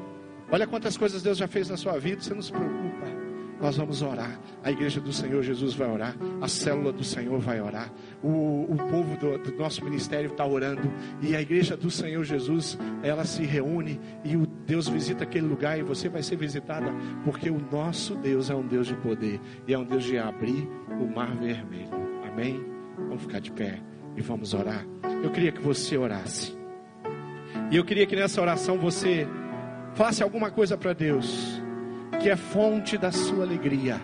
Olha 0.51 0.65
quantas 0.65 0.97
coisas 0.97 1.21
Deus 1.21 1.37
já 1.37 1.47
fez 1.47 1.69
na 1.69 1.77
sua 1.77 1.99
vida, 1.99 2.21
você 2.21 2.33
não 2.33 2.41
se 2.41 2.51
preocupa 2.51 3.18
nós 3.61 3.75
vamos 3.75 4.01
orar. 4.01 4.39
A 4.63 4.71
igreja 4.71 5.01
do 5.01 5.11
Senhor 5.11 5.43
Jesus 5.43 5.73
vai 5.73 5.89
orar. 5.89 6.15
A 6.41 6.47
célula 6.47 6.91
do 6.91 7.03
Senhor 7.03 7.39
vai 7.39 7.59
orar. 7.59 7.91
O, 8.23 8.65
o 8.69 8.77
povo 8.89 9.17
do, 9.17 9.37
do 9.37 9.57
nosso 9.57 9.83
ministério 9.83 10.31
está 10.31 10.45
orando. 10.45 10.91
E 11.21 11.35
a 11.35 11.41
igreja 11.41 11.75
do 11.75 11.91
Senhor 11.91 12.23
Jesus, 12.23 12.77
ela 13.03 13.25
se 13.25 13.43
reúne. 13.43 13.99
E 14.23 14.37
o 14.37 14.45
Deus 14.45 14.87
visita 14.87 15.23
aquele 15.23 15.47
lugar. 15.47 15.77
E 15.77 15.83
você 15.83 16.07
vai 16.07 16.23
ser 16.23 16.37
visitada. 16.37 16.91
Porque 17.25 17.49
o 17.49 17.59
nosso 17.71 18.15
Deus 18.15 18.49
é 18.49 18.55
um 18.55 18.65
Deus 18.65 18.87
de 18.87 18.95
poder. 18.95 19.39
E 19.67 19.73
é 19.73 19.77
um 19.77 19.85
Deus 19.85 20.03
de 20.03 20.17
abrir 20.17 20.67
o 21.01 21.05
mar 21.05 21.35
vermelho. 21.35 21.89
Amém? 22.31 22.63
Vamos 22.97 23.23
ficar 23.23 23.39
de 23.39 23.51
pé 23.51 23.81
e 24.15 24.21
vamos 24.21 24.53
orar. 24.53 24.85
Eu 25.21 25.31
queria 25.31 25.51
que 25.51 25.61
você 25.61 25.97
orasse. 25.97 26.57
E 27.71 27.75
eu 27.75 27.83
queria 27.83 28.05
que 28.05 28.15
nessa 28.15 28.41
oração 28.41 28.77
você 28.77 29.27
faça 29.95 30.23
alguma 30.23 30.49
coisa 30.49 30.77
para 30.77 30.93
Deus 30.93 31.58
que 32.19 32.29
é 32.29 32.35
fonte 32.35 32.97
da 32.97 33.11
sua 33.11 33.43
alegria. 33.43 33.99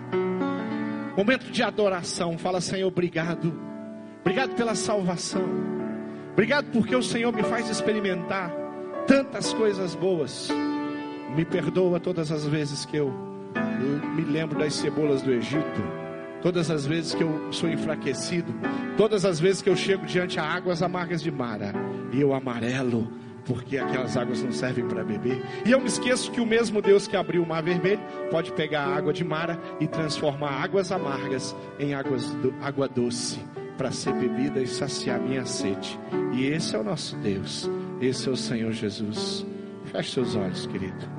Momento 1.18 1.52
de 1.52 1.64
adoração, 1.64 2.38
fala 2.38 2.60
Senhor, 2.60 2.88
obrigado. 2.88 3.54
Obrigado 4.22 4.56
pela 4.56 4.76
salvação. 4.76 5.44
Obrigado 6.34 6.66
porque 6.72 6.96
o 6.96 7.04
Senhor 7.04 7.32
me 7.32 7.44
faz 7.44 7.70
experimentar 7.70 8.52
tantas 9.08 9.54
coisas 9.54 9.96
boas. 9.96 10.50
Me 11.36 11.46
perdoa 11.46 12.00
todas 12.00 12.32
as 12.32 12.46
vezes 12.46 12.86
que 12.86 12.98
eu, 12.98 13.14
me 14.16 14.24
lembro 14.24 14.58
das 14.60 14.74
cebolas 14.74 15.22
do 15.22 15.32
Egito, 15.32 15.82
todas 16.42 16.70
as 16.72 16.86
vezes 16.86 17.14
que 17.14 17.24
eu 17.24 17.52
sou 17.52 17.70
enfraquecido, 17.70 18.54
todas 18.98 19.26
as 19.26 19.40
vezes 19.40 19.62
que 19.62 19.70
eu 19.70 19.76
chego 19.76 20.06
diante 20.06 20.40
a 20.40 20.44
águas 20.44 20.82
amargas 20.82 21.22
de 21.22 21.32
Mara 21.32 21.74
e 22.12 22.22
eu 22.22 22.34
amarelo 22.34 23.25
porque 23.46 23.78
aquelas 23.78 24.18
águas 24.18 24.42
não 24.44 24.52
servem 24.52 24.88
para 24.88 25.04
beber. 25.04 25.42
E 25.66 25.72
eu 25.72 25.80
me 25.80 25.88
esqueço 25.88 26.32
que 26.32 26.42
o 26.42 26.46
mesmo 26.46 26.82
Deus 26.82 27.08
que 27.08 27.16
abriu 27.16 27.44
o 27.44 27.48
mar 27.48 27.62
vermelho 27.64 28.02
pode 28.32 28.52
pegar 28.54 28.82
a 28.82 28.96
água 28.96 29.14
de 29.14 29.24
Mara 29.24 29.60
e 29.80 29.88
transformar 29.88 30.64
águas 30.64 30.92
amargas 30.92 31.56
em 31.80 31.94
águas 31.94 32.28
do, 32.36 32.54
água 32.62 32.88
doce 32.88 33.40
para 33.78 33.92
ser 33.92 34.14
bebida 34.14 34.62
e 34.62 34.68
saciar 34.68 35.20
minha 35.20 35.46
sede. 35.46 36.00
E 36.34 36.46
esse 36.46 36.76
é 36.76 36.80
o 36.80 36.84
nosso 36.84 37.16
Deus, 37.18 37.70
esse 38.02 38.28
é 38.28 38.32
o 38.32 38.38
Senhor 38.38 38.72
Jesus. 38.72 39.46
Feche 39.86 40.14
seus 40.14 40.36
olhos, 40.36 40.66
querido. 40.66 41.16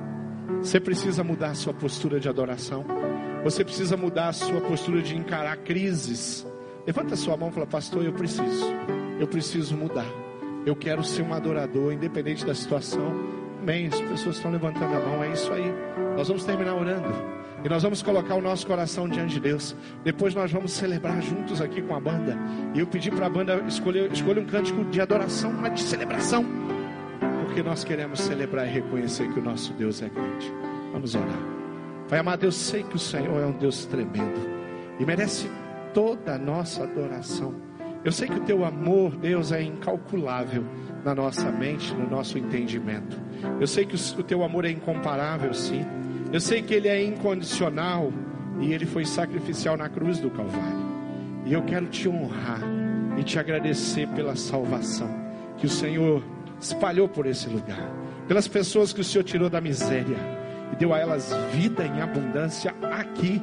Você 0.61 0.79
precisa 0.79 1.23
mudar 1.23 1.51
a 1.51 1.55
sua 1.55 1.73
postura 1.73 2.19
de 2.19 2.27
adoração. 2.27 2.85
Você 3.43 3.63
precisa 3.63 3.95
mudar 3.95 4.29
a 4.29 4.33
sua 4.33 4.59
postura 4.59 5.01
de 5.01 5.15
encarar 5.15 5.55
crises. 5.57 6.45
Levanta 6.85 7.15
sua 7.15 7.37
mão 7.37 7.49
e 7.49 7.51
fala, 7.51 7.67
pastor, 7.67 8.03
eu 8.03 8.13
preciso. 8.13 8.65
Eu 9.19 9.27
preciso 9.27 9.75
mudar. 9.77 10.26
Eu 10.67 10.75
quero 10.75 11.01
ser 11.01 11.21
um 11.21 11.33
adorador, 11.33 11.93
independente 11.93 12.45
da 12.45 12.53
situação. 12.53 13.13
Amém. 13.61 13.87
As 13.87 14.01
pessoas 14.01 14.35
estão 14.35 14.51
levantando 14.51 14.97
a 14.97 14.99
mão, 14.99 15.23
é 15.23 15.31
isso 15.31 15.49
aí. 15.53 15.73
Nós 16.17 16.27
vamos 16.27 16.43
terminar 16.43 16.75
orando. 16.75 17.07
E 17.63 17.69
nós 17.69 17.83
vamos 17.83 18.01
colocar 18.01 18.35
o 18.35 18.41
nosso 18.41 18.67
coração 18.67 19.07
diante 19.07 19.35
de 19.35 19.39
Deus. 19.39 19.73
Depois 20.03 20.35
nós 20.35 20.51
vamos 20.51 20.73
celebrar 20.73 21.21
juntos 21.21 21.61
aqui 21.61 21.81
com 21.81 21.95
a 21.95 22.01
banda. 22.01 22.37
E 22.75 22.79
eu 22.79 22.85
pedi 22.85 23.09
para 23.09 23.27
a 23.27 23.29
banda 23.29 23.63
escolher, 23.65 24.11
escolher 24.11 24.41
um 24.41 24.45
cântico 24.45 24.83
de 24.83 24.99
adoração, 24.99 25.53
mas 25.53 25.73
de 25.73 25.83
celebração. 25.83 26.45
Porque 27.45 27.63
nós 27.63 27.85
queremos 27.85 28.19
celebrar 28.19 28.67
e 28.67 28.69
reconhecer 28.69 29.31
que 29.31 29.39
o 29.39 29.43
nosso 29.43 29.71
Deus 29.71 30.01
é 30.01 30.09
grande. 30.09 30.51
Vamos 30.91 31.15
orar. 31.15 31.39
Pai 32.09 32.19
amado, 32.19 32.43
eu 32.43 32.51
sei 32.51 32.83
que 32.83 32.97
o 32.97 32.99
Senhor 32.99 33.41
é 33.41 33.45
um 33.45 33.53
Deus 33.53 33.85
tremendo. 33.85 34.41
E 34.99 35.05
merece 35.05 35.49
toda 35.93 36.35
a 36.35 36.37
nossa 36.37 36.83
adoração. 36.83 37.66
Eu 38.03 38.11
sei 38.11 38.27
que 38.27 38.37
o 38.37 38.43
teu 38.43 38.63
amor, 38.63 39.15
Deus, 39.15 39.51
é 39.51 39.61
incalculável 39.61 40.63
na 41.03 41.13
nossa 41.13 41.51
mente, 41.51 41.93
no 41.93 42.09
nosso 42.09 42.37
entendimento. 42.37 43.17
Eu 43.59 43.67
sei 43.67 43.85
que 43.85 43.95
o 43.95 44.23
teu 44.23 44.43
amor 44.43 44.65
é 44.65 44.71
incomparável, 44.71 45.53
sim. 45.53 45.85
Eu 46.31 46.39
sei 46.39 46.61
que 46.61 46.73
ele 46.73 46.87
é 46.87 47.03
incondicional 47.03 48.11
e 48.59 48.73
ele 48.73 48.85
foi 48.85 49.05
sacrificial 49.05 49.77
na 49.77 49.89
cruz 49.89 50.19
do 50.19 50.29
Calvário. 50.29 50.87
E 51.45 51.53
eu 51.53 51.63
quero 51.63 51.87
te 51.87 52.09
honrar 52.09 52.61
e 53.17 53.23
te 53.23 53.39
agradecer 53.39 54.07
pela 54.09 54.35
salvação 54.35 55.09
que 55.57 55.65
o 55.65 55.69
Senhor 55.69 56.23
espalhou 56.59 57.07
por 57.07 57.25
esse 57.25 57.49
lugar, 57.49 57.89
pelas 58.27 58.47
pessoas 58.47 58.91
que 58.91 59.01
o 59.01 59.03
Senhor 59.03 59.23
tirou 59.23 59.49
da 59.49 59.61
miséria 59.61 60.17
e 60.73 60.75
deu 60.75 60.93
a 60.93 60.99
elas 60.99 61.33
vida 61.53 61.85
em 61.85 62.01
abundância 62.01 62.75
aqui 62.91 63.41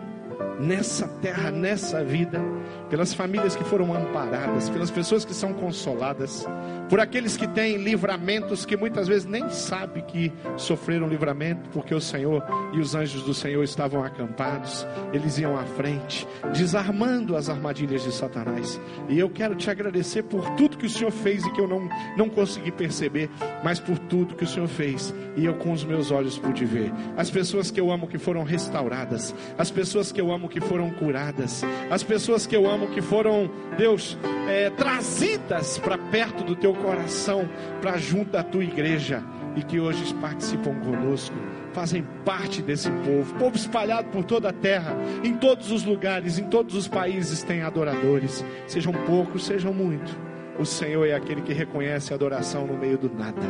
nessa 0.58 1.08
terra, 1.20 1.50
nessa 1.50 2.02
vida, 2.04 2.40
pelas 2.88 3.12
famílias 3.12 3.56
que 3.56 3.64
foram 3.64 3.94
amparadas, 3.94 4.68
pelas 4.68 4.90
pessoas 4.90 5.24
que 5.24 5.34
são 5.34 5.52
consoladas, 5.52 6.46
por 6.88 7.00
aqueles 7.00 7.36
que 7.36 7.48
têm 7.48 7.78
livramentos 7.78 8.64
que 8.64 8.76
muitas 8.76 9.08
vezes 9.08 9.26
nem 9.26 9.48
sabem 9.50 10.04
que 10.04 10.32
sofreram 10.56 11.08
livramento, 11.08 11.68
porque 11.70 11.94
o 11.94 12.00
Senhor 12.00 12.44
e 12.72 12.78
os 12.78 12.94
anjos 12.94 13.22
do 13.22 13.34
Senhor 13.34 13.62
estavam 13.64 14.04
acampados, 14.04 14.86
eles 15.12 15.38
iam 15.38 15.56
à 15.56 15.64
frente, 15.64 16.26
desarmando 16.52 17.36
as 17.36 17.48
armadilhas 17.48 18.02
de 18.02 18.12
Satanás. 18.12 18.80
E 19.08 19.18
eu 19.18 19.30
quero 19.30 19.54
te 19.54 19.70
agradecer 19.70 20.22
por 20.24 20.48
tudo 20.50 20.76
que 20.76 20.86
o 20.86 20.90
Senhor 20.90 21.10
fez 21.10 21.44
e 21.44 21.50
que 21.52 21.60
eu 21.60 21.68
não, 21.68 21.88
não 22.16 22.28
consegui 22.28 22.70
perceber, 22.70 23.30
mas 23.62 23.80
por 23.80 23.98
tudo 23.98 24.34
que 24.34 24.44
o 24.44 24.48
Senhor 24.48 24.68
fez 24.68 25.14
e 25.36 25.44
eu 25.44 25.54
com 25.54 25.72
os 25.72 25.84
meus 25.84 26.10
olhos 26.10 26.38
pude 26.38 26.64
ver. 26.64 26.92
As 27.16 27.30
pessoas 27.30 27.70
que 27.70 27.80
eu 27.80 27.90
amo 27.90 28.06
que 28.06 28.18
foram 28.18 28.42
restauradas, 28.42 29.34
as 29.58 29.70
pessoas 29.70 30.12
que 30.12 30.20
eu 30.20 30.32
amo 30.32 30.43
que 30.48 30.60
foram 30.60 30.90
curadas, 30.90 31.62
as 31.90 32.02
pessoas 32.02 32.46
que 32.46 32.56
eu 32.56 32.68
amo 32.68 32.88
que 32.88 33.00
foram, 33.00 33.50
Deus, 33.76 34.16
é, 34.48 34.70
trazidas 34.70 35.78
para 35.78 35.98
perto 35.98 36.44
do 36.44 36.54
teu 36.54 36.74
coração, 36.74 37.48
para 37.80 37.96
junto 37.96 38.32
da 38.32 38.42
tua 38.42 38.64
igreja 38.64 39.22
e 39.56 39.62
que 39.62 39.78
hoje 39.78 40.12
participam 40.14 40.74
conosco, 40.80 41.34
fazem 41.72 42.04
parte 42.24 42.62
desse 42.62 42.90
povo, 42.90 43.34
povo 43.34 43.56
espalhado 43.56 44.08
por 44.08 44.24
toda 44.24 44.48
a 44.48 44.52
terra, 44.52 44.96
em 45.22 45.34
todos 45.34 45.70
os 45.70 45.84
lugares, 45.84 46.38
em 46.38 46.44
todos 46.44 46.74
os 46.74 46.88
países 46.88 47.42
tem 47.42 47.62
adoradores, 47.62 48.44
sejam 48.66 48.92
poucos, 48.92 49.44
sejam 49.44 49.72
muitos. 49.72 50.14
O 50.58 50.64
Senhor 50.64 51.04
é 51.04 51.14
aquele 51.14 51.42
que 51.42 51.52
reconhece 51.52 52.12
a 52.12 52.16
adoração 52.16 52.66
no 52.66 52.76
meio 52.76 52.96
do 52.96 53.12
nada, 53.12 53.40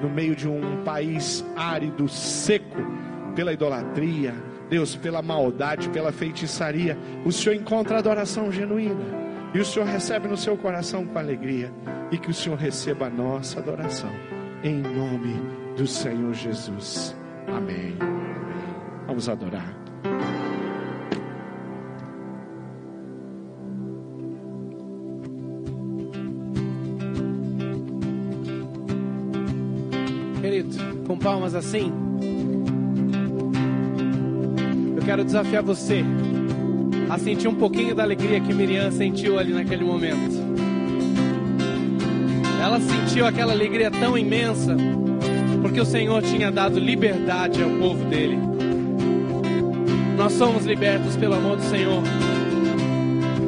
no 0.00 0.08
meio 0.08 0.36
de 0.36 0.48
um 0.48 0.84
país 0.84 1.44
árido, 1.56 2.08
seco, 2.08 2.80
pela 3.34 3.52
idolatria, 3.52 4.34
Deus, 4.68 4.96
pela 4.96 5.22
maldade, 5.22 5.88
pela 5.90 6.12
feitiçaria. 6.12 6.98
O 7.24 7.32
Senhor 7.32 7.54
encontra 7.54 7.98
adoração 7.98 8.50
genuína. 8.50 9.24
E 9.54 9.60
o 9.60 9.64
Senhor 9.64 9.86
recebe 9.86 10.26
no 10.26 10.36
seu 10.36 10.56
coração 10.56 11.06
com 11.06 11.18
alegria. 11.18 11.72
E 12.10 12.18
que 12.18 12.30
o 12.30 12.34
Senhor 12.34 12.56
receba 12.58 13.06
a 13.06 13.10
nossa 13.10 13.60
adoração. 13.60 14.10
Em 14.62 14.74
nome 14.74 15.34
do 15.76 15.86
Senhor 15.86 16.32
Jesus. 16.32 17.16
Amém. 17.46 17.96
Vamos 19.06 19.28
adorar. 19.28 19.74
Querido, 30.40 30.76
com 31.06 31.18
palmas 31.18 31.54
assim 31.54 31.92
quero 35.04 35.22
desafiar 35.24 35.62
você 35.62 36.02
a 37.10 37.18
sentir 37.18 37.46
um 37.46 37.54
pouquinho 37.54 37.94
da 37.94 38.02
alegria 38.02 38.40
que 38.40 38.54
Miriam 38.54 38.90
sentiu 38.90 39.38
ali 39.38 39.52
naquele 39.52 39.84
momento. 39.84 40.42
Ela 42.62 42.80
sentiu 42.80 43.26
aquela 43.26 43.52
alegria 43.52 43.90
tão 43.90 44.16
imensa 44.16 44.74
porque 45.60 45.80
o 45.80 45.84
Senhor 45.84 46.22
tinha 46.22 46.50
dado 46.50 46.78
liberdade 46.78 47.62
ao 47.62 47.70
povo 47.70 48.04
dele. 48.06 48.38
Nós 50.16 50.32
somos 50.32 50.64
libertos 50.64 51.16
pelo 51.16 51.34
amor 51.34 51.56
do 51.56 51.62
Senhor. 51.64 52.02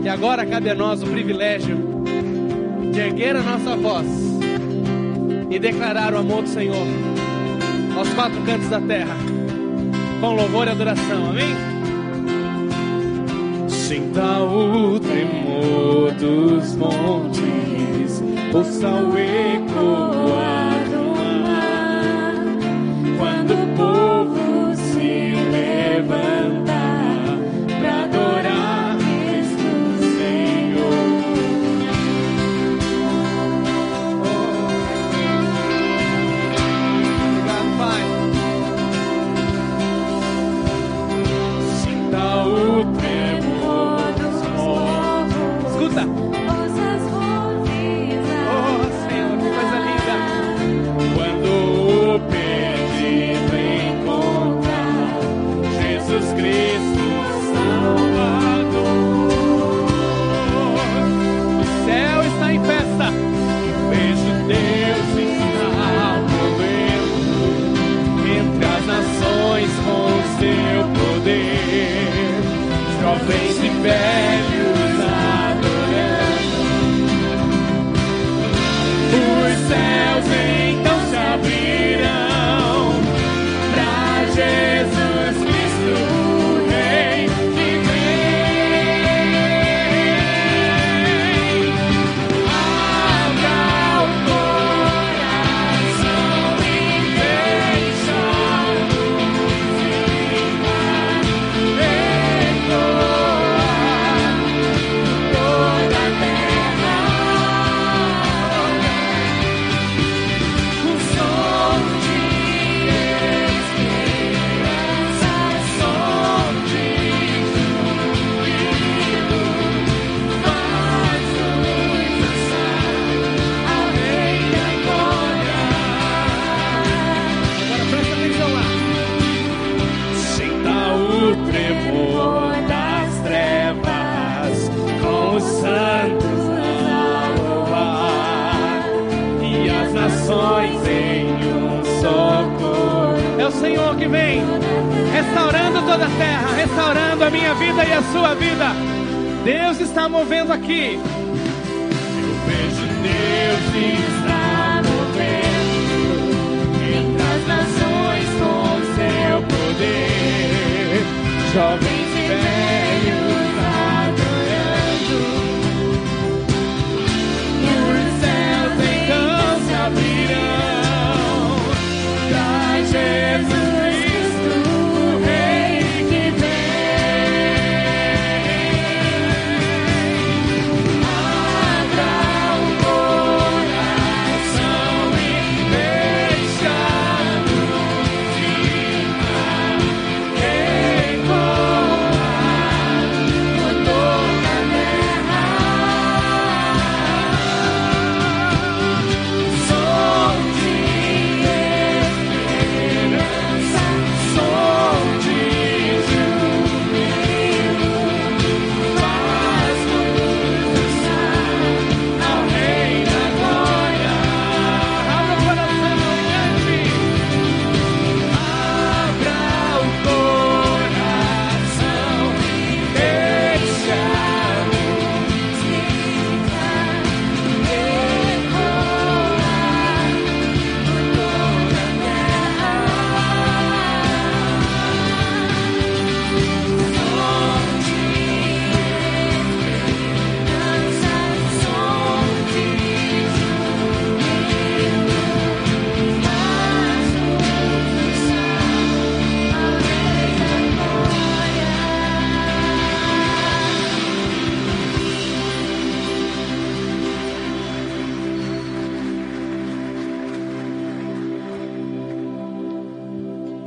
E 0.04 0.08
agora 0.08 0.44
cabe 0.44 0.70
a 0.70 0.74
nós 0.74 1.02
o 1.02 1.06
privilégio 1.06 1.76
de 2.92 3.00
erguer 3.00 3.34
a 3.34 3.42
nossa 3.42 3.76
voz 3.76 4.06
e 5.50 5.58
declarar 5.58 6.12
o 6.12 6.18
amor 6.18 6.42
do 6.42 6.48
Senhor 6.48 6.86
aos 7.96 8.08
quatro 8.10 8.40
cantos 8.42 8.68
da 8.68 8.80
terra 8.80 9.16
com 10.20 10.34
louvor 10.34 10.66
e 10.66 10.70
adoração. 10.70 11.30
Amém? 11.30 11.54
Sinta 13.68 14.40
o 14.40 14.98
tremor 14.98 16.12
dos 16.12 16.74
montes, 16.76 18.22
ouça 18.52 18.88
o 18.88 19.16
eco 19.16 20.15